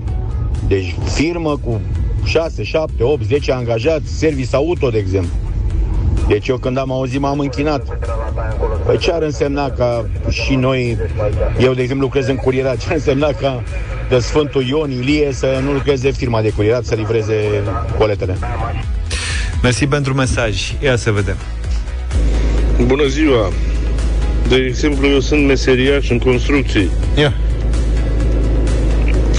Deci 0.68 0.94
firmă 1.14 1.58
cu 1.64 1.80
6, 2.24 2.62
7, 2.62 3.02
8, 3.02 3.24
10 3.24 3.52
angajați, 3.52 4.18
service 4.18 4.56
auto, 4.56 4.88
de 4.88 4.98
exemplu. 4.98 5.47
Deci 6.28 6.48
eu 6.48 6.56
când 6.56 6.78
am 6.78 6.92
auzit 6.92 7.20
m-am 7.20 7.38
închinat. 7.38 7.98
Păi 8.86 8.98
ce 8.98 9.12
ar 9.12 9.22
însemna 9.22 9.70
ca 9.70 10.06
și 10.30 10.54
noi, 10.54 10.98
eu 11.60 11.74
de 11.74 11.82
exemplu 11.82 12.04
lucrez 12.04 12.26
în 12.26 12.36
curierat, 12.36 12.76
ce 12.76 12.86
ar 12.88 12.94
însemna 12.94 13.32
ca 13.32 13.62
de 14.08 14.18
Sfântul 14.18 14.62
Ion, 14.62 14.90
Ilie 14.90 15.32
să 15.32 15.60
nu 15.64 15.72
lucreze 15.72 16.10
firma 16.10 16.42
de 16.42 16.50
curierat, 16.50 16.84
să 16.84 16.94
livreze 16.94 17.34
coletele. 17.98 18.36
Mersi 19.62 19.86
pentru 19.86 20.14
mesaj 20.14 20.72
Ia 20.80 20.96
să 20.96 21.10
vedem 21.10 21.36
Bună 22.86 23.06
ziua! 23.06 23.52
De 24.48 24.56
exemplu, 24.56 25.06
eu 25.06 25.20
sunt 25.20 25.46
meseriaș 25.46 26.10
în 26.10 26.18
construcții. 26.18 26.90
Ia. 27.16 27.34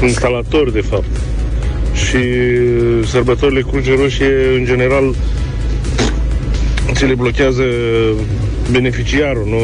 Instalator, 0.01 0.71
de 0.71 0.81
fapt. 0.81 1.09
Și 1.93 2.17
sărbătorile 3.05 3.61
Cruce 3.61 3.95
Roșie, 3.95 4.55
în 4.57 4.65
general, 4.65 5.15
ți 6.99 7.05
le 7.05 7.15
blochează 7.15 7.63
beneficiarul, 8.71 9.47
nu 9.47 9.59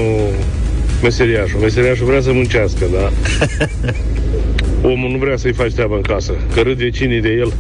meseriașul. 1.01 1.59
Meseriașul 1.59 2.05
vrea 2.05 2.21
să 2.21 2.31
muncească, 2.31 2.85
da? 2.93 3.11
Omul 4.91 5.09
nu 5.11 5.17
vrea 5.17 5.37
să-i 5.37 5.53
faci 5.53 5.71
treaba 5.73 5.95
în 5.95 6.01
casă, 6.01 6.33
că 6.53 6.61
râd 6.61 6.77
vecinii 6.77 7.21
de 7.21 7.29
el. 7.29 7.53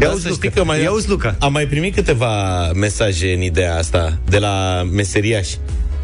Ia 0.00 0.14
să 0.18 0.28
știi 0.28 0.50
că 0.50 0.64
mai, 0.64 0.88
Luca. 1.06 1.36
am 1.38 1.52
mai 1.52 1.66
primit 1.66 1.94
câteva 1.94 2.32
mesaje 2.74 3.32
în 3.32 3.40
ideea 3.40 3.76
asta 3.76 4.18
de 4.28 4.38
la 4.38 4.86
meseriași 4.92 5.56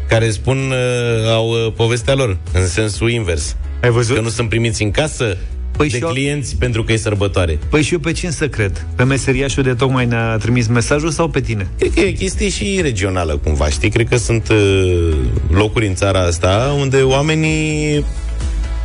care 0.07 0.29
spun 0.29 0.57
uh, 0.57 1.31
au 1.31 1.49
uh, 1.49 1.73
povestea 1.75 2.13
lor 2.13 2.37
în 2.53 2.67
sensul 2.67 3.09
invers. 3.09 3.55
Ai 3.81 3.89
văzut? 3.89 4.15
Că 4.15 4.21
nu 4.21 4.29
sunt 4.29 4.49
primiți 4.49 4.83
în 4.83 4.91
casă 4.91 5.37
păi 5.77 5.89
de 5.89 5.99
clienți 5.99 6.55
pentru 6.55 6.83
că 6.83 6.91
e 6.91 6.97
sărbătoare. 6.97 7.59
Păi 7.69 7.81
și 7.81 7.93
eu 7.93 7.99
pe 7.99 8.11
cine 8.11 8.31
să 8.31 8.47
cred? 8.47 8.85
Pe 8.95 9.03
meseriașul 9.03 9.63
de 9.63 9.73
tocmai 9.73 10.05
ne-a 10.05 10.37
trimis 10.37 10.67
mesajul 10.67 11.09
sau 11.09 11.27
pe 11.27 11.39
tine? 11.39 11.67
Cred 11.77 11.93
că 11.93 11.99
e 11.99 12.09
o 12.09 12.17
chestie 12.17 12.49
și 12.49 12.79
regională, 12.81 13.39
cumva, 13.43 13.69
știi? 13.69 13.89
Cred 13.89 14.07
că 14.07 14.17
sunt 14.17 14.49
uh, 14.49 15.13
locuri 15.49 15.87
în 15.87 15.95
țara 15.95 16.19
asta 16.19 16.75
unde 16.79 17.01
oamenii 17.01 18.05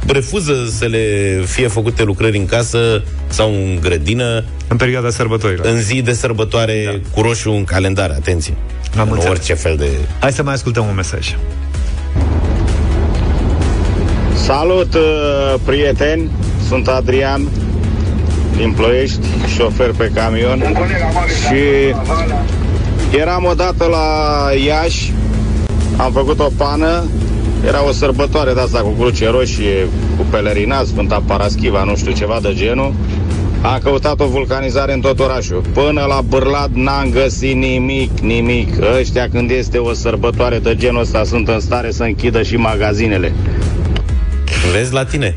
refuză 0.07 0.53
să 0.71 0.87
le 0.87 1.07
fie 1.47 1.69
făcute 1.69 2.03
lucrări 2.03 2.37
în 2.37 2.47
casă 2.47 3.03
sau 3.29 3.53
în 3.53 3.79
grădină 3.81 4.45
În 4.69 4.77
perioada 4.77 5.11
sărbătorilor 5.11 5.67
în 5.67 5.81
zi 5.81 6.03
de 6.03 6.13
sărbătoare 6.13 6.83
da. 6.85 7.11
cu 7.11 7.21
roșu 7.21 7.51
în 7.51 7.65
calendar, 7.65 8.11
atenție. 8.11 8.55
Am 8.99 9.07
nu 9.07 9.13
înțeles. 9.13 9.37
orice 9.37 9.55
fel 9.55 9.77
de... 9.77 9.89
Hai 10.21 10.33
să 10.33 10.43
mai 10.43 10.55
ascultăm 10.55 10.87
un 10.87 10.95
mesaj 10.95 11.37
Salut, 14.35 14.95
uh, 14.95 15.55
prieteni! 15.65 16.31
Sunt 16.71 16.89
Adrian 16.89 17.49
din 18.57 18.73
Ploiești, 18.73 19.19
șofer 19.57 19.91
pe 19.97 20.11
camion 20.15 20.63
și 21.29 21.95
eram 23.19 23.45
odată 23.45 23.85
la 23.85 24.07
Iași, 24.67 25.13
am 25.97 26.13
făcut 26.13 26.39
o 26.39 26.49
pană, 26.57 27.05
era 27.67 27.87
o 27.87 27.93
sărbătoare 27.93 28.53
de 28.53 28.61
asta 28.61 28.81
cu 28.81 28.89
cruce 28.89 29.29
roșie, 29.29 29.89
cu 30.17 30.25
pelerinat, 30.31 30.87
Sfânta 30.87 31.23
Paraschiva, 31.27 31.85
nu 31.85 31.97
știu, 31.97 32.13
ceva 32.13 32.39
de 32.43 32.55
genul. 32.55 32.95
Am 33.63 33.79
căutat 33.83 34.21
o 34.21 34.27
vulcanizare 34.27 34.93
în 34.93 35.01
tot 35.01 35.21
orașul. 35.21 35.63
Până 35.73 36.05
la 36.09 36.21
Bârlad 36.29 36.71
n-am 36.75 37.11
găsit 37.11 37.55
nimic, 37.55 38.19
nimic. 38.19 38.75
Ăștia 38.99 39.29
când 39.29 39.51
este 39.51 39.79
o 39.79 39.93
sărbătoare 39.93 40.59
de 40.59 40.75
genul 40.75 41.01
ăsta 41.01 41.25
sunt 41.25 41.49
în 41.49 41.61
stare 41.61 41.91
să 41.91 42.03
închidă 42.03 42.43
și 42.43 42.57
magazinele. 42.57 43.33
Vezi 44.73 44.93
la 44.93 45.05
tine. 45.05 45.35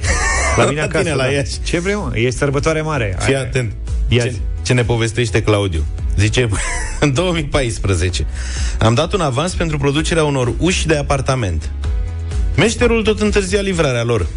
La 0.57 0.65
mine 0.65 0.79
La 0.79 0.85
acasă, 0.85 1.03
tine, 1.03 1.15
la 1.15 1.23
da. 1.23 1.29
Iași. 1.31 1.51
Ce 1.63 1.79
vrei, 1.79 1.93
mă? 1.95 2.11
E 2.15 2.29
sărbătoare 2.29 2.81
mare 2.81 3.15
Fii 3.19 3.35
Ai- 3.35 3.41
atent. 3.41 3.71
Ia 4.07 4.23
Ce, 4.23 4.29
zi. 4.29 4.37
ce 4.61 4.73
ne 4.73 4.83
povestește 4.83 5.41
Claudiu? 5.41 5.85
Zice, 6.17 6.49
în 6.99 7.13
2014 7.13 8.25
am 8.79 8.93
dat 8.93 9.13
un 9.13 9.21
avans 9.21 9.53
pentru 9.53 9.77
producerea 9.77 10.23
unor 10.23 10.53
uși 10.57 10.87
de 10.87 10.95
apartament. 10.97 11.69
Meșterul 12.57 13.03
tot 13.03 13.21
întârzia 13.21 13.61
livrarea 13.61 14.03
lor. 14.03 14.27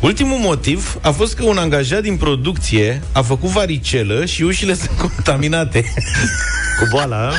Ultimul 0.00 0.38
motiv 0.38 0.98
a 1.02 1.10
fost 1.10 1.34
că 1.34 1.44
un 1.44 1.56
angajat 1.58 2.02
din 2.02 2.16
producție 2.16 3.02
a 3.12 3.22
făcut 3.22 3.50
varicelă 3.50 4.24
și 4.24 4.42
ușile 4.42 4.74
sunt 4.82 4.90
contaminate. 4.98 5.84
Cu 6.78 6.86
boala, 6.90 7.32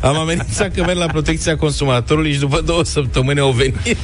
Am 0.00 0.16
amenințat 0.16 0.74
că 0.74 0.82
merg 0.84 0.98
la 0.98 1.06
protecția 1.06 1.56
consumatorului 1.56 2.32
și 2.32 2.38
după 2.38 2.60
două 2.60 2.84
săptămâni 2.84 3.40
au 3.40 3.50
venit. 3.50 3.96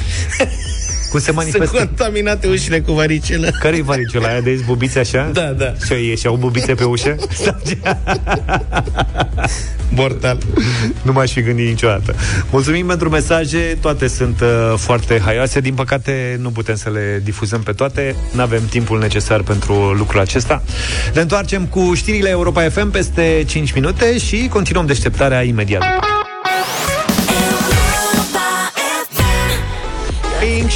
Cum 1.11 1.21
se 1.21 1.31
manifestă? 1.31 1.77
Sunt 1.77 1.89
contaminate 1.89 2.47
ușile 2.47 2.81
cu 2.81 2.93
varicelă. 2.93 3.51
Care-i 3.61 3.83
varicela 3.83 4.29
aia 4.29 4.41
de 4.41 4.61
bubiți 4.67 4.99
așa? 4.99 5.31
Da, 5.33 5.55
da. 5.59 5.75
Și 5.87 6.11
e 6.11 6.15
și 6.15 6.27
au 6.27 6.37
bubițe 6.37 6.75
pe 6.75 6.85
ușă? 6.85 7.17
Sau 7.45 7.61
ce? 7.67 7.79
Mortal. 9.89 10.39
Nu 11.03 11.13
m-aș 11.13 11.33
fi 11.33 11.43
gândit 11.43 11.67
niciodată. 11.67 12.15
Mulțumim 12.51 12.87
pentru 12.87 13.09
mesaje, 13.09 13.79
toate 13.81 14.09
sunt 14.09 14.41
uh, 14.41 14.75
foarte 14.77 15.21
haioase. 15.25 15.61
Din 15.61 15.75
păcate, 15.75 16.37
nu 16.41 16.51
putem 16.51 16.75
să 16.75 16.91
le 16.91 17.21
difuzăm 17.25 17.63
pe 17.63 17.73
toate. 17.73 18.17
Nu 18.33 18.41
avem 18.41 18.63
timpul 18.71 18.99
necesar 18.99 19.43
pentru 19.43 19.75
lucrul 19.93 20.21
acesta. 20.21 20.63
Ne 21.15 21.21
întoarcem 21.21 21.67
cu 21.67 21.95
știrile 21.95 22.29
Europa 22.29 22.69
FM 22.69 22.91
peste 22.91 23.45
5 23.47 23.73
minute 23.73 24.19
și 24.19 24.49
continuăm 24.51 24.87
deșteptarea 24.87 25.43
imediat. 25.43 25.83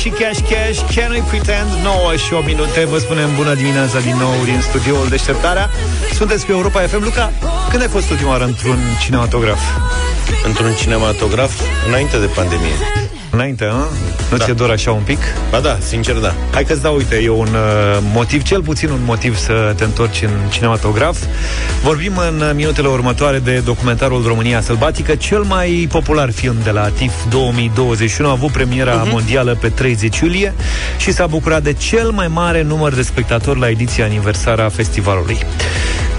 Și 0.05 0.11
Cash 0.11 0.41
Cash 0.51 0.95
Can 0.95 1.17
I 1.17 1.21
Pretend 1.21 1.71
9 1.83 2.17
și 2.17 2.33
8 2.33 2.47
minute 2.47 2.85
Vă 2.85 2.99
spunem 2.99 3.35
bună 3.37 3.55
dimineața 3.55 4.01
din 4.01 4.17
nou 4.17 4.35
din 4.45 4.61
studioul 4.61 5.09
Deșteptarea 5.09 5.71
Sunteți 6.13 6.47
pe 6.47 6.53
Europa 6.53 6.81
FM 6.81 7.03
Luca, 7.03 7.33
când 7.71 7.83
ai 7.83 7.89
fost 7.89 8.11
ultima 8.11 8.31
oară 8.31 8.45
într-un 8.45 8.79
cinematograf? 9.01 9.61
Într-un 10.45 10.75
cinematograf 10.75 11.61
înainte 11.87 12.19
de 12.19 12.27
pandemie. 12.27 12.77
Înainte, 13.35 13.65
a? 13.65 13.89
Nu 14.31 14.37
Da. 14.37 14.45
ți-e 14.45 14.53
dor 14.53 14.71
așa 14.71 14.93
un 14.93 15.03
pic? 15.05 15.19
Ba 15.51 15.61
da, 15.61 15.79
sincer 15.81 16.15
da. 16.15 16.35
Hai 16.53 16.65
că-ți 16.65 16.83
dau, 16.83 16.97
uite, 16.97 17.17
e 17.17 17.29
un 17.29 17.49
uh, 17.49 17.99
motiv, 18.13 18.43
cel 18.43 18.63
puțin 18.63 18.89
un 18.89 19.01
motiv 19.05 19.37
să 19.37 19.73
te 19.77 19.85
întorci 19.85 20.23
în 20.23 20.31
cinematograf. 20.51 21.19
Vorbim 21.83 22.17
în 22.17 22.41
uh, 22.41 22.51
minutele 22.55 22.89
următoare 22.89 23.39
de 23.39 23.63
documentarul 23.65 24.25
România 24.27 24.61
Sălbatică, 24.61 25.15
cel 25.15 25.43
mai 25.43 25.87
popular 25.91 26.31
film 26.31 26.57
de 26.63 26.71
la 26.71 26.89
TIF 26.89 27.13
2021. 27.29 28.29
A 28.29 28.33
avut 28.33 28.51
premiera 28.51 29.05
uh-huh. 29.05 29.11
mondială 29.11 29.57
pe 29.61 29.69
30 29.69 30.19
iulie 30.19 30.55
și 30.99 31.13
s-a 31.13 31.27
bucurat 31.27 31.63
de 31.63 31.73
cel 31.73 32.11
mai 32.11 32.29
mare 32.29 32.63
număr 32.63 32.95
de 32.95 33.03
spectatori 33.03 33.59
la 33.59 33.69
ediția 33.69 34.05
aniversară 34.05 34.63
a 34.63 34.69
festivalului. 34.69 35.39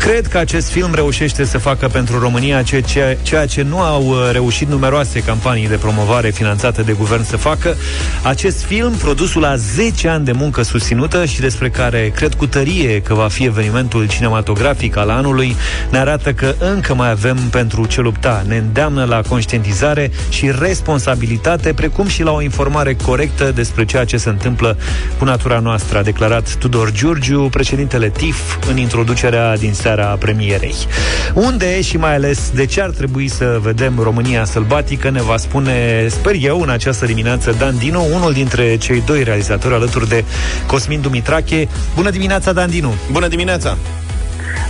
Cred 0.06 0.28
că 0.28 0.38
acest 0.38 0.70
film 0.70 0.94
reușește 0.94 1.44
să 1.44 1.58
facă 1.58 1.88
pentru 1.88 2.20
România 2.20 2.62
ce- 2.62 2.82
ce- 2.82 3.18
ceea 3.22 3.46
ce 3.46 3.62
nu 3.62 3.80
au 3.80 4.04
uh, 4.08 4.30
reușit 4.32 4.68
numeroase 4.68 5.20
campanii 5.20 5.68
de 5.68 5.76
promovare 5.76 6.30
finanțate 6.30 6.82
de 6.82 6.92
guvern 6.92 7.24
să 7.24 7.38
facă. 7.38 7.76
Acest 8.24 8.64
film, 8.64 8.92
produsul 8.94 9.42
la 9.42 9.56
10 9.56 10.08
ani 10.08 10.26
de 10.26 10.32
muncă 10.32 10.62
susținută 10.62 11.26
și 11.26 11.40
despre 11.40 11.70
care 11.70 12.12
cred 12.16 12.34
cu 12.34 12.48
tărie 12.48 13.02
că 13.02 13.14
va 13.14 13.28
fi 13.28 13.44
evenimentul 13.46 14.08
cinematografic 14.08 14.98
al 14.98 15.10
anului, 15.10 15.56
ne 15.90 15.98
arată 15.98 16.34
că 16.34 16.56
încă 16.60 16.94
mai 16.94 17.10
avem 17.10 17.38
pentru 17.38 17.86
ce 17.86 18.02
lupta. 18.02 18.44
Ne 18.48 18.58
îndeamnă 18.58 19.04
la 19.06 19.22
conștientizare 19.28 20.12
și 20.30 20.52
responsabilitate, 20.60 21.74
precum 21.74 22.08
și 22.08 22.24
la 22.24 22.32
o 22.32 22.42
informare 22.42 22.96
corectă 23.04 23.52
despre 23.56 23.86
ceea 23.86 24.06
ce 24.06 24.18
se 24.18 24.30
întâmplă 24.30 24.78
cu 25.18 25.26
natura 25.26 25.60
noastră, 25.60 25.98
a 25.98 26.02
declarat 26.02 26.56
Tudor 26.56 26.92
Giurgiu, 26.92 27.48
președintele 27.52 28.10
TIF, 28.10 28.58
în 28.70 28.78
introducerea 28.78 29.58
din 29.58 29.74
seara 29.74 29.94
premierei. 30.04 30.76
Unde 31.34 31.82
și 31.82 31.98
mai 31.98 32.14
ales 32.14 32.52
de 32.54 32.66
ce 32.66 32.82
ar 32.82 32.90
trebui 32.90 33.28
să 33.28 33.60
vedem 33.62 34.00
România 34.04 34.46
sălbatică 34.46 35.10
ne 35.10 35.22
va 35.22 35.38
spune, 35.38 36.08
sper 36.10 36.34
eu, 36.40 36.62
în 36.62 36.70
această 36.70 37.06
dimineață 37.06 37.56
Dan 37.58 37.78
Dinu, 37.78 38.08
unul 38.14 38.34
dintre 38.34 38.78
cei 38.78 39.04
doi 39.06 39.24
realizatori 39.24 39.74
alături 39.74 40.10
de 40.10 40.24
Cosmin 40.68 41.02
Dumitrache. 41.02 41.68
Bună 41.96 42.10
dimineața, 42.10 42.54
Dan 42.54 42.70
Dinu! 42.70 42.94
Bună 43.12 43.28
dimineața! 43.28 43.78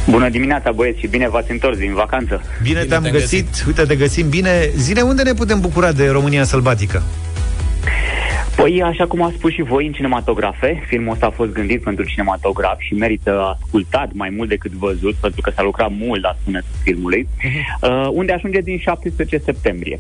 Bună 0.09 0.29
dimineața, 0.29 0.71
băieți, 0.71 0.99
și 0.99 1.07
bine 1.07 1.29
v-ați 1.29 1.51
întors 1.51 1.77
din 1.77 1.93
vacanță. 1.93 2.41
Bine, 2.61 2.83
te-am 2.83 3.07
găsit. 3.11 3.47
Uite, 3.67 3.81
te 3.81 3.95
găsim 3.95 4.29
bine. 4.29 4.69
Zine, 4.77 5.01
unde 5.01 5.23
ne 5.23 5.33
putem 5.33 5.59
bucura 5.59 5.91
de 5.91 6.09
România 6.09 6.43
sălbatică? 6.43 7.03
Păi, 8.55 8.81
așa 8.83 9.07
cum 9.07 9.21
a 9.21 9.31
spus 9.37 9.51
și 9.51 9.61
voi 9.61 9.85
în 9.85 9.91
cinematografe, 9.91 10.83
filmul 10.87 11.13
ăsta 11.13 11.25
a 11.25 11.29
fost 11.29 11.51
gândit 11.51 11.83
pentru 11.83 12.05
cinematograf 12.05 12.79
și 12.79 12.93
merită 12.93 13.57
ascultat 13.61 14.09
mai 14.13 14.29
mult 14.29 14.49
decât 14.49 14.71
văzut, 14.71 15.13
pentru 15.13 15.41
că 15.41 15.51
s-a 15.55 15.63
lucrat 15.63 15.91
mult 15.91 16.21
la 16.21 16.35
sunetul 16.43 16.69
filmului, 16.83 17.27
uh, 17.81 18.07
unde 18.11 18.31
ajunge 18.31 18.59
din 18.59 18.77
17 18.77 19.37
septembrie. 19.37 19.99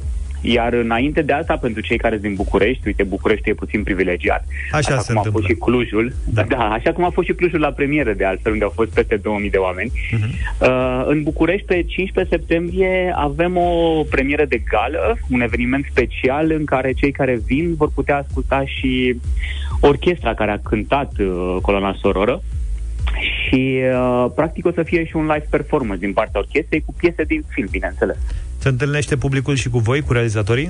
Iar 0.53 0.73
înainte 0.73 1.21
de 1.21 1.33
asta, 1.33 1.57
pentru 1.57 1.81
cei 1.81 1.97
care 1.97 2.15
sunt 2.15 2.27
din 2.27 2.35
București, 2.35 2.87
uite, 2.87 3.03
București 3.03 3.49
e 3.49 3.53
puțin 3.53 3.83
privilegiat. 3.83 4.45
Așa 4.71 4.81
se 4.81 5.07
cum 5.07 5.17
a 5.17 5.19
întâmplă. 5.25 5.31
fost 5.31 5.45
și 5.45 5.53
Clujul, 5.53 6.13
da. 6.25 6.43
da, 6.43 6.71
așa 6.71 6.91
cum 6.91 7.03
a 7.03 7.09
fost 7.09 7.27
și 7.27 7.33
Clujul 7.33 7.59
la 7.59 7.71
premieră, 7.71 8.13
de 8.13 8.25
altfel, 8.25 8.51
unde 8.51 8.63
au 8.63 8.73
fost 8.75 8.93
peste 8.93 9.15
2000 9.15 9.49
de 9.49 9.57
oameni. 9.57 9.91
Uh, 10.59 11.03
în 11.05 11.23
București, 11.23 11.65
pe 11.65 11.83
15 11.87 12.35
septembrie, 12.35 13.13
avem 13.15 13.57
o 13.57 14.03
premieră 14.09 14.45
de 14.45 14.61
gală, 14.69 15.17
un 15.29 15.41
eveniment 15.41 15.85
special 15.89 16.51
în 16.51 16.65
care 16.65 16.91
cei 16.91 17.11
care 17.11 17.41
vin 17.45 17.75
vor 17.75 17.91
putea 17.95 18.17
asculta 18.17 18.63
și 18.65 19.19
orchestra 19.79 20.33
care 20.33 20.51
a 20.51 20.59
cântat 20.69 21.11
uh, 21.19 21.57
coloana 21.61 21.95
sororă 22.01 22.41
și 23.21 23.81
uh, 23.83 24.25
practic 24.35 24.65
o 24.65 24.71
să 24.71 24.83
fie 24.83 25.05
și 25.05 25.15
un 25.15 25.25
live 25.25 25.47
performance 25.49 26.05
din 26.05 26.13
partea 26.13 26.39
orchestrei 26.39 26.83
cu 26.85 26.93
piese 26.97 27.23
din 27.23 27.43
film, 27.47 27.67
bineînțeles. 27.71 28.17
Se 28.65 28.71
întâlnește 28.71 29.17
publicul 29.17 29.55
și 29.55 29.69
cu 29.69 29.79
voi, 29.79 30.01
cu 30.01 30.13
realizatorii? 30.13 30.69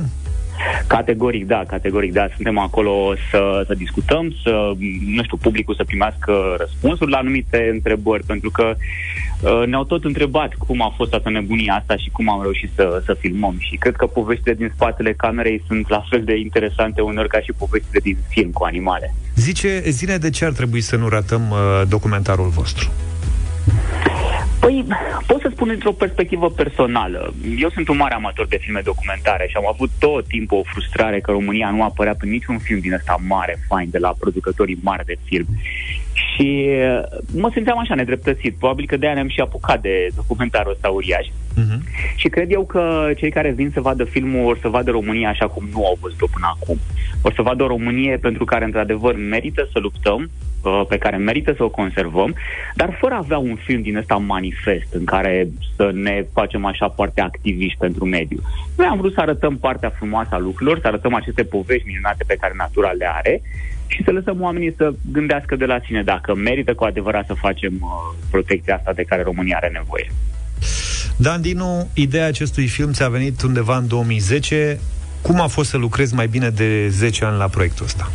Categoric, 0.87 1.47
da, 1.47 1.63
categoric, 1.67 2.13
da. 2.13 2.27
Suntem 2.35 2.57
acolo 2.57 3.13
să, 3.31 3.63
să 3.67 3.73
discutăm, 3.73 4.35
să, 4.43 4.71
nu 5.15 5.23
știu, 5.23 5.37
publicul 5.37 5.75
să 5.75 5.83
primească 5.83 6.55
răspunsuri 6.57 7.11
la 7.11 7.17
anumite 7.17 7.69
întrebări, 7.73 8.23
pentru 8.23 8.49
că 8.49 8.75
uh, 8.75 9.67
ne-au 9.67 9.83
tot 9.83 10.03
întrebat 10.03 10.53
cum 10.53 10.81
a 10.81 10.93
fost 10.95 11.09
toată 11.09 11.29
nebunia 11.29 11.73
asta 11.73 11.97
și 11.97 12.09
cum 12.09 12.29
am 12.29 12.41
reușit 12.41 12.69
să, 12.75 13.01
să 13.05 13.13
filmăm. 13.19 13.55
Și 13.59 13.75
cred 13.75 13.95
că 13.95 14.05
povestile 14.05 14.53
din 14.53 14.71
spatele 14.75 15.13
camerei 15.13 15.63
sunt 15.67 15.89
la 15.89 16.05
fel 16.09 16.23
de 16.23 16.37
interesante 16.37 17.01
uneori 17.01 17.29
ca 17.29 17.39
și 17.39 17.51
povestile 17.57 17.99
din 18.03 18.17
film 18.27 18.51
cu 18.51 18.63
animale. 18.63 19.13
Zice, 19.35 19.83
zine 19.89 20.17
de 20.17 20.29
ce 20.29 20.45
ar 20.45 20.51
trebui 20.51 20.81
să 20.81 20.95
nu 20.95 21.07
ratăm 21.07 21.41
uh, 21.49 21.81
documentarul 21.87 22.47
vostru? 22.47 22.89
Păi, 24.59 24.85
pot 25.27 25.41
să 25.41 25.49
spun 25.51 25.69
într-o 25.69 25.91
perspectivă 25.91 26.49
personală. 26.49 27.33
Eu 27.57 27.69
sunt 27.69 27.87
un 27.87 27.97
mare 27.97 28.13
amator 28.13 28.47
de 28.47 28.57
filme 28.57 28.81
documentare 28.83 29.47
și 29.47 29.55
am 29.57 29.67
avut 29.67 29.91
tot 29.99 30.27
timpul 30.27 30.57
o 30.57 30.63
frustrare 30.63 31.19
că 31.19 31.31
România 31.31 31.69
nu 31.69 31.83
apărea 31.83 32.15
pe 32.15 32.25
niciun 32.25 32.57
film 32.57 32.79
din 32.79 32.93
ăsta 32.93 33.17
mare, 33.27 33.59
fain, 33.67 33.89
de 33.89 33.97
la 33.97 34.15
producătorii 34.19 34.79
mari 34.81 35.05
de 35.05 35.17
film. 35.23 35.45
Și 36.15 36.67
uh, 36.69 37.19
mă 37.33 37.49
simțeam 37.53 37.79
așa 37.79 37.95
nedreptățit. 37.95 38.55
Probabil 38.57 38.85
că 38.85 38.97
de-aia 38.97 39.15
ne-am 39.15 39.29
și 39.29 39.39
apucat 39.39 39.81
de 39.81 40.07
documentarul 40.15 40.71
ăsta 40.71 40.89
uriaș. 40.89 41.27
Și 42.15 42.27
cred 42.27 42.51
eu 42.51 42.65
că 42.65 43.11
cei 43.17 43.31
care 43.31 43.51
vin 43.51 43.71
să 43.73 43.81
vadă 43.81 44.03
filmul 44.03 44.45
or 44.45 44.57
să 44.61 44.67
vadă 44.67 44.91
România 44.91 45.29
așa 45.29 45.47
cum 45.47 45.67
nu 45.71 45.85
au 45.85 45.97
văzut-o 46.01 46.27
până 46.33 46.55
acum. 46.55 46.77
Or 47.21 47.33
să 47.33 47.41
vadă 47.41 47.63
o 47.63 47.67
Românie 47.67 48.17
pentru 48.17 48.45
care, 48.45 48.65
într-adevăr, 48.65 49.15
merită 49.15 49.67
să 49.71 49.79
luptăm, 49.79 50.29
uh, 50.63 50.81
pe 50.89 50.97
care 50.97 51.17
merită 51.17 51.53
să 51.57 51.63
o 51.63 51.69
conservăm, 51.69 52.35
dar 52.75 52.97
fără 52.99 53.13
a 53.13 53.17
avea 53.17 53.37
un 53.37 53.55
film 53.55 53.81
din 53.81 53.97
ăsta 53.97 54.15
manifest 54.15 54.93
în 54.93 55.05
care 55.05 55.47
să 55.75 55.91
ne 55.93 56.25
facem 56.33 56.65
așa 56.65 56.89
foarte 56.89 57.21
activiști 57.21 57.79
pentru 57.79 58.05
mediu. 58.05 58.39
Noi 58.77 58.87
am 58.87 58.97
vrut 58.97 59.13
să 59.13 59.21
arătăm 59.21 59.57
partea 59.57 59.89
frumoasă 59.89 60.29
a 60.31 60.37
lucrurilor, 60.37 60.79
să 60.79 60.87
arătăm 60.87 61.13
aceste 61.13 61.43
povești 61.43 61.87
minunate 61.87 62.23
pe 62.27 62.37
care 62.39 62.53
natura 62.57 62.91
le 62.91 63.07
are 63.13 63.41
și 63.87 64.03
să 64.03 64.11
lăsăm 64.11 64.41
oamenii 64.41 64.73
să 64.77 64.93
gândească 65.11 65.55
de 65.55 65.65
la 65.65 65.79
sine 65.85 66.03
dacă 66.03 66.35
merită 66.35 66.73
cu 66.73 66.83
adevărat 66.83 67.25
să 67.25 67.33
facem 67.33 67.73
uh, 67.81 67.87
protecția 68.31 68.75
asta 68.75 68.93
de 68.93 69.03
care 69.03 69.21
România 69.21 69.57
are 69.57 69.69
nevoie. 69.73 70.11
Dan 71.17 71.41
Dinu, 71.41 71.89
ideea 71.93 72.27
acestui 72.27 72.67
film 72.67 72.91
ți-a 72.91 73.09
venit 73.09 73.41
undeva 73.41 73.77
în 73.77 73.87
2010. 73.87 74.79
Cum 75.21 75.41
a 75.41 75.47
fost 75.47 75.69
să 75.69 75.77
lucrezi 75.77 76.15
mai 76.15 76.27
bine 76.27 76.49
de 76.49 76.87
10 76.89 77.25
ani 77.25 77.37
la 77.37 77.47
proiectul 77.47 77.85
ăsta? 77.85 78.11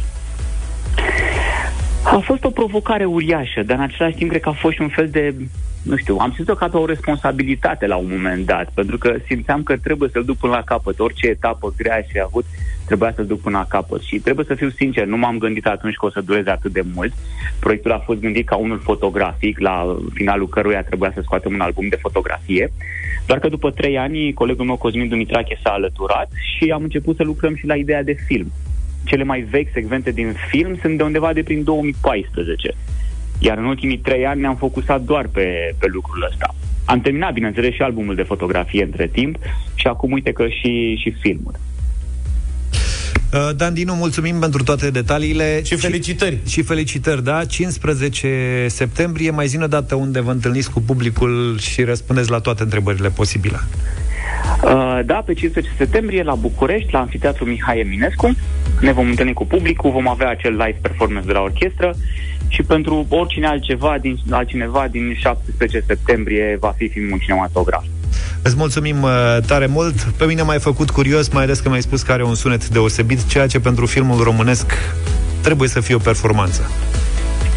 A 2.02 2.22
fost 2.24 2.44
o 2.44 2.50
provocare 2.50 3.04
uriașă, 3.04 3.62
dar 3.66 3.76
în 3.76 3.82
același 3.82 4.16
timp 4.16 4.30
cred 4.30 4.42
că 4.42 4.48
a 4.48 4.52
fost 4.52 4.74
și 4.74 4.82
un 4.82 4.88
fel 4.88 5.08
de, 5.08 5.34
nu 5.82 5.96
știu, 5.96 6.16
am 6.16 6.32
simțit-o 6.34 6.54
ca 6.54 6.68
pe 6.68 6.76
o 6.76 6.86
responsabilitate 6.86 7.86
la 7.86 7.96
un 7.96 8.06
moment 8.10 8.46
dat, 8.46 8.70
pentru 8.74 8.98
că 8.98 9.14
simțeam 9.26 9.62
că 9.62 9.76
trebuie 9.76 10.08
să-l 10.12 10.24
duc 10.24 10.36
până 10.36 10.52
la 10.52 10.62
capăt. 10.62 10.98
Orice 10.98 11.26
etapă 11.26 11.74
grea 11.76 12.00
și 12.00 12.20
avut, 12.24 12.44
trebuia 12.86 13.12
să-l 13.14 13.26
duc 13.26 13.40
până 13.40 13.58
la 13.58 13.66
capăt. 13.68 14.00
Și 14.00 14.18
trebuie 14.18 14.46
să 14.48 14.54
fiu 14.54 14.70
sincer, 14.70 15.06
nu 15.06 15.16
m-am 15.16 15.38
gândit 15.38 15.66
atunci 15.66 15.94
că 15.94 16.06
o 16.06 16.10
să 16.10 16.20
dureze 16.20 16.50
atât 16.50 16.72
de 16.72 16.82
mult. 16.94 17.12
Proiectul 17.60 17.92
a 17.92 17.98
fost 17.98 18.20
gândit 18.20 18.46
ca 18.46 18.56
unul 18.56 18.78
fotografic, 18.78 19.58
la 19.58 19.96
finalul 20.14 20.48
căruia 20.48 20.82
trebuia 20.82 21.12
să 21.14 21.20
scoatem 21.22 21.52
un 21.52 21.60
album 21.60 21.88
de 21.88 21.98
fotografie. 22.00 22.72
Doar 23.26 23.38
că 23.38 23.48
după 23.48 23.70
trei 23.70 23.98
ani, 23.98 24.32
colegul 24.32 24.64
meu 24.64 24.76
Cosmin 24.76 25.08
Dumitrache 25.08 25.58
s-a 25.62 25.70
alăturat 25.70 26.30
și 26.56 26.70
am 26.70 26.82
început 26.82 27.16
să 27.16 27.22
lucrăm 27.22 27.56
și 27.56 27.66
la 27.66 27.74
ideea 27.74 28.02
de 28.02 28.16
film. 28.26 28.52
Cele 29.04 29.24
mai 29.24 29.40
vechi 29.40 29.72
secvente 29.72 30.10
din 30.10 30.34
film 30.50 30.76
sunt 30.80 30.96
de 30.96 31.02
undeva 31.02 31.32
de 31.32 31.42
prin 31.42 31.64
2014. 31.64 32.74
Iar 33.42 33.58
în 33.58 33.64
ultimii 33.64 33.98
trei 33.98 34.26
ani 34.26 34.40
ne-am 34.40 34.56
focusat 34.56 35.00
doar 35.00 35.26
pe, 35.32 35.74
pe 35.78 35.86
lucrul 35.86 36.28
ăsta. 36.30 36.54
Am 36.84 37.00
terminat, 37.00 37.32
bineînțeles, 37.32 37.74
și 37.74 37.82
albumul 37.82 38.14
de 38.14 38.22
fotografie 38.22 38.82
între 38.82 39.06
timp 39.06 39.36
și 39.74 39.86
acum 39.86 40.12
uite 40.12 40.32
că 40.32 40.46
și, 40.48 40.96
și 41.02 41.14
filmul. 41.20 41.54
Uh, 43.32 43.56
Dan 43.56 43.74
Dinu, 43.74 43.94
mulțumim 43.94 44.38
pentru 44.38 44.62
toate 44.62 44.90
detaliile. 44.90 45.62
Și 45.64 45.76
felicitări. 45.76 46.38
Și, 46.46 46.52
și 46.52 46.62
felicitări, 46.62 47.24
da? 47.24 47.44
15 47.44 48.66
septembrie, 48.68 49.30
mai 49.30 49.46
zi 49.46 49.58
o 49.62 49.66
dată 49.66 49.94
unde 49.94 50.20
vă 50.20 50.30
întâlniți 50.30 50.70
cu 50.70 50.80
publicul 50.80 51.58
și 51.58 51.82
răspundeți 51.82 52.30
la 52.30 52.38
toate 52.38 52.62
întrebările 52.62 53.08
posibile. 53.08 53.60
Uh, 54.64 55.00
da, 55.04 55.14
pe 55.14 55.32
15 55.32 55.72
septembrie 55.76 56.22
la 56.22 56.34
București, 56.34 56.92
la 56.92 56.98
Amfiteatru 56.98 57.44
Mihai 57.44 57.78
Eminescu. 57.78 58.36
Ne 58.80 58.92
vom 58.92 59.08
întâlni 59.08 59.32
cu 59.32 59.46
publicul, 59.46 59.90
vom 59.90 60.08
avea 60.08 60.28
acel 60.28 60.52
live 60.52 60.78
performance 60.80 61.26
de 61.26 61.32
la 61.32 61.40
orchestră 61.40 61.94
și 62.48 62.62
pentru 62.62 63.06
oricine 63.08 63.46
altceva 63.46 63.96
din, 64.00 64.18
altcineva 64.30 64.88
din 64.90 65.14
17 65.18 65.84
septembrie 65.86 66.56
va 66.60 66.74
fi 66.76 66.88
filmul 66.88 67.18
cinematograf. 67.18 67.84
Îți 68.42 68.56
mulțumim 68.56 69.02
uh, 69.02 69.10
tare 69.46 69.66
mult. 69.66 70.00
Pe 70.00 70.24
mine 70.24 70.42
m-ai 70.42 70.58
făcut 70.58 70.90
curios, 70.90 71.28
mai 71.28 71.42
ales 71.42 71.60
că 71.60 71.68
mi-ai 71.68 71.82
spus 71.82 72.02
că 72.02 72.12
are 72.12 72.24
un 72.24 72.34
sunet 72.34 72.68
deosebit, 72.68 73.26
ceea 73.26 73.46
ce 73.46 73.60
pentru 73.60 73.86
filmul 73.86 74.22
românesc 74.22 74.72
trebuie 75.40 75.68
să 75.68 75.80
fie 75.80 75.94
o 75.94 75.98
performanță. 75.98 76.70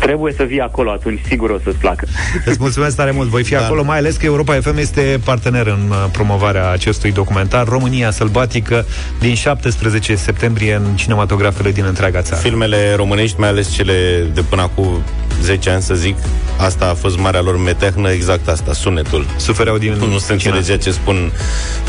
Trebuie 0.04 0.34
să 0.38 0.44
vii 0.44 0.60
acolo 0.60 0.92
atunci, 0.92 1.20
sigur 1.28 1.50
o 1.50 1.58
să-ți 1.64 1.78
placă. 1.78 2.08
Îți 2.46 2.58
mulțumesc 2.60 2.96
tare 2.96 3.12
mult. 3.12 3.30
Voi 3.30 3.44
fi 3.44 3.54
da. 3.54 3.66
acolo, 3.66 3.84
mai 3.84 3.98
ales 3.98 4.16
că 4.16 4.26
Europa 4.26 4.54
FM 4.54 4.78
este 4.78 5.20
partener 5.24 5.68
în 5.68 5.90
uh, 5.90 6.06
promovarea 6.12 6.72
acestui 6.72 7.12
documentar 7.12 7.68
România 7.68 8.12
sălbatică 8.12 8.86
din 9.20 9.36
17 9.36 10.16
septembrie 10.16 10.76
în 10.76 10.96
cinematografele 10.96 11.72
din 11.72 11.84
întreaga 11.88 12.22
țară. 12.22 12.42
Filmele 12.42 12.94
românești, 12.96 13.40
mai 13.40 13.50
ales 13.50 13.72
cele 13.72 14.28
de 14.34 14.42
până 14.42 14.62
acum 14.62 15.04
10 15.42 15.70
ani, 15.70 15.82
să 15.82 15.94
zic, 15.94 16.16
asta 16.58 16.90
a 16.90 16.94
fost 16.94 17.18
marea 17.18 17.42
lor 17.42 17.58
metehnă, 17.58 18.10
exact 18.10 18.48
asta, 18.48 18.74
sunetul. 18.74 19.26
Sufereau 19.38 19.78
din 19.78 19.94
Nu 19.94 20.18
se 20.18 20.32
înțelegea 20.32 20.78
ce 20.78 20.92
spun 20.92 21.32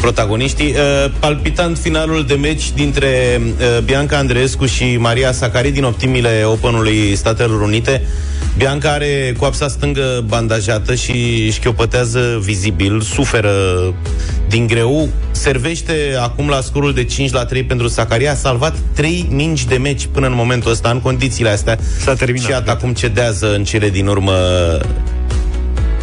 protagoniștii. 0.01 0.75
Uh, 0.75 1.13
palpitant 1.19 1.79
finalul 1.79 2.25
de 2.25 2.35
meci 2.35 2.73
dintre 2.73 3.41
uh, 3.41 3.83
Bianca 3.85 4.17
Andreescu 4.17 4.67
și 4.67 4.97
Maria 4.97 5.33
Sacari 5.33 5.71
din 5.71 5.85
optimile 5.85 6.43
Openului 6.45 7.15
Statelor 7.17 7.61
Unite. 7.61 8.03
Bianca 8.57 8.91
are 8.91 9.35
coapsa 9.39 9.69
stângă 9.69 10.25
bandajată 10.27 10.95
și 10.95 11.51
șchiopătează 11.51 12.39
vizibil, 12.43 13.01
suferă 13.01 13.53
din 14.49 14.67
greu, 14.67 15.09
servește 15.31 15.93
acum 16.21 16.49
la 16.49 16.61
scorul 16.61 16.95
de 16.95 17.05
5 17.05 17.33
la 17.33 17.45
3 17.45 17.65
pentru 17.65 17.89
Sacaria, 17.89 18.31
a 18.31 18.35
salvat 18.35 18.77
3 18.93 19.29
mingi 19.31 19.67
de 19.67 19.77
meci 19.77 20.09
până 20.13 20.27
în 20.27 20.35
momentul 20.35 20.71
ăsta, 20.71 20.91
în 20.91 21.01
condițiile 21.01 21.49
astea. 21.49 21.79
S-a 21.99 22.15
terminat. 22.15 22.45
Și 22.45 22.51
iată 22.51 22.71
acum 22.71 22.93
cedează 22.93 23.55
în 23.55 23.65
cele 23.65 23.91
din 23.91 24.07
urmă 24.07 24.33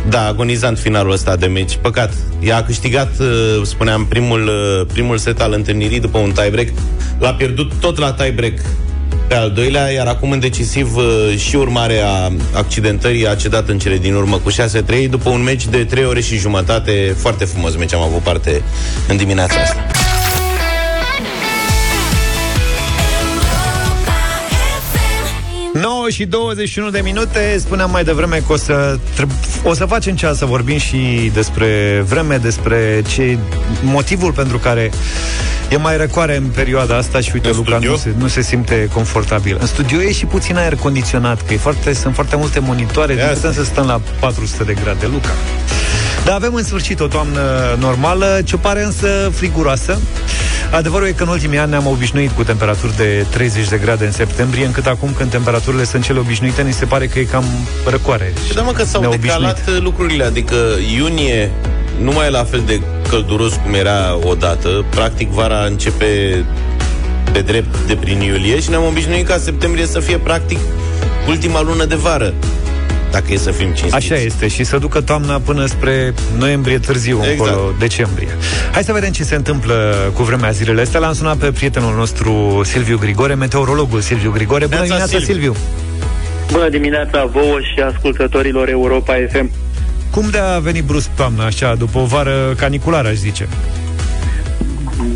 da, 0.09 0.27
agonizant 0.27 0.79
finalul 0.79 1.11
ăsta 1.11 1.35
de 1.35 1.45
meci. 1.45 1.77
Păcat. 1.81 2.13
Ea 2.39 2.57
a 2.57 2.63
câștigat, 2.63 3.19
uh, 3.19 3.61
spuneam, 3.63 4.05
primul, 4.05 4.47
uh, 4.47 4.85
primul 4.93 5.17
set 5.17 5.41
al 5.41 5.53
întâlnirii 5.53 5.99
după 5.99 6.17
un 6.17 6.31
tiebreak. 6.31 6.67
L-a 7.19 7.33
pierdut 7.33 7.71
tot 7.79 7.97
la 7.97 8.13
tiebreak 8.13 8.53
pe 9.31 9.37
al 9.37 9.51
doilea, 9.51 9.91
iar 9.91 10.07
acum 10.07 10.31
în 10.31 10.39
decisiv 10.39 10.95
uh, 10.95 11.37
și 11.37 11.55
urmare 11.55 11.99
a 11.99 12.31
accidentării 12.53 13.27
a 13.27 13.35
cedat 13.35 13.69
în 13.69 13.79
cele 13.79 13.97
din 13.97 14.13
urmă 14.13 14.37
cu 14.37 14.51
6-3 14.51 15.09
după 15.09 15.29
un 15.29 15.43
meci 15.43 15.67
de 15.67 15.83
3 15.83 16.05
ore 16.05 16.21
și 16.21 16.37
jumătate. 16.37 17.15
Foarte 17.17 17.45
frumos 17.45 17.75
meci 17.75 17.93
am 17.93 18.01
avut 18.01 18.21
parte 18.21 18.61
în 19.07 19.17
dimineața 19.17 19.59
asta. 19.61 20.00
Și 26.11 26.25
21 26.25 26.89
de 26.89 26.99
minute 27.03 27.57
Spuneam 27.59 27.91
mai 27.91 28.03
devreme 28.03 28.41
că 28.47 28.53
o 28.53 28.57
să, 28.57 28.97
treb- 29.15 29.31
o 29.63 29.73
să 29.73 29.85
facem 29.85 30.15
cea 30.15 30.33
să 30.33 30.45
vorbim 30.45 30.77
și 30.77 31.31
despre 31.33 32.03
vreme, 32.07 32.37
despre 32.37 33.01
ce 33.07 33.37
motivul 33.83 34.31
pentru 34.31 34.57
care 34.57 34.91
e 35.69 35.77
mai 35.77 35.97
răcoare 35.97 36.35
în 36.35 36.43
perioada 36.55 36.97
asta 36.97 37.19
și 37.19 37.31
uite, 37.33 37.49
În 37.49 37.55
Luca 37.55 37.71
studio? 37.71 37.91
nu 37.91 37.97
se, 37.97 38.13
nu 38.17 38.27
se 38.27 38.41
simte 38.41 38.89
confortabil. 38.93 39.57
În 39.59 39.67
studio 39.67 40.01
e 40.01 40.11
și 40.11 40.25
puțin 40.25 40.57
aer 40.57 40.75
condiționat, 40.75 41.41
că 41.47 41.53
e 41.53 41.57
foarte, 41.57 41.93
sunt 41.93 42.13
foarte 42.13 42.35
multe 42.35 42.59
monitoare, 42.59 43.13
nu 43.15 43.33
putem 43.33 43.53
să 43.53 43.63
stăm 43.63 43.85
la 43.85 44.01
400 44.19 44.63
de 44.63 44.73
grade, 44.83 45.05
Luca. 45.11 45.29
Dar 46.25 46.35
avem 46.35 46.53
în 46.53 46.63
sfârșit 46.63 46.99
o 46.99 47.07
toamnă 47.07 47.41
normală, 47.79 48.41
ce 48.43 48.57
pare 48.57 48.83
însă 48.83 49.31
friguroasă. 49.33 49.99
Adevărul 50.71 51.07
e 51.07 51.11
că 51.11 51.23
în 51.23 51.29
ultimii 51.29 51.57
ani 51.57 51.69
ne-am 51.69 51.87
obișnuit 51.87 52.31
cu 52.31 52.43
temperaturi 52.43 52.95
de 52.95 53.25
30 53.29 53.67
de 53.69 53.77
grade 53.77 54.05
în 54.05 54.11
septembrie, 54.11 54.65
încât 54.65 54.85
acum 54.85 55.13
când 55.17 55.29
temperaturile 55.29 55.83
sunt 55.83 56.03
cele 56.03 56.19
obișnuite, 56.19 56.61
ni 56.61 56.73
se 56.73 56.85
pare 56.85 57.07
că 57.07 57.19
e 57.19 57.23
cam 57.23 57.43
răcoare. 57.89 58.33
Și 58.47 58.53
da, 58.53 58.61
mă, 58.61 58.71
că 58.71 58.83
s-au 58.83 59.01
Neobișnuit. 59.01 59.31
decalat 59.31 59.67
uh, 59.67 59.81
lucrurile, 59.81 60.23
adică 60.23 60.55
iunie 60.97 61.51
nu 62.01 62.11
mai 62.11 62.25
e 62.25 62.29
la 62.29 62.43
fel 62.43 62.63
de 62.65 62.81
călduros 63.09 63.53
cum 63.63 63.73
era 63.73 64.19
odată. 64.23 64.85
Practic, 64.89 65.29
vara 65.29 65.65
începe 65.65 66.45
pe 67.31 67.41
drept 67.41 67.77
de 67.87 67.95
prin 67.95 68.21
iulie 68.21 68.59
și 68.59 68.69
ne-am 68.69 68.83
obișnuit 68.83 69.27
ca 69.27 69.37
septembrie 69.37 69.85
să 69.85 69.99
fie 69.99 70.17
practic 70.17 70.57
ultima 71.27 71.61
lună 71.61 71.85
de 71.85 71.95
vară. 71.95 72.33
Dacă 73.11 73.25
e 73.33 73.37
să 73.37 73.51
fim 73.51 73.65
cinstiți. 73.67 73.95
Așa 73.95 74.15
este 74.15 74.47
și 74.47 74.63
să 74.63 74.77
ducă 74.77 75.01
toamna 75.01 75.39
până 75.39 75.65
spre 75.65 76.13
noiembrie 76.37 76.79
târziu, 76.79 77.17
Exact. 77.17 77.39
încolo, 77.39 77.71
decembrie. 77.79 78.27
Hai 78.71 78.83
să 78.83 78.93
vedem 78.93 79.11
ce 79.11 79.23
se 79.23 79.35
întâmplă 79.35 79.95
cu 80.13 80.23
vremea 80.23 80.51
zilele 80.51 80.81
astea. 80.81 80.99
L-am 80.99 81.13
sunat 81.13 81.37
pe 81.37 81.51
prietenul 81.51 81.95
nostru 81.95 82.61
Silviu 82.63 82.97
Grigore, 82.97 83.33
meteorologul 83.33 84.01
Silviu 84.01 84.31
Grigore. 84.31 84.65
Bună 84.65 84.75
Neața, 84.79 84.85
dimineața, 84.85 85.25
Silviu. 85.25 85.53
Silviu! 85.53 85.55
Bună 86.51 86.69
dimineața 86.69 87.25
vouă 87.25 87.59
și 87.59 87.81
ascultătorilor 87.93 88.69
Europa 88.69 89.13
FM. 89.31 89.51
Cum 90.11 90.29
de 90.29 90.37
a 90.37 90.59
venit 90.59 90.83
brusc 90.83 91.09
toamna, 91.15 91.45
așa, 91.45 91.75
după 91.75 91.97
o 91.99 92.05
vară 92.05 92.53
caniculară, 92.57 93.07
aș 93.07 93.13
zice? 93.15 93.47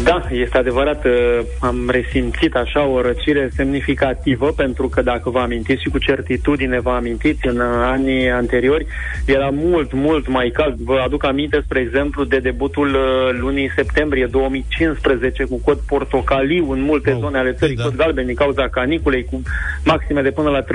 Da, 0.03 0.21
este 0.31 0.57
adevărat, 0.57 1.05
uh, 1.05 1.39
am 1.59 1.89
resimțit 1.89 2.55
așa 2.55 2.85
o 2.85 3.01
răcire 3.01 3.49
semnificativă, 3.55 4.51
pentru 4.51 4.87
că 4.87 5.01
dacă 5.01 5.29
vă 5.29 5.39
amintiți 5.39 5.81
și 5.81 5.89
cu 5.89 5.97
certitudine 5.97 6.79
vă 6.79 6.89
amintiți, 6.89 7.47
în 7.47 7.57
uh, 7.57 7.65
anii 7.83 8.29
anteriori 8.29 8.85
era 9.25 9.49
mult, 9.51 9.93
mult 9.93 10.27
mai 10.27 10.49
cald. 10.53 10.75
Vă 10.75 11.01
aduc 11.05 11.25
aminte, 11.25 11.61
spre 11.63 11.79
exemplu, 11.79 12.23
de 12.23 12.37
debutul 12.37 12.87
uh, 12.87 13.37
lunii 13.39 13.71
septembrie 13.75 14.25
2015 14.25 15.43
cu 15.43 15.61
cod 15.65 15.77
portocaliu 15.77 16.71
în 16.71 16.81
multe 16.81 17.11
oh, 17.11 17.17
zone 17.19 17.37
ale 17.37 17.51
țării, 17.51 17.75
cod 17.75 17.95
galben 17.95 18.25
din 18.25 18.35
cauza 18.35 18.67
caniculei, 18.67 19.25
cu 19.25 19.41
maxime 19.85 20.21
de 20.21 20.31
până 20.31 20.49
la 20.49 20.61
37-38 20.61 20.65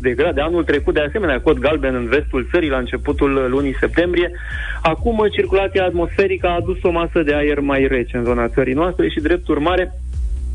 de 0.00 0.10
grade. 0.10 0.40
Anul 0.40 0.64
trecut, 0.64 0.94
de 0.94 1.04
asemenea, 1.08 1.40
cod 1.40 1.58
galben 1.58 1.94
în 1.94 2.06
vestul 2.06 2.48
țării 2.50 2.68
la 2.68 2.78
începutul 2.78 3.36
uh, 3.36 3.44
lunii 3.48 3.76
septembrie. 3.80 4.30
Acum, 4.82 5.18
uh, 5.18 5.32
circulația 5.32 5.84
atmosferică 5.84 6.46
a 6.46 6.54
adus 6.54 6.82
o 6.82 6.90
masă 6.90 7.22
de 7.22 7.29
aer 7.34 7.60
mai 7.60 7.86
rece 7.86 8.16
în 8.16 8.24
zona 8.24 8.48
țării 8.48 8.74
noastre 8.74 9.08
și, 9.08 9.20
drept 9.20 9.48
urmare, 9.48 9.92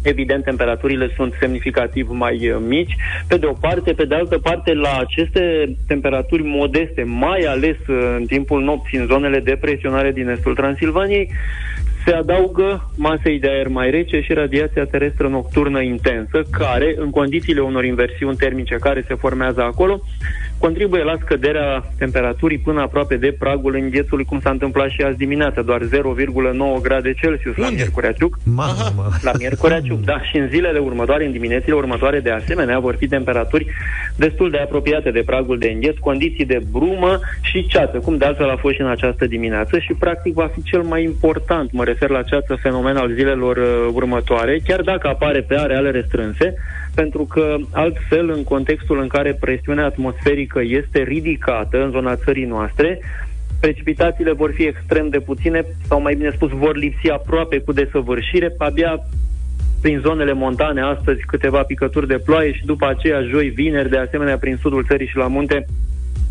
Evident, 0.06 0.44
temperaturile 0.44 1.10
sunt 1.16 1.34
semnificativ 1.40 2.08
mai 2.10 2.50
uh, 2.50 2.58
mici. 2.68 2.96
Pe 3.28 3.38
de 3.38 3.46
o 3.46 3.54
parte, 3.54 3.94
pe 3.94 4.06
de 4.06 4.16
altă 4.16 4.38
parte, 4.38 4.74
la 4.74 4.98
aceste 5.00 5.76
temperaturi 5.88 6.44
modeste, 6.44 7.04
mai 7.04 7.40
ales 7.40 7.78
uh, 7.88 8.16
în 8.18 8.26
timpul 8.26 8.64
nopții 8.64 8.98
în 8.98 9.06
zonele 9.06 9.40
de 9.40 9.58
presionare 9.62 10.12
din 10.12 10.30
estul 10.30 10.56
Transilvaniei, 10.56 11.32
se 12.06 12.14
adaugă 12.14 12.92
masei 12.98 13.40
de 13.40 13.50
aer 13.50 13.68
mai 13.68 13.90
rece 13.90 14.22
și 14.22 14.34
radiația 14.34 14.86
terestră 14.86 15.28
nocturnă 15.28 15.82
intensă, 15.82 16.44
care, 16.52 16.96
în 16.98 17.10
condițiile 17.10 17.62
unor 17.62 17.86
inversiuni 17.86 18.36
termice 18.36 18.76
care 18.76 19.04
se 19.08 19.16
formează 19.16 19.62
acolo, 19.62 20.02
contribuie 20.60 21.04
la 21.04 21.16
scăderea 21.22 21.84
temperaturii 21.98 22.58
până 22.58 22.82
aproape 22.82 23.16
de 23.16 23.36
pragul 23.40 23.76
înghețului, 23.76 24.26
cum 24.26 24.40
s-a 24.40 24.50
întâmplat 24.50 24.90
și 24.90 25.02
azi 25.02 25.18
dimineață, 25.18 25.62
doar 25.62 25.82
0,9 25.82 26.82
grade 26.82 27.14
Celsius 27.14 27.56
la 27.56 27.70
Miercurea 27.70 28.12
Ciuc. 28.12 28.38
Mamă. 28.44 29.10
La 29.22 29.32
Miercurea 29.38 29.82
Ciuc, 29.82 30.00
da. 30.00 30.22
Și 30.22 30.38
în 30.38 30.48
zilele 30.48 30.80
următoare, 30.80 31.26
în 31.26 31.32
diminețile 31.32 31.76
următoare, 31.76 32.20
de 32.20 32.32
asemenea, 32.32 32.80
vor 32.80 32.96
fi 32.96 33.08
temperaturi 33.08 33.66
destul 34.16 34.50
de 34.50 34.58
apropiate 34.58 35.12
de 35.12 35.24
pragul 35.26 35.58
de 35.58 35.72
îngheț, 35.74 35.98
condiții 35.98 36.46
de 36.46 36.62
brumă 36.72 37.20
și 37.42 37.68
ceață, 37.68 37.98
cum 37.98 38.18
de 38.18 38.26
altfel 38.26 38.50
a 38.50 38.56
fost 38.56 38.76
și 38.76 38.82
în 38.82 38.88
această 38.88 39.26
dimineață 39.26 39.80
și, 39.80 39.94
practic, 39.94 40.34
va 40.34 40.50
fi 40.54 40.64
cel 40.64 40.82
mai 40.82 41.04
important, 41.04 41.72
mă 41.72 41.84
refer 41.84 42.10
la 42.10 42.22
ceață 42.22 42.58
fenomen 42.62 42.96
al 42.96 43.12
zilelor 43.14 43.58
uh, 43.58 43.90
următoare, 43.94 44.60
chiar 44.68 44.82
dacă 44.82 45.08
apare 45.08 45.42
pe 45.42 45.56
areale 45.56 45.92
restrânse, 45.92 46.54
pentru 46.96 47.26
că 47.26 47.56
altfel, 47.72 48.30
în 48.30 48.44
contextul 48.44 49.00
în 49.00 49.08
care 49.08 49.38
presiunea 49.40 49.86
atmosferică 49.86 50.62
este 50.64 51.04
ridicată 51.04 51.84
în 51.84 51.92
zona 51.92 52.16
țării 52.16 52.46
noastre, 52.46 53.00
precipitațiile 53.60 54.32
vor 54.32 54.52
fi 54.52 54.64
extrem 54.64 55.10
de 55.10 55.20
puține, 55.20 55.66
sau 55.88 56.02
mai 56.02 56.16
bine 56.16 56.32
spus, 56.36 56.50
vor 56.50 56.76
lipsi 56.76 57.10
aproape 57.10 57.58
cu 57.60 57.72
desăvârșire, 57.72 58.54
abia 58.58 59.00
prin 59.82 60.00
zonele 60.00 60.34
montane 60.34 60.82
astăzi 60.82 61.22
câteva 61.26 61.64
picături 61.64 62.08
de 62.08 62.18
ploaie 62.18 62.54
și 62.54 62.66
după 62.66 62.88
aceea 62.88 63.22
joi, 63.22 63.50
vineri, 63.50 63.90
de 63.90 63.98
asemenea 63.98 64.38
prin 64.38 64.58
sudul 64.62 64.86
țării 64.88 65.08
și 65.08 65.18
la 65.18 65.28
munte, 65.28 65.66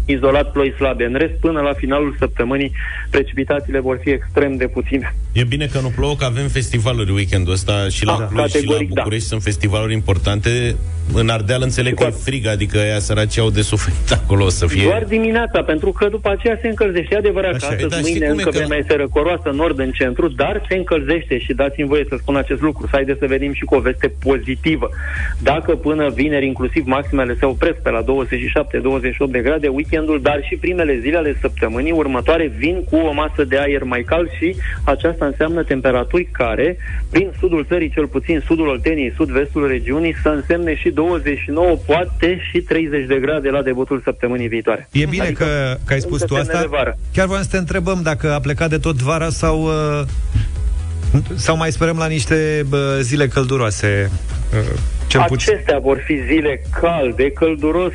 izolat 0.05 0.53
ploi 0.53 0.73
slabe. 0.77 1.05
În 1.05 1.15
rest, 1.15 1.33
până 1.41 1.61
la 1.61 1.73
finalul 1.73 2.17
săptămânii, 2.19 2.73
precipitațiile 3.11 3.81
vor 3.81 3.99
fi 4.03 4.11
extrem 4.11 4.57
de 4.57 4.67
puține. 4.67 5.15
E 5.33 5.45
bine 5.45 5.67
că 5.67 5.79
nu 5.81 5.89
plouă, 5.97 6.17
că 6.17 6.25
avem 6.25 6.49
festivaluri 6.49 7.13
weekendul 7.13 7.53
ăsta 7.53 7.89
și 7.89 8.05
la 8.05 8.13
Ah, 8.13 8.19
Cluj 8.19 8.31
și 8.31 8.37
la 8.37 8.43
categoric, 8.43 8.89
da. 8.93 8.95
București 9.03 9.29
sunt 9.29 9.43
festivaluri 9.43 9.93
importante. 9.93 10.77
În 11.15 11.29
Ardeal 11.29 11.63
înțeleg 11.63 11.95
că 11.95 12.05
e 12.05 12.11
frig, 12.11 12.47
adică 12.47 12.79
ăia 12.79 12.99
săraci 12.99 13.39
au 13.39 13.51
de 13.51 13.63
suferit 13.63 14.11
acolo 14.23 14.45
o 14.45 14.49
să 14.49 14.67
fie... 14.67 14.83
Doar 14.85 15.05
dimineața, 15.05 15.63
pentru 15.63 15.93
că 15.93 16.09
după 16.09 16.31
aceea 16.31 16.59
se 16.63 16.69
încălzește. 16.69 17.15
E 17.15 17.19
adevărat 17.19 17.55
Așa 17.55 17.67
că 17.67 17.73
e, 17.73 17.75
astăzi, 17.75 17.93
dar 17.95 18.01
știi 18.01 18.13
mâine 18.13 18.27
cum 18.27 18.39
e 18.39 18.43
încă 18.43 18.51
că- 18.51 18.57
vremea 18.59 18.79
este 18.79 18.97
răcoroasă 18.97 19.49
în 19.51 19.57
nord, 19.57 19.79
în 19.79 19.91
centru, 19.91 20.29
dar 20.29 20.65
se 20.69 20.77
încălzește 20.77 21.39
și 21.39 21.53
dați-mi 21.53 21.89
voie 21.89 22.05
să 22.09 22.17
spun 22.21 22.37
acest 22.37 22.61
lucru. 22.61 22.83
Să 22.87 22.91
haideți 22.93 23.19
să 23.19 23.27
vedem 23.27 23.53
și 23.53 23.65
cu 23.65 23.75
o 23.75 23.81
veste 23.81 24.13
pozitivă. 24.21 24.89
Dacă 25.43 25.75
până 25.77 26.09
vineri, 26.15 26.47
inclusiv 26.47 26.87
maximele 26.87 27.37
se 27.39 27.45
opresc 27.45 27.77
pe 27.83 27.91
la 27.91 28.03
27-28 28.03 28.07
de 29.31 29.39
grade, 29.39 29.69
weekendul, 29.95 30.23
dar 30.23 30.41
și 30.49 30.57
primele 30.57 30.99
zile 31.01 31.17
ale 31.17 31.37
săptămânii 31.41 31.93
următoare 31.93 32.53
vin 32.57 32.85
cu 32.91 32.97
o 32.97 33.13
masă 33.13 33.45
de 33.45 33.59
aer 33.59 33.83
mai 33.83 34.03
cald 34.07 34.29
și 34.39 34.57
aceasta 34.85 35.25
înseamnă 35.27 35.63
temperaturi 35.63 36.29
care, 36.33 36.77
prin 37.11 37.33
sudul 37.39 37.65
țării, 37.69 37.91
cel 37.91 38.07
puțin 38.07 38.43
sudul 38.47 38.69
Olteniei, 38.69 39.13
sud-vestul 39.17 39.67
regiunii, 39.67 40.17
să 40.23 40.29
însemne 40.29 40.77
și 40.77 40.91
29, 40.91 41.77
poate 41.87 42.41
și 42.51 42.61
30 42.61 43.07
de 43.07 43.19
grade 43.21 43.49
la 43.49 43.63
debutul 43.63 44.01
săptămânii 44.05 44.49
viitoare. 44.49 44.89
E 44.93 45.07
bine 45.07 45.31
că, 45.31 45.77
că 45.87 45.93
ai 45.93 46.01
spus 46.01 46.21
încă 46.21 46.35
tu 46.35 46.35
semne 46.35 46.53
asta. 46.53 46.61
de 46.61 46.77
vară. 46.77 46.99
Chiar 47.13 47.27
voiam 47.27 47.43
să 47.43 47.49
te 47.51 47.57
întrebăm 47.57 48.01
dacă 48.03 48.33
a 48.33 48.41
plecat 48.41 48.71
de 48.71 48.79
tot 48.79 48.97
vara 48.97 49.29
sau... 49.29 49.63
Uh, 49.63 50.03
sau 51.35 51.57
mai 51.57 51.73
sperăm 51.73 51.97
la 51.97 52.07
niște 52.07 52.65
bă, 52.69 52.99
zile 53.03 53.29
călduroase 53.29 54.11
uh, 55.05 55.11
Cel 55.11 55.25
puțin. 55.29 55.53
Acestea 55.53 55.79
vor 55.79 55.99
fi 56.05 56.17
zile 56.27 56.63
calde, 56.81 57.31
călduros 57.31 57.93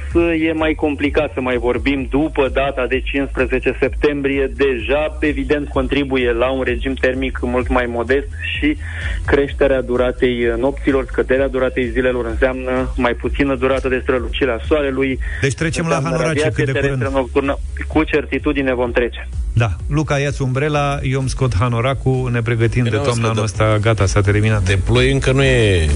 e 0.49 0.51
mai 0.53 0.73
complicat 0.73 1.31
să 1.33 1.41
mai 1.41 1.57
vorbim 1.57 2.07
după 2.09 2.49
data 2.53 2.85
de 2.87 2.99
15 2.99 3.75
septembrie. 3.79 4.51
Deja, 4.55 5.17
evident, 5.19 5.67
contribuie 5.67 6.31
la 6.31 6.51
un 6.51 6.61
regim 6.63 6.93
termic 6.93 7.39
mult 7.41 7.67
mai 7.69 7.85
modest 7.87 8.27
și 8.57 8.77
creșterea 9.25 9.81
duratei 9.81 10.37
nopților, 10.59 11.05
scăderea 11.11 11.47
duratei 11.47 11.89
zilelor 11.89 12.25
înseamnă 12.25 12.93
mai 12.95 13.13
puțină 13.13 13.55
durată 13.55 13.87
de 13.89 13.99
strălucire 14.01 14.51
a 14.51 14.65
soarelui. 14.67 15.19
Deci 15.41 15.53
trecem 15.53 15.87
la 15.87 15.95
Înseamnă 15.95 16.17
Hanorace 16.17 16.39
radiație 16.39 16.63
cât 16.63 16.73
de 16.73 16.79
curând. 16.79 16.97
terestră 16.99 17.19
nocturnă. 17.19 17.57
Cu 17.87 18.03
certitudine 18.03 18.73
vom 18.73 18.91
trece. 18.91 19.27
Da, 19.53 19.69
Luca, 19.89 20.17
ia-ți 20.19 20.41
umbrela, 20.41 20.99
eu 21.01 21.19
îmi 21.19 21.29
scot 21.29 21.55
hanoracul, 21.55 22.29
ne 22.31 22.41
pregătim 22.41 22.83
de 22.83 22.89
nu 22.89 22.95
toamna 22.95 23.13
scot, 23.13 23.29
anul 23.29 23.43
ăsta, 23.43 23.77
gata, 23.81 24.05
s-a 24.05 24.21
terminat. 24.21 24.63
De 24.63 24.79
ploi 24.85 25.11
încă 25.11 25.31
nu 25.31 25.43
e 25.43 25.89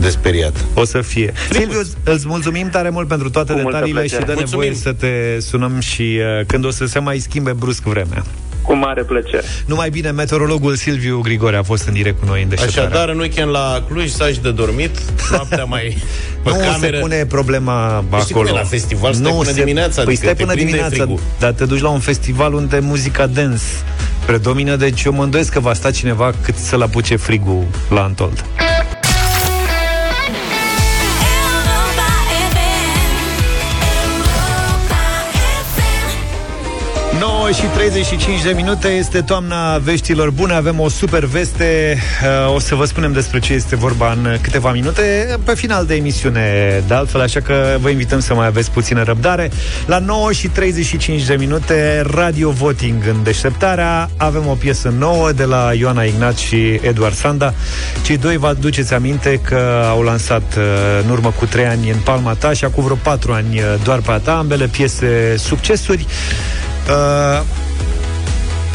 desperiat. 0.00 0.64
O 0.74 0.84
să 0.84 1.00
fie. 1.00 1.32
Silviu, 1.50 1.80
îți 2.04 2.26
mulțumim 2.26 2.68
tare 2.68 2.88
mult 2.90 3.08
pentru 3.08 3.30
toate 3.30 3.52
Cu 3.52 3.58
multă 3.58 3.70
detaliile 3.76 4.06
și 4.06 4.14
plăcere. 4.14 4.34
dă 4.34 4.40
nevoie 4.40 4.68
Mulțumim. 4.70 4.94
să 5.00 5.06
te 5.06 5.40
sunăm 5.40 5.80
și 5.80 6.18
uh, 6.40 6.46
când 6.46 6.64
o 6.64 6.70
să 6.70 6.86
se 6.86 6.98
mai 6.98 7.18
schimbe 7.18 7.52
brusc 7.52 7.82
vremea. 7.82 8.24
Cu 8.62 8.74
mare 8.74 9.02
plăcere. 9.02 9.42
Numai 9.66 9.90
bine, 9.90 10.10
meteorologul 10.10 10.74
Silviu 10.76 11.20
Grigore 11.20 11.56
a 11.56 11.62
fost 11.62 11.86
în 11.86 11.92
direct 11.92 12.18
cu 12.20 12.24
noi 12.26 12.42
în 12.42 12.48
deșteptarea. 12.48 12.88
Așadar, 12.88 13.08
în 13.08 13.18
weekend 13.18 13.50
la 13.50 13.84
Cluj, 13.90 14.08
saci 14.10 14.38
de 14.38 14.50
dormit, 14.50 14.90
noaptea 15.30 15.64
mai 15.64 15.96
pe 16.42 16.48
nu 16.50 16.54
cameră. 16.56 16.96
se 16.96 17.00
pune 17.02 17.24
problema 17.26 18.04
Păi 18.10 18.20
știi 18.20 18.32
cum 18.34 18.42
acolo. 18.42 18.56
e 18.58 18.60
la 18.60 18.66
festival, 18.66 19.12
stai 19.12 19.32
până 19.32 19.52
dimineața, 19.52 20.02
Păi 20.02 20.12
adică 20.12 20.20
stai 20.20 20.34
te 20.34 20.40
până 20.42 20.52
prinde 20.52 20.70
dimineața, 20.70 20.96
frigul. 21.04 21.20
dar 21.38 21.52
te 21.52 21.64
duci 21.64 21.80
la 21.80 21.88
un 21.88 22.00
festival 22.00 22.52
unde 22.54 22.78
muzica 22.78 23.26
dance 23.26 23.62
predomină, 24.26 24.76
deci 24.76 25.02
eu 25.04 25.12
mă 25.12 25.22
îndoiesc 25.22 25.52
că 25.52 25.60
va 25.60 25.72
sta 25.72 25.90
cineva 25.90 26.32
cât 26.42 26.56
să-l 26.56 26.82
apuce 26.82 27.16
frigul 27.16 27.64
la 27.90 28.02
Antold. 28.02 28.44
9 37.48 37.60
și 37.60 37.66
35 37.66 38.42
de 38.42 38.52
minute 38.52 38.88
este 38.88 39.20
toamna 39.20 39.78
veștilor 39.78 40.30
bune 40.30 40.54
Avem 40.54 40.80
o 40.80 40.88
super 40.88 41.24
veste 41.24 41.98
Uh, 42.22 42.54
O 42.54 42.58
să 42.58 42.74
vă 42.74 42.84
spunem 42.84 43.12
despre 43.12 43.38
ce 43.38 43.52
este 43.52 43.76
vorba 43.76 44.12
în 44.12 44.36
câteva 44.40 44.72
minute 44.72 45.36
Pe 45.44 45.54
final 45.54 45.86
de 45.86 45.94
emisiune 45.94 46.42
De 46.86 46.94
altfel, 46.94 47.20
așa 47.20 47.40
că 47.40 47.76
vă 47.80 47.88
invităm 47.88 48.20
să 48.20 48.34
mai 48.34 48.46
aveți 48.46 48.70
puțină 48.70 49.02
răbdare. 49.02 49.50
La 49.86 49.98
9 49.98 50.32
și 50.32 50.48
35 50.48 51.24
de 51.24 51.34
minute 51.34 52.02
Radio 52.10 52.50
Voting 52.50 53.06
în 53.08 53.22
deșteptarea 53.22 54.10
Avem 54.16 54.46
o 54.46 54.54
piesă 54.54 54.94
nouă 54.98 55.32
de 55.32 55.44
la 55.44 55.70
Ioana 55.78 56.02
Ignat 56.02 56.36
și 56.36 56.80
Eduard 56.82 57.14
Sanda. 57.14 57.54
Cei 58.02 58.16
doi 58.16 58.36
vă 58.36 58.46
aduceți 58.46 58.94
aminte 58.94 59.40
că 59.44 59.84
au 59.88 60.02
lansat 60.02 60.54
uh, 60.56 60.64
în 61.04 61.10
urmă 61.10 61.30
cu 61.38 61.46
3 61.46 61.64
ani 61.64 61.90
în 61.90 61.98
Palma 62.04 62.32
ta 62.32 62.52
Și 62.52 62.64
acum 62.64 62.84
vreo 62.84 62.96
4 63.02 63.32
ani 63.32 63.58
uh, 63.58 63.64
doar 63.84 63.98
pe 63.98 64.10
a 64.10 64.18
ta 64.18 64.36
Ambele 64.36 64.66
piese 64.66 65.34
succesuri 65.38 66.06
Uh, 66.88 67.40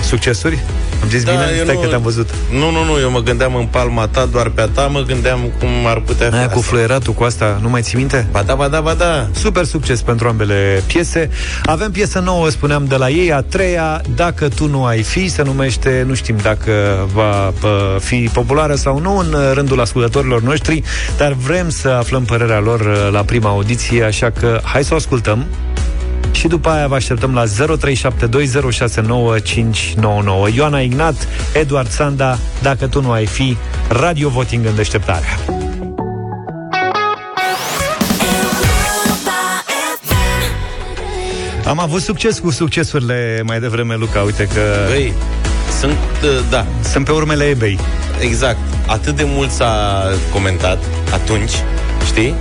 succesuri? 0.03 0.59
Am 1.01 1.09
zis 1.09 1.23
bine? 1.23 1.45
eu 1.57 1.63
Stai 1.63 1.75
nu- 1.75 1.81
că 1.81 1.87
te-am 1.87 2.01
văzut. 2.01 2.29
Nu, 2.51 2.71
nu, 2.71 2.83
nu, 2.83 2.99
eu 2.99 3.11
mă 3.11 3.19
gândeam 3.19 3.55
în 3.55 3.65
palma 3.65 4.07
ta, 4.07 4.25
doar 4.31 4.49
pe 4.49 4.61
a 4.61 4.67
ta, 4.67 4.81
mă 4.87 4.99
gândeam 4.99 5.39
cum 5.59 5.69
ar 5.85 5.99
putea 5.99 6.29
fi 6.29 6.35
Aia 6.35 6.43
cu 6.49 6.57
asta. 6.57 6.67
fluieratul, 6.69 7.13
cu 7.13 7.23
asta, 7.23 7.59
nu 7.61 7.69
mai 7.69 7.81
ții 7.81 7.97
minte? 7.97 8.27
Ba 8.31 8.41
da, 8.41 8.55
ba 8.55 8.67
da, 8.67 8.81
ba 8.81 8.93
da. 8.93 9.27
Super 9.31 9.65
succes 9.65 10.01
pentru 10.01 10.27
ambele 10.27 10.83
piese. 10.87 11.29
Avem 11.65 11.91
piesă 11.91 12.19
nouă, 12.19 12.49
spuneam, 12.49 12.85
de 12.85 12.95
la 12.95 13.09
ei, 13.09 13.31
a 13.33 13.41
treia, 13.41 14.01
Dacă 14.15 14.47
tu 14.47 14.67
nu 14.67 14.85
ai 14.85 15.01
fi, 15.01 15.27
se 15.29 15.41
numește, 15.43 16.03
nu 16.07 16.13
știm 16.13 16.35
dacă 16.41 16.71
va 17.13 17.53
pă, 17.59 17.97
fi 17.99 18.29
populară 18.33 18.75
sau 18.75 18.99
nu 18.99 19.17
în 19.17 19.35
rândul 19.53 19.79
ascultătorilor 19.81 20.41
noștri, 20.41 20.83
dar 21.17 21.33
vrem 21.33 21.69
să 21.69 21.87
aflăm 21.89 22.23
părerea 22.23 22.59
lor 22.59 22.79
uh, 22.79 23.09
la 23.11 23.21
prima 23.21 23.49
audiție, 23.49 24.03
așa 24.03 24.29
că 24.39 24.59
hai 24.63 24.83
să 24.83 24.93
o 24.93 24.95
ascultăm. 24.95 25.45
Și 26.33 26.47
după 26.47 26.69
aia 26.69 26.87
vă 26.87 26.95
așteptăm 26.95 27.33
la 27.33 27.43
0372069599. 27.43 27.47
Ioana 30.55 30.79
Ignat, 30.79 31.27
Eduard 31.53 31.89
Sanda, 31.89 32.37
Dacă 32.61 32.87
tu 32.87 33.01
nu 33.01 33.11
ai 33.11 33.25
fi, 33.25 33.57
Radio 33.87 34.29
Voting 34.29 34.65
în 34.65 34.75
deșteptarea. 34.75 35.37
Am 41.65 41.79
avut 41.79 42.01
succes 42.01 42.39
cu 42.39 42.51
succesurile 42.51 43.41
mai 43.45 43.59
devreme, 43.59 43.95
Luca. 43.95 44.21
Uite 44.21 44.47
că 44.53 44.61
Băi, 44.87 45.13
sunt, 45.79 45.97
uh, 46.23 46.29
da, 46.49 46.65
sunt 46.91 47.05
pe 47.05 47.11
urmele 47.11 47.43
eBay. 47.43 47.79
exact. 48.19 48.57
Atât 48.87 49.15
de 49.15 49.23
mult 49.27 49.51
s-a 49.51 50.03
comentat 50.31 50.83
atunci, 51.13 51.51
știi? 52.05 52.33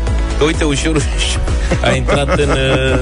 Că 0.42 0.48
uite, 0.48 0.64
ușor, 0.64 0.94
ușor 0.94 1.40
a 1.82 1.90
intrat 1.94 2.38
în 2.38 2.48
uh, 2.48 3.00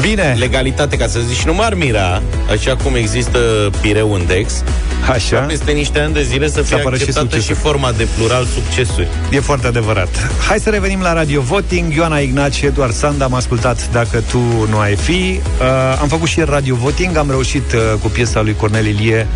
Bine, 0.00 0.36
legalitate, 0.38 0.96
ca 0.96 1.06
să 1.06 1.18
zic. 1.28 1.38
Și 1.38 1.46
nu 1.46 1.54
m-ar 1.54 1.74
mira, 1.74 2.22
așa 2.50 2.76
cum 2.76 2.94
există 2.94 3.38
Pireu 3.80 4.16
Index, 4.18 4.62
așa. 5.10 5.36
peste 5.36 5.72
niște 5.72 5.98
ani 5.98 6.12
de 6.12 6.22
zile 6.22 6.48
să 6.48 6.62
fie 6.62 6.76
apară 6.76 6.96
și 6.96 7.02
acceptată 7.02 7.36
și, 7.36 7.42
succesuri. 7.42 7.58
forma 7.58 7.92
de 7.92 8.06
plural 8.16 8.44
succesuri. 8.44 9.08
E 9.30 9.40
foarte 9.40 9.66
adevărat. 9.66 10.30
Hai 10.48 10.58
să 10.58 10.70
revenim 10.70 11.00
la 11.00 11.12
Radio 11.12 11.40
Voting. 11.40 11.94
Ioana 11.94 12.18
Ignat 12.18 12.52
și 12.52 12.66
Eduard 12.66 12.92
Sanda 12.92 13.24
am 13.24 13.34
ascultat 13.34 13.90
Dacă 13.92 14.22
tu 14.30 14.38
nu 14.70 14.78
ai 14.78 14.94
fi. 14.96 15.40
Uh, 15.60 15.98
am 16.00 16.08
făcut 16.08 16.28
și 16.28 16.38
ieri 16.38 16.50
Radio 16.50 16.74
Voting. 16.74 17.16
Am 17.16 17.30
reușit 17.30 17.72
uh, 17.72 17.80
cu 18.00 18.08
piesa 18.08 18.40
lui 18.42 18.54
Cornel 18.54 18.86
Ilie 18.86 19.26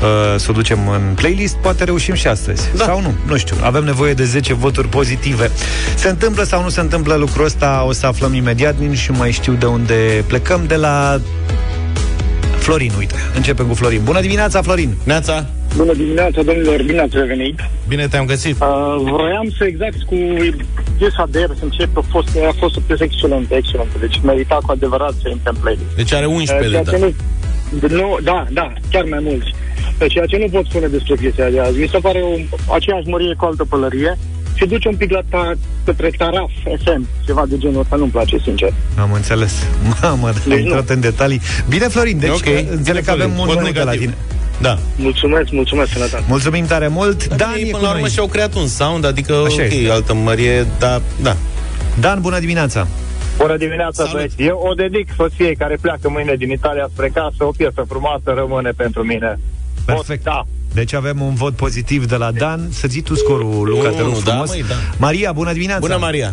uh, 0.00 0.40
să 0.40 0.46
o 0.50 0.52
ducem 0.52 0.88
în 0.88 1.14
playlist. 1.14 1.54
Poate 1.54 1.84
reușim 1.84 2.14
și 2.14 2.26
astăzi. 2.26 2.68
Da. 2.76 2.84
Sau 2.84 3.00
nu. 3.00 3.14
Nu 3.26 3.36
știu. 3.36 3.56
Avem 3.60 3.84
nevoie 3.84 4.14
de 4.14 4.24
10 4.24 4.54
voturi 4.54 4.88
pozitive. 4.88 5.50
Se 5.94 6.08
întâmplă 6.08 6.42
sau 6.42 6.62
nu 6.62 6.68
se 6.68 6.80
întâmplă 6.80 7.14
lucrul 7.14 7.44
ăsta? 7.44 7.84
O 7.86 7.92
să 7.92 8.06
aflăm 8.06 8.34
imediat. 8.34 8.74
Nici 8.78 9.08
nu 9.08 9.16
mai 9.16 9.30
știu 9.30 9.52
de 9.52 9.66
unde 9.66 10.24
plecăm. 10.26 10.64
De 10.66 10.76
la 10.76 11.20
Florin, 12.62 12.92
uite. 12.98 13.14
Începem 13.34 13.66
cu 13.66 13.74
Florin. 13.74 14.00
Bună 14.04 14.20
dimineața, 14.20 14.62
Florin! 14.62 14.94
Neața, 15.04 15.46
Bună 15.76 15.92
dimineața, 15.92 16.42
domnilor, 16.42 16.82
bine 16.82 17.00
ați 17.00 17.16
revenit. 17.16 17.58
bine 17.88 18.06
te-am 18.08 18.26
găsit. 18.26 18.56
Uh, 18.60 18.68
vroiam 19.12 19.48
să 19.58 19.64
exact 19.64 20.02
cu 20.02 20.14
piesa 20.98 21.26
de 21.30 21.38
ieri 21.38 21.52
să 21.58 21.64
încep, 21.64 21.96
a 21.96 22.04
fost, 22.10 22.28
a 22.48 22.54
fost 22.58 22.76
o 22.76 22.80
piesă 22.86 23.04
excelentă, 23.04 23.54
excelentă, 23.54 23.96
deci 24.00 24.20
merita 24.24 24.58
cu 24.62 24.70
adevărat 24.72 25.12
să 25.22 25.28
intre 25.28 25.50
în 25.54 25.56
playlist. 25.60 25.94
Deci 25.96 26.12
are 26.12 26.26
11 26.26 26.66
Uh, 26.66 26.82
de 26.82 26.90
ceea 26.90 27.00
dat. 27.00 27.10
ce 27.80 27.88
nu, 27.88 27.96
nu, 27.96 28.18
da, 28.22 28.46
da, 28.50 28.72
chiar 28.90 29.04
mai 29.04 29.18
mulți. 29.22 29.54
Uh, 30.00 30.10
Ceea 30.12 30.26
ce 30.26 30.36
nu 30.36 30.48
pot 30.48 30.64
spune 30.64 30.86
despre 30.86 31.14
piesa 31.14 31.48
de 31.48 31.60
azi. 31.60 31.78
Mi 31.78 31.88
se 31.88 31.98
pare 31.98 32.20
o, 32.20 32.32
aceeași 32.74 33.08
mărie 33.08 33.34
cu 33.38 33.44
altă 33.44 33.64
pălărie 33.64 34.18
și 34.54 34.66
duce 34.66 34.88
un 34.88 34.96
pic 34.96 35.10
la 35.10 35.20
ta, 35.28 35.52
către 35.84 36.10
Taraf 36.18 36.50
FM, 36.84 37.06
ceva 37.24 37.44
de 37.48 37.58
genul 37.58 37.80
ăsta, 37.80 37.96
nu-mi 37.96 38.10
place, 38.10 38.38
sincer. 38.38 38.72
Am 38.98 39.12
înțeles. 39.12 39.66
Mamă, 40.02 40.26
ai 40.26 40.32
Deci 40.32 40.44
nu. 40.46 40.56
intrat 40.56 40.88
în 40.88 41.00
detalii. 41.00 41.40
Bine, 41.68 41.86
Florin, 41.88 42.18
deci 42.18 42.30
Ok. 42.30 42.36
okay. 42.36 42.66
înțeleg 42.70 42.82
Bine, 42.84 43.00
că 43.00 43.10
avem 43.10 43.30
Florin. 43.30 43.38
un 43.40 43.46
Vot 43.46 43.58
minut 43.58 43.72
de 43.72 43.78
la 43.78 43.84
negativ. 43.90 44.00
tine. 44.00 44.14
Da. 44.60 44.78
Mulțumesc, 44.96 45.50
mulțumesc, 45.50 45.92
sănătate. 45.92 46.24
Mulțumim 46.28 46.66
tare 46.66 46.88
mult. 46.88 47.26
Dan 47.36 47.52
Ei, 47.56 47.62
e 47.62 47.64
până 47.64 47.76
cu 47.76 47.82
la 47.82 47.88
urmă 47.88 48.00
noi. 48.00 48.10
și-au 48.10 48.26
creat 48.26 48.54
un 48.54 48.66
sound, 48.66 49.04
adică, 49.06 49.32
Așa 49.32 49.62
ok, 49.62 49.72
este. 49.72 49.90
altă 49.90 50.14
mărie, 50.14 50.66
dar, 50.78 51.00
da. 51.22 51.36
Dan, 52.00 52.20
bună 52.20 52.38
dimineața. 52.38 52.86
Bună 53.36 53.56
dimineața, 53.56 54.02
Salut. 54.04 54.12
băieți. 54.12 54.34
Eu 54.42 54.66
o 54.70 54.74
dedic 54.74 55.08
soției 55.16 55.56
care 55.56 55.78
pleacă 55.80 56.08
mâine 56.08 56.34
din 56.34 56.50
Italia 56.50 56.88
spre 56.92 57.08
casă. 57.14 57.36
O 57.38 57.50
piesă 57.56 57.84
frumoasă 57.88 58.32
rămâne 58.34 58.70
pentru 58.76 59.02
mine. 59.02 59.38
Perfect. 59.84 60.22
Da. 60.24 60.46
Deci 60.74 60.92
avem 60.92 61.20
un 61.20 61.34
vot 61.34 61.54
pozitiv 61.54 62.06
de 62.06 62.16
la 62.16 62.30
Dan. 62.30 62.60
Să 62.70 62.88
zi 62.88 63.02
tu 63.02 63.14
scorul, 63.14 63.68
Luca, 63.68 63.88
te 63.88 64.00
rog 64.00 64.10
Unu, 64.10 64.20
da, 64.24 64.30
frumos. 64.30 64.48
măi, 64.48 64.62
da. 64.68 64.74
Maria, 64.98 65.32
bună 65.32 65.52
dimineața. 65.52 65.80
Bună, 65.80 65.96
Maria. 65.96 66.32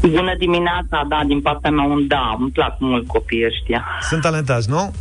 Bună 0.00 0.34
dimineața, 0.38 1.06
da, 1.08 1.22
din 1.26 1.40
partea 1.40 1.70
mea 1.70 1.84
un 1.84 2.06
da, 2.06 2.36
îmi 2.38 2.50
plac 2.50 2.76
mult 2.78 3.06
copiii 3.06 3.44
ăștia. 3.46 3.84
Sunt 4.08 4.20
talentați, 4.22 4.70
nu? 4.70 4.92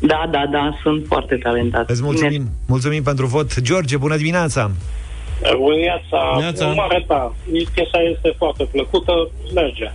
Da, 0.00 0.28
da, 0.30 0.42
da, 0.52 0.78
sunt 0.82 1.04
foarte 1.08 1.36
talentați. 1.36 1.90
Îți 1.90 2.02
mulțumim. 2.02 2.48
Mulțumim 2.66 3.02
pentru 3.02 3.26
vot. 3.26 3.60
George, 3.60 3.96
bună 3.96 4.16
dimineața. 4.16 4.70
Bună 5.56 5.74
dimineața, 5.74 6.36
Neața. 6.38 6.66
un 6.66 6.74
mare 6.76 7.04
da. 7.08 7.32
Piesa 7.74 7.98
este 8.12 8.34
foarte 8.38 8.64
plăcută, 8.72 9.12
merge. 9.54 9.92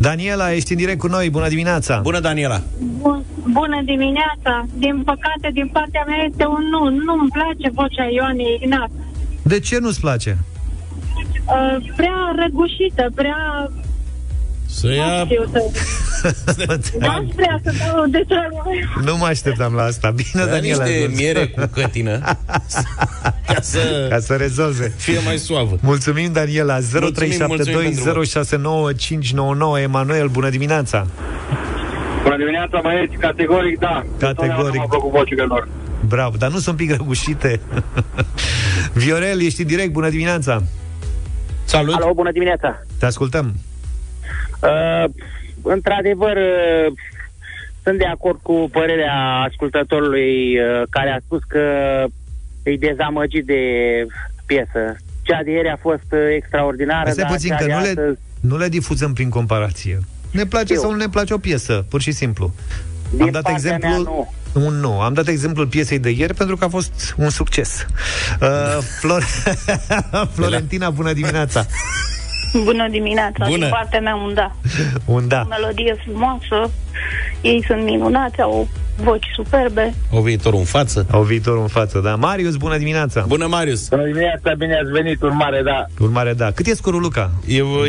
Daniela, 0.00 0.52
ești 0.52 0.72
în 0.72 0.78
direct 0.78 0.98
cu 0.98 1.06
noi. 1.06 1.30
Bună 1.30 1.48
dimineața. 1.48 2.00
Bună, 2.02 2.20
Daniela. 2.20 2.60
Bun, 2.78 3.24
bună 3.50 3.82
dimineața! 3.84 4.66
Din 4.74 5.02
păcate, 5.04 5.50
din 5.52 5.68
partea 5.72 6.04
mea 6.06 6.24
este 6.28 6.44
un 6.46 6.64
nu. 6.70 6.82
Nu-mi 6.88 7.28
place 7.32 7.70
vocea 7.74 8.06
Ioanei 8.10 8.58
Ignat. 8.60 8.90
De 9.42 9.58
ce 9.58 9.78
nu-ți 9.78 10.00
place? 10.00 10.38
Uh, 11.46 11.76
prea 11.96 12.34
răgușită, 12.36 13.10
prea... 13.14 13.70
Să 14.70 14.86
Nu 14.86 14.94
ia... 14.94 15.24
știu 15.24 15.44
să... 15.52 15.62
Nu 16.98 17.32
prea 17.36 17.60
să 17.64 17.72
dau 17.78 18.06
detalii. 18.06 18.88
nu 19.04 19.16
mă 19.16 19.24
așteptam 19.24 19.74
la 19.74 19.82
asta. 19.82 20.10
Bine, 20.10 20.28
Ia 20.34 20.46
Daniela. 20.46 20.84
niște 20.84 21.10
miere 21.16 21.46
cu 21.48 21.66
cătină 21.72 22.18
ca 23.46 23.60
să 23.60 24.06
Ca 24.10 24.18
să 24.18 24.34
rezolve. 24.34 24.92
fie 24.96 25.18
mai 25.24 25.36
suavă. 25.36 25.78
Mulțumim, 25.82 26.32
Daniela. 26.32 26.78
0372069599. 26.78 26.84
Emanuel, 29.82 30.28
bună 30.28 30.48
dimineața. 30.50 31.06
Bună 32.22 32.36
dimineața, 32.36 32.80
băieți. 32.82 33.14
Categoric, 33.16 33.78
da. 33.78 34.04
Categoric. 34.18 34.76
M-au 34.76 34.88
plăcut 34.88 35.10
vocile 35.10 35.42
lor. 35.42 35.68
Bravo, 36.08 36.36
dar 36.36 36.50
nu 36.50 36.58
sunt 36.58 36.80
un 36.80 36.86
pic 36.86 36.96
răgușite. 36.96 37.60
Viorel, 38.92 39.40
ești 39.42 39.60
în 39.60 39.66
direct, 39.66 39.92
bună 39.92 40.08
dimineața. 40.08 40.62
Salut! 41.64 41.94
Alo, 41.94 42.12
bună 42.14 42.32
dimineața! 42.32 42.82
Te 42.98 43.06
ascultăm. 43.06 43.54
Uh, 44.62 45.04
într-adevăr, 45.62 46.36
uh, 46.36 46.92
sunt 47.82 47.98
de 47.98 48.06
acord 48.06 48.38
cu 48.42 48.68
părerea 48.72 49.46
ascultătorului 49.48 50.58
uh, 50.58 50.82
care 50.90 51.10
a 51.10 51.18
spus 51.24 51.40
că 51.48 51.64
e 52.62 52.76
dezamăgit 52.76 53.46
de 53.46 53.62
piesă. 54.46 54.96
Cea 55.22 55.42
de 55.42 55.50
ieri 55.50 55.68
a 55.68 55.76
fost 55.76 56.08
uh, 56.10 56.18
extraordinară, 56.36 57.10
Stai 57.10 57.24
dar 57.24 57.32
puțin 57.32 57.50
cea 57.50 57.56
că 57.56 57.64
de 57.64 57.72
nu 57.72 57.80
le, 57.80 57.88
astăzi, 57.88 58.18
nu 58.40 58.56
le 58.56 58.68
difuzăm 58.68 59.12
prin 59.12 59.28
comparație. 59.28 59.98
Ne 60.30 60.46
place 60.46 60.72
Eu. 60.72 60.80
sau 60.80 60.90
nu 60.90 60.96
ne 60.96 61.08
place 61.08 61.34
o 61.34 61.38
piesă, 61.38 61.86
pur 61.88 62.00
și 62.00 62.12
simplu. 62.12 62.54
Din 63.10 63.22
Am 63.22 63.30
dat 63.30 63.42
partea 63.42 63.74
exemplul... 63.74 64.02
mea, 64.04 64.12
nu. 64.12 64.32
Un 64.66 64.74
nu. 64.74 65.00
Am 65.00 65.12
dat 65.12 65.28
exemplul 65.28 65.66
piesei 65.66 65.98
de 65.98 66.10
ieri 66.10 66.34
pentru 66.34 66.56
că 66.56 66.64
a 66.64 66.68
fost 66.68 67.14
un 67.16 67.30
succes. 67.30 67.86
Uh, 68.40 68.78
Flor... 69.00 69.22
Florentina, 70.34 70.90
bună 70.90 71.12
dimineața! 71.12 71.66
Bună 72.64 72.88
dimineața, 72.90 73.44
Bună. 73.46 73.58
din 73.58 73.68
partea 73.70 74.00
mea 74.00 74.14
un 74.14 74.34
da. 74.34 74.52
Un 75.14 75.28
da. 75.28 75.40
O 75.44 75.48
melodie 75.48 75.96
frumoasă, 76.04 76.70
ei 77.40 77.64
sunt 77.66 77.82
minunați, 77.84 78.40
au 78.40 78.68
voci 79.02 79.26
superbe. 79.34 79.94
O 80.10 80.20
viitor 80.20 80.54
în 80.54 80.64
față. 80.64 81.06
Au 81.10 81.22
viitor 81.22 81.58
în 81.60 81.66
față, 81.66 81.98
da. 81.98 82.14
Marius, 82.14 82.56
bună 82.56 82.76
dimineața! 82.76 83.24
Bună, 83.28 83.46
Marius! 83.46 83.88
Bună 83.88 84.04
dimineața, 84.04 84.52
bine 84.58 84.74
ați 84.82 84.90
venit, 84.90 85.22
urmare, 85.22 85.62
da. 85.62 85.86
Urmare, 86.00 86.32
da. 86.32 86.50
Cât 86.50 86.66
e 86.66 86.74
scorul, 86.74 87.00
Luca? 87.00 87.30
E 87.46 87.62
uh, 87.62 87.86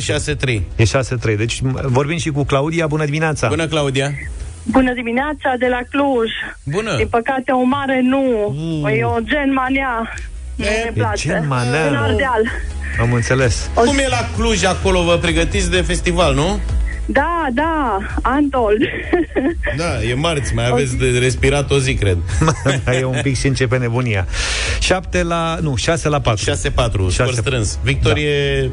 6-3. 0.50 0.62
E 0.76 0.84
6-3. 0.84 1.38
Deci 1.38 1.62
m- 1.62 1.82
vorbim 1.84 2.18
și 2.18 2.30
cu 2.30 2.44
Claudia. 2.44 2.88
Bună 2.88 3.06
dimineața! 3.06 3.48
Bună, 3.48 3.68
Claudia! 3.68 4.12
Bună 4.64 4.94
dimineața 4.94 5.54
de 5.60 5.68
la 5.68 5.80
Cluj. 5.90 6.30
Bună! 6.64 6.96
Din 6.96 7.08
păcate, 7.08 7.52
o 7.52 7.64
mare 7.64 8.02
nu. 8.04 8.56
E 8.90 9.04
o 9.04 9.18
gen 9.24 9.54
mania. 9.54 10.10
Nu 10.60 10.66
ne 10.66 10.92
place. 10.94 11.28
gen 11.30 11.48
manea. 11.48 11.88
În 11.88 11.96
Ardeal. 11.96 12.42
Am 13.00 13.14
înțeles. 13.14 13.70
Cum 13.74 13.98
e 13.98 14.08
la 14.08 14.30
Cluj 14.36 14.64
acolo? 14.64 15.04
Vă 15.04 15.18
pregătiți 15.18 15.70
de 15.70 15.82
festival, 15.82 16.34
nu? 16.34 16.60
Da, 17.06 17.48
da, 17.54 17.98
Antol. 18.22 18.78
Da, 19.78 20.04
e 20.04 20.14
marți, 20.14 20.54
mai 20.54 20.68
aveți 20.68 20.98
de 20.98 21.18
respirat 21.20 21.72
o 21.72 21.80
zi, 21.80 21.94
cred. 21.94 22.18
e 23.00 23.04
un 23.04 23.20
pic 23.22 23.38
și 23.38 23.48
începe 23.48 23.78
nebunia. 23.78 24.28
7 24.80 25.24
la... 25.24 25.58
Nu, 25.62 25.76
6 25.76 26.10
la 26.10 26.20
4. 26.20 26.52
6-4, 26.52 26.56
scor 27.10 27.34
strâns. 27.34 27.80
Victorie... 27.84 28.72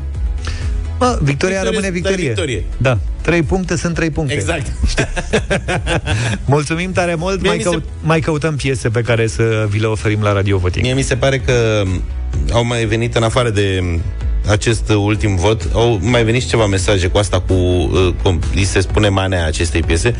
Mă, 0.98 1.18
victoria 1.22 1.60
Victorie, 1.60 1.60
rămâne 1.62 1.78
stai 1.86 1.90
victorie. 1.90 2.26
victorie. 2.26 2.64
Da. 2.76 2.98
3 3.22 3.42
puncte 3.42 3.76
sunt 3.76 3.94
3 3.94 4.10
puncte. 4.10 4.34
Exact. 4.34 4.72
Mulțumim 6.44 6.92
tare 6.92 7.14
mult. 7.14 7.40
Mie 7.40 7.48
Mai, 7.48 7.56
mi 7.56 7.62
se- 7.62 7.68
căut, 7.68 7.84
mai 8.02 8.20
căutăm 8.20 8.56
piese 8.56 8.88
pe 8.88 9.00
care 9.00 9.26
să 9.26 9.66
vi 9.68 9.78
le 9.78 9.86
oferim 9.86 10.22
la 10.22 10.32
Radio 10.32 10.58
Voting. 10.58 10.84
Mie 10.84 10.94
mi 10.94 11.02
se 11.02 11.16
pare 11.16 11.38
că 11.38 11.82
au 12.52 12.64
mai 12.64 12.84
venit 12.84 13.14
în 13.16 13.22
afară 13.22 13.50
de 13.50 13.82
acest 14.48 14.88
ultim 14.88 15.36
vot, 15.36 15.68
au 15.72 15.98
mai 16.02 16.24
venit 16.24 16.42
și 16.42 16.48
ceva 16.48 16.66
mesaje 16.66 17.06
cu 17.06 17.18
asta, 17.18 17.40
cu 17.40 17.52
uh, 17.54 18.08
cum 18.22 18.40
li 18.54 18.64
se 18.64 18.80
spune 18.80 19.08
manea 19.08 19.46
acestei 19.46 19.82
piese. 19.82 20.14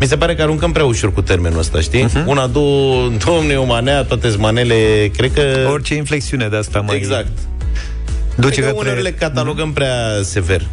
Mi 0.00 0.06
se 0.06 0.16
pare 0.16 0.34
că 0.34 0.42
aruncăm 0.42 0.72
prea 0.72 0.84
ușor 0.84 1.12
cu 1.12 1.22
termenul 1.22 1.58
ăsta, 1.58 1.80
știi? 1.80 2.02
Mhm. 2.02 2.22
Uh-huh. 2.22 2.26
Una, 2.26 2.46
două, 2.46 3.08
domne, 3.24 3.56
o 3.56 3.64
manea, 3.64 4.02
toate 4.02 4.34
manele, 4.38 5.10
cred 5.16 5.32
că... 5.32 5.68
Orice 5.72 5.94
inflexiune 5.94 6.48
de 6.48 6.56
asta 6.56 6.80
mai... 6.80 6.96
Exact. 6.96 7.28
Duce 8.40 8.60
Cred 8.60 8.64
că 8.64 8.70
către... 8.70 8.88
uneori 8.88 9.02
le 9.02 9.12
catalogăm 9.12 9.72
prea 9.72 9.96
sever. 10.22 10.66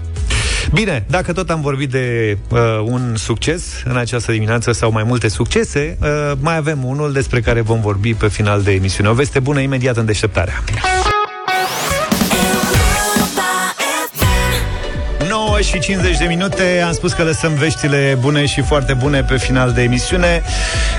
Bine, 0.74 1.06
dacă 1.10 1.34
tot 1.34 1.50
am 1.50 1.62
vorbit 1.62 1.90
de 1.90 2.38
uh, 2.50 2.60
un 2.84 3.16
succes 3.16 3.64
în 3.86 3.98
această 3.98 4.32
dimineață 4.32 4.72
sau 4.72 4.92
mai 4.92 5.04
multe 5.04 5.28
succese, 5.28 5.98
uh, 6.02 6.32
mai 6.40 6.56
avem 6.56 6.84
unul 6.84 7.14
despre 7.14 7.42
care 7.42 7.62
vom 7.62 7.82
vorbi 7.82 8.14
pe 8.14 8.28
final 8.28 8.62
de 8.62 8.72
emisiune. 8.72 9.10
O 9.10 9.14
veste 9.14 9.40
bună 9.40 9.60
imediat 9.60 9.98
în 9.98 10.06
deșteptarea. 10.06 10.64
Și 15.68 15.80
50 15.80 16.18
de 16.18 16.26
minute. 16.26 16.84
Am 16.86 16.94
spus 16.94 17.14
că 17.14 17.24
lăsăm 17.24 17.54
veștile 17.54 18.18
bune 18.20 18.46
și 18.46 18.62
foarte 18.62 18.94
bune 18.94 19.24
Pe 19.24 19.38
final 19.38 19.72
de 19.72 19.82
emisiune. 19.82 20.44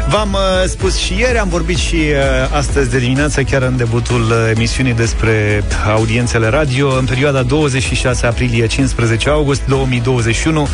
V-am 0.08 0.32
uh, 0.32 0.68
spus 0.68 0.96
și 0.96 1.18
ieri, 1.18 1.38
am 1.38 1.48
vorbit 1.48 1.76
și 1.76 1.94
uh, 1.94 2.56
astăzi 2.56 2.90
de 2.90 2.98
dimineață 2.98 3.42
Chiar 3.42 3.62
în 3.62 3.76
debutul 3.76 4.20
uh, 4.20 4.50
emisiunii 4.54 4.92
despre 4.92 5.64
audiențele 5.86 6.48
radio. 6.48 6.96
În 6.98 7.04
perioada 7.04 7.42
26 7.42 8.26
aprilie-15 8.26 9.26
august 9.26 9.62
2021 9.66 10.68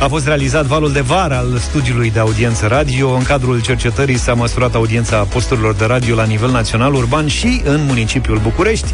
A 0.00 0.06
fost 0.06 0.26
realizat 0.26 0.64
valul 0.64 0.92
de 0.92 1.00
vară 1.00 1.34
al 1.34 1.58
studiului 1.58 2.10
de 2.10 2.18
audiență 2.18 2.66
radio. 2.66 3.10
În 3.10 3.22
cadrul 3.22 3.60
cercetării 3.60 4.18
s-a 4.18 4.34
măsurat 4.34 4.74
audiența 4.74 5.16
posturilor 5.16 5.74
de 5.74 5.84
radio 5.84 6.14
La 6.14 6.24
nivel 6.24 6.50
național, 6.50 6.94
urban 6.94 7.26
și 7.26 7.62
în 7.64 7.84
municipiul 7.86 8.38
București. 8.38 8.88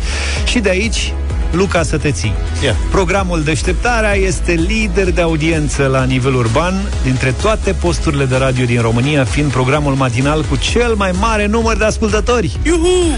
Și 0.44 0.58
de 0.58 0.68
aici 0.68 1.12
Luca 1.54 1.82
Săteții. 1.82 2.32
Yeah. 2.62 2.76
Programul 2.90 3.42
Deșteptarea 3.42 4.14
este 4.14 4.52
lider 4.52 5.10
de 5.10 5.20
audiență 5.20 5.86
la 5.86 6.04
nivel 6.04 6.34
urban, 6.34 6.74
dintre 7.02 7.34
toate 7.42 7.72
posturile 7.72 8.24
de 8.24 8.36
radio 8.36 8.64
din 8.64 8.80
România, 8.80 9.24
fiind 9.24 9.50
programul 9.50 9.94
matinal 9.94 10.44
cu 10.48 10.56
cel 10.56 10.94
mai 10.94 11.10
mare 11.20 11.46
număr 11.46 11.76
de 11.76 11.84
ascultători. 11.84 12.56
Iuhu! 12.64 13.16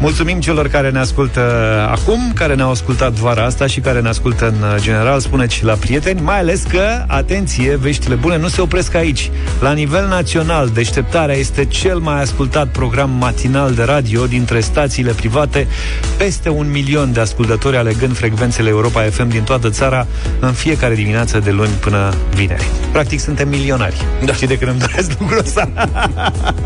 Mulțumim 0.00 0.40
celor 0.40 0.68
care 0.68 0.90
ne 0.90 0.98
ascultă 0.98 1.40
acum, 1.90 2.32
care 2.34 2.54
ne-au 2.54 2.70
ascultat 2.70 3.12
vara 3.12 3.44
asta 3.44 3.66
și 3.66 3.80
care 3.80 4.00
ne 4.00 4.08
ascultă 4.08 4.46
în 4.46 4.68
uh, 4.68 4.74
general, 4.80 5.20
spuneți 5.20 5.54
și 5.54 5.64
la 5.64 5.72
prieteni, 5.72 6.20
mai 6.20 6.38
ales 6.38 6.62
că, 6.62 7.04
atenție, 7.06 7.76
veștile 7.76 8.14
bune 8.14 8.38
nu 8.38 8.48
se 8.48 8.60
opresc 8.60 8.94
aici. 8.94 9.30
La 9.60 9.72
nivel 9.72 10.08
național, 10.08 10.68
Deșteptarea 10.68 11.34
este 11.34 11.64
cel 11.64 11.98
mai 11.98 12.20
ascultat 12.20 12.68
program 12.68 13.10
matinal 13.10 13.72
de 13.74 13.82
radio 13.82 14.26
dintre 14.26 14.60
stațiile 14.60 15.12
private, 15.12 15.66
peste 16.16 16.48
un 16.48 16.70
milion 16.70 17.12
de 17.12 17.20
ascultători 17.20 17.57
alegând 17.64 18.16
frecvențele 18.16 18.68
Europa 18.68 19.02
FM 19.02 19.28
din 19.28 19.42
toată 19.42 19.70
țara 19.70 20.06
în 20.40 20.52
fiecare 20.52 20.94
dimineață 20.94 21.38
de 21.38 21.50
luni 21.50 21.70
până 21.80 22.14
vineri. 22.34 22.66
Practic 22.92 23.20
suntem 23.20 23.48
milionari. 23.48 23.96
Da. 24.24 24.32
Și 24.32 24.46
de 24.46 24.58
când 24.58 24.70
îmi 24.70 24.80
doresc 24.80 25.10
lucrul 25.18 25.38
ăsta. 25.38 25.70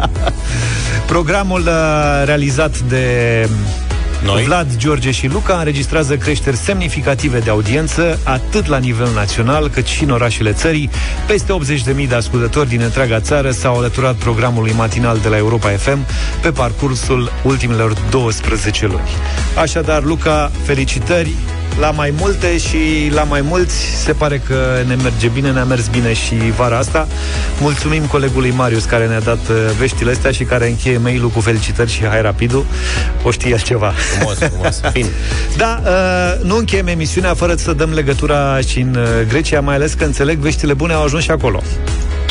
Programul 1.07 1.61
uh, 1.61 2.23
realizat 2.25 2.79
de 2.79 3.49
Noi? 4.25 4.45
Vlad, 4.45 4.77
George 4.77 5.11
și 5.11 5.27
Luca 5.27 5.59
înregistrează 5.59 6.17
creșteri 6.17 6.57
semnificative 6.57 7.39
de 7.39 7.51
audiență, 7.51 8.19
atât 8.25 8.67
la 8.67 8.79
nivel 8.79 9.09
național, 9.15 9.69
cât 9.69 9.87
și 9.87 10.03
în 10.03 10.11
orașele 10.11 10.53
țării. 10.53 10.91
Peste 11.27 11.53
80.000 12.03 12.09
de 12.09 12.15
ascultători 12.15 12.69
din 12.69 12.81
întreaga 12.81 13.21
țară 13.21 13.51
s-au 13.51 13.77
alăturat 13.77 14.15
programului 14.15 14.73
matinal 14.73 15.19
de 15.19 15.29
la 15.29 15.37
Europa 15.37 15.69
FM 15.69 16.07
pe 16.43 16.51
parcursul 16.51 17.33
ultimilor 17.45 17.93
12 18.11 18.87
luni. 18.87 19.09
Așadar, 19.57 20.03
Luca, 20.03 20.51
felicitări! 20.65 21.35
La 21.81 21.91
mai 21.91 22.15
multe 22.19 22.59
și 22.59 23.11
la 23.15 23.23
mai 23.23 23.41
mulți 23.41 23.75
se 23.77 24.13
pare 24.13 24.43
că 24.47 24.55
ne 24.87 24.95
merge 24.95 25.29
bine, 25.29 25.51
ne-a 25.51 25.65
mers 25.65 25.89
bine 25.89 26.13
și 26.13 26.35
vara 26.35 26.79
asta. 26.79 27.07
Mulțumim 27.61 28.03
colegului 28.05 28.51
Marius 28.51 28.85
care 28.85 29.07
ne-a 29.07 29.21
dat 29.21 29.49
uh, 29.49 29.57
veștile 29.79 30.11
astea 30.11 30.31
și 30.31 30.45
care 30.45 30.69
încheie 30.69 30.99
mail-ul 30.99 31.29
cu 31.29 31.41
felicitări 31.41 31.91
și 31.91 32.07
hai 32.07 32.23
rapidul. 32.23 32.65
O 33.23 33.31
știe 33.31 33.51
el 33.51 33.61
ceva. 33.61 33.93
Frumos, 34.17 34.39
frumos, 34.39 34.81
fin. 34.93 35.07
Da, 35.57 35.83
uh, 35.85 36.45
nu 36.45 36.57
încheiem 36.57 36.87
emisiunea 36.87 37.35
fără 37.35 37.55
să 37.55 37.73
dăm 37.73 37.93
legătura 37.93 38.61
și 38.61 38.81
în 38.81 38.95
uh, 38.95 39.27
Grecia, 39.29 39.61
mai 39.61 39.75
ales 39.75 39.93
că 39.93 40.05
înțeleg 40.05 40.39
veștile 40.39 40.75
bune 40.75 40.93
au 40.93 41.03
ajuns 41.03 41.23
și 41.23 41.31
acolo. 41.31 41.63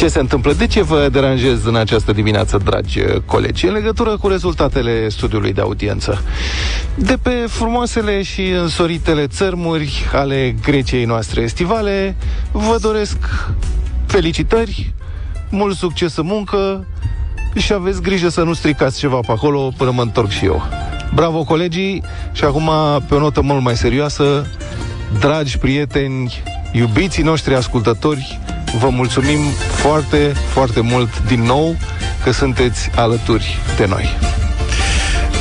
Ce 0.01 0.07
se 0.07 0.19
întâmplă? 0.19 0.53
De 0.53 0.67
ce 0.67 0.83
vă 0.83 1.09
deranjez 1.11 1.65
în 1.65 1.75
această 1.75 2.11
dimineață, 2.11 2.57
dragi 2.57 2.99
uh, 2.99 3.15
colegi? 3.25 3.65
În 3.65 3.73
legătură 3.73 4.17
cu 4.17 4.27
rezultatele 4.27 5.09
studiului 5.09 5.53
de 5.53 5.61
audiență. 5.61 6.23
De 6.95 7.17
pe 7.21 7.45
frumoasele 7.47 8.21
și 8.21 8.49
însoritele 8.49 9.27
țărmuri 9.27 10.09
ale 10.13 10.55
Greciei 10.61 11.05
noastre 11.05 11.41
estivale, 11.41 12.15
vă 12.51 12.77
doresc 12.81 13.17
felicitări, 14.05 14.93
mult 15.49 15.77
succes 15.77 16.15
în 16.15 16.25
muncă 16.25 16.87
și 17.55 17.73
aveți 17.73 18.01
grijă 18.01 18.29
să 18.29 18.43
nu 18.43 18.53
stricați 18.53 18.99
ceva 18.99 19.19
pe 19.19 19.31
acolo 19.31 19.71
până 19.77 19.91
mă 19.91 20.01
întorc 20.01 20.29
și 20.29 20.45
eu. 20.45 20.63
Bravo, 21.13 21.43
colegii! 21.43 22.03
Și 22.31 22.43
acum, 22.43 22.69
pe 23.07 23.15
o 23.15 23.19
notă 23.19 23.41
mult 23.41 23.61
mai 23.61 23.75
serioasă, 23.75 24.45
dragi 25.19 25.57
prieteni, 25.57 26.43
iubiții 26.71 27.23
noștri 27.23 27.55
ascultători, 27.55 28.39
vă 28.79 28.89
mulțumim 28.89 29.39
foarte, 29.75 30.33
foarte 30.53 30.79
mult 30.81 31.09
din 31.27 31.41
nou 31.41 31.75
că 32.23 32.31
sunteți 32.31 32.89
alături 32.95 33.57
de 33.77 33.85
noi. 33.85 34.17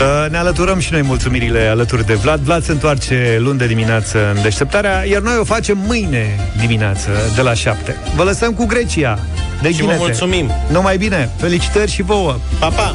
Uh, 0.00 0.30
Ne 0.30 0.36
alăturăm 0.38 0.78
și 0.78 0.92
noi 0.92 1.02
mulțumirile 1.02 1.66
alături 1.66 2.06
de 2.06 2.14
Vlad. 2.14 2.40
Vlad 2.40 2.64
se 2.64 2.72
întoarce 2.72 3.36
luni 3.38 3.58
de 3.58 3.66
dimineață 3.66 4.32
în 4.34 4.42
deșteptarea, 4.42 5.04
iar 5.04 5.20
noi 5.20 5.36
o 5.40 5.44
facem 5.44 5.78
mâine 5.86 6.36
dimineață 6.58 7.10
de 7.34 7.40
la 7.42 7.54
7. 7.54 7.96
Vă 8.14 8.22
lăsăm 8.22 8.52
cu 8.52 8.66
Grecia. 8.66 9.18
De 9.62 9.68
Și 9.68 9.74
vă 9.74 9.80
ghinete. 9.80 9.98
mulțumim. 9.98 10.50
Numai 10.70 10.96
bine, 10.96 11.30
felicitări 11.36 11.90
și 11.90 12.02
vouă. 12.02 12.36
Pa, 12.58 12.68
pa! 12.68 12.94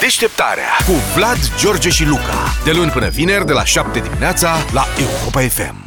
Deșteptarea 0.00 0.68
cu 0.86 0.92
Vlad, 1.16 1.38
George 1.60 1.88
și 1.88 2.04
Luca. 2.04 2.54
De 2.64 2.70
luni 2.72 2.90
până 2.90 3.08
vineri, 3.08 3.46
de 3.46 3.52
la 3.52 3.64
7 3.64 3.98
dimineața, 3.98 4.56
la 4.72 4.86
Europa 4.98 5.40
FM. 5.40 5.85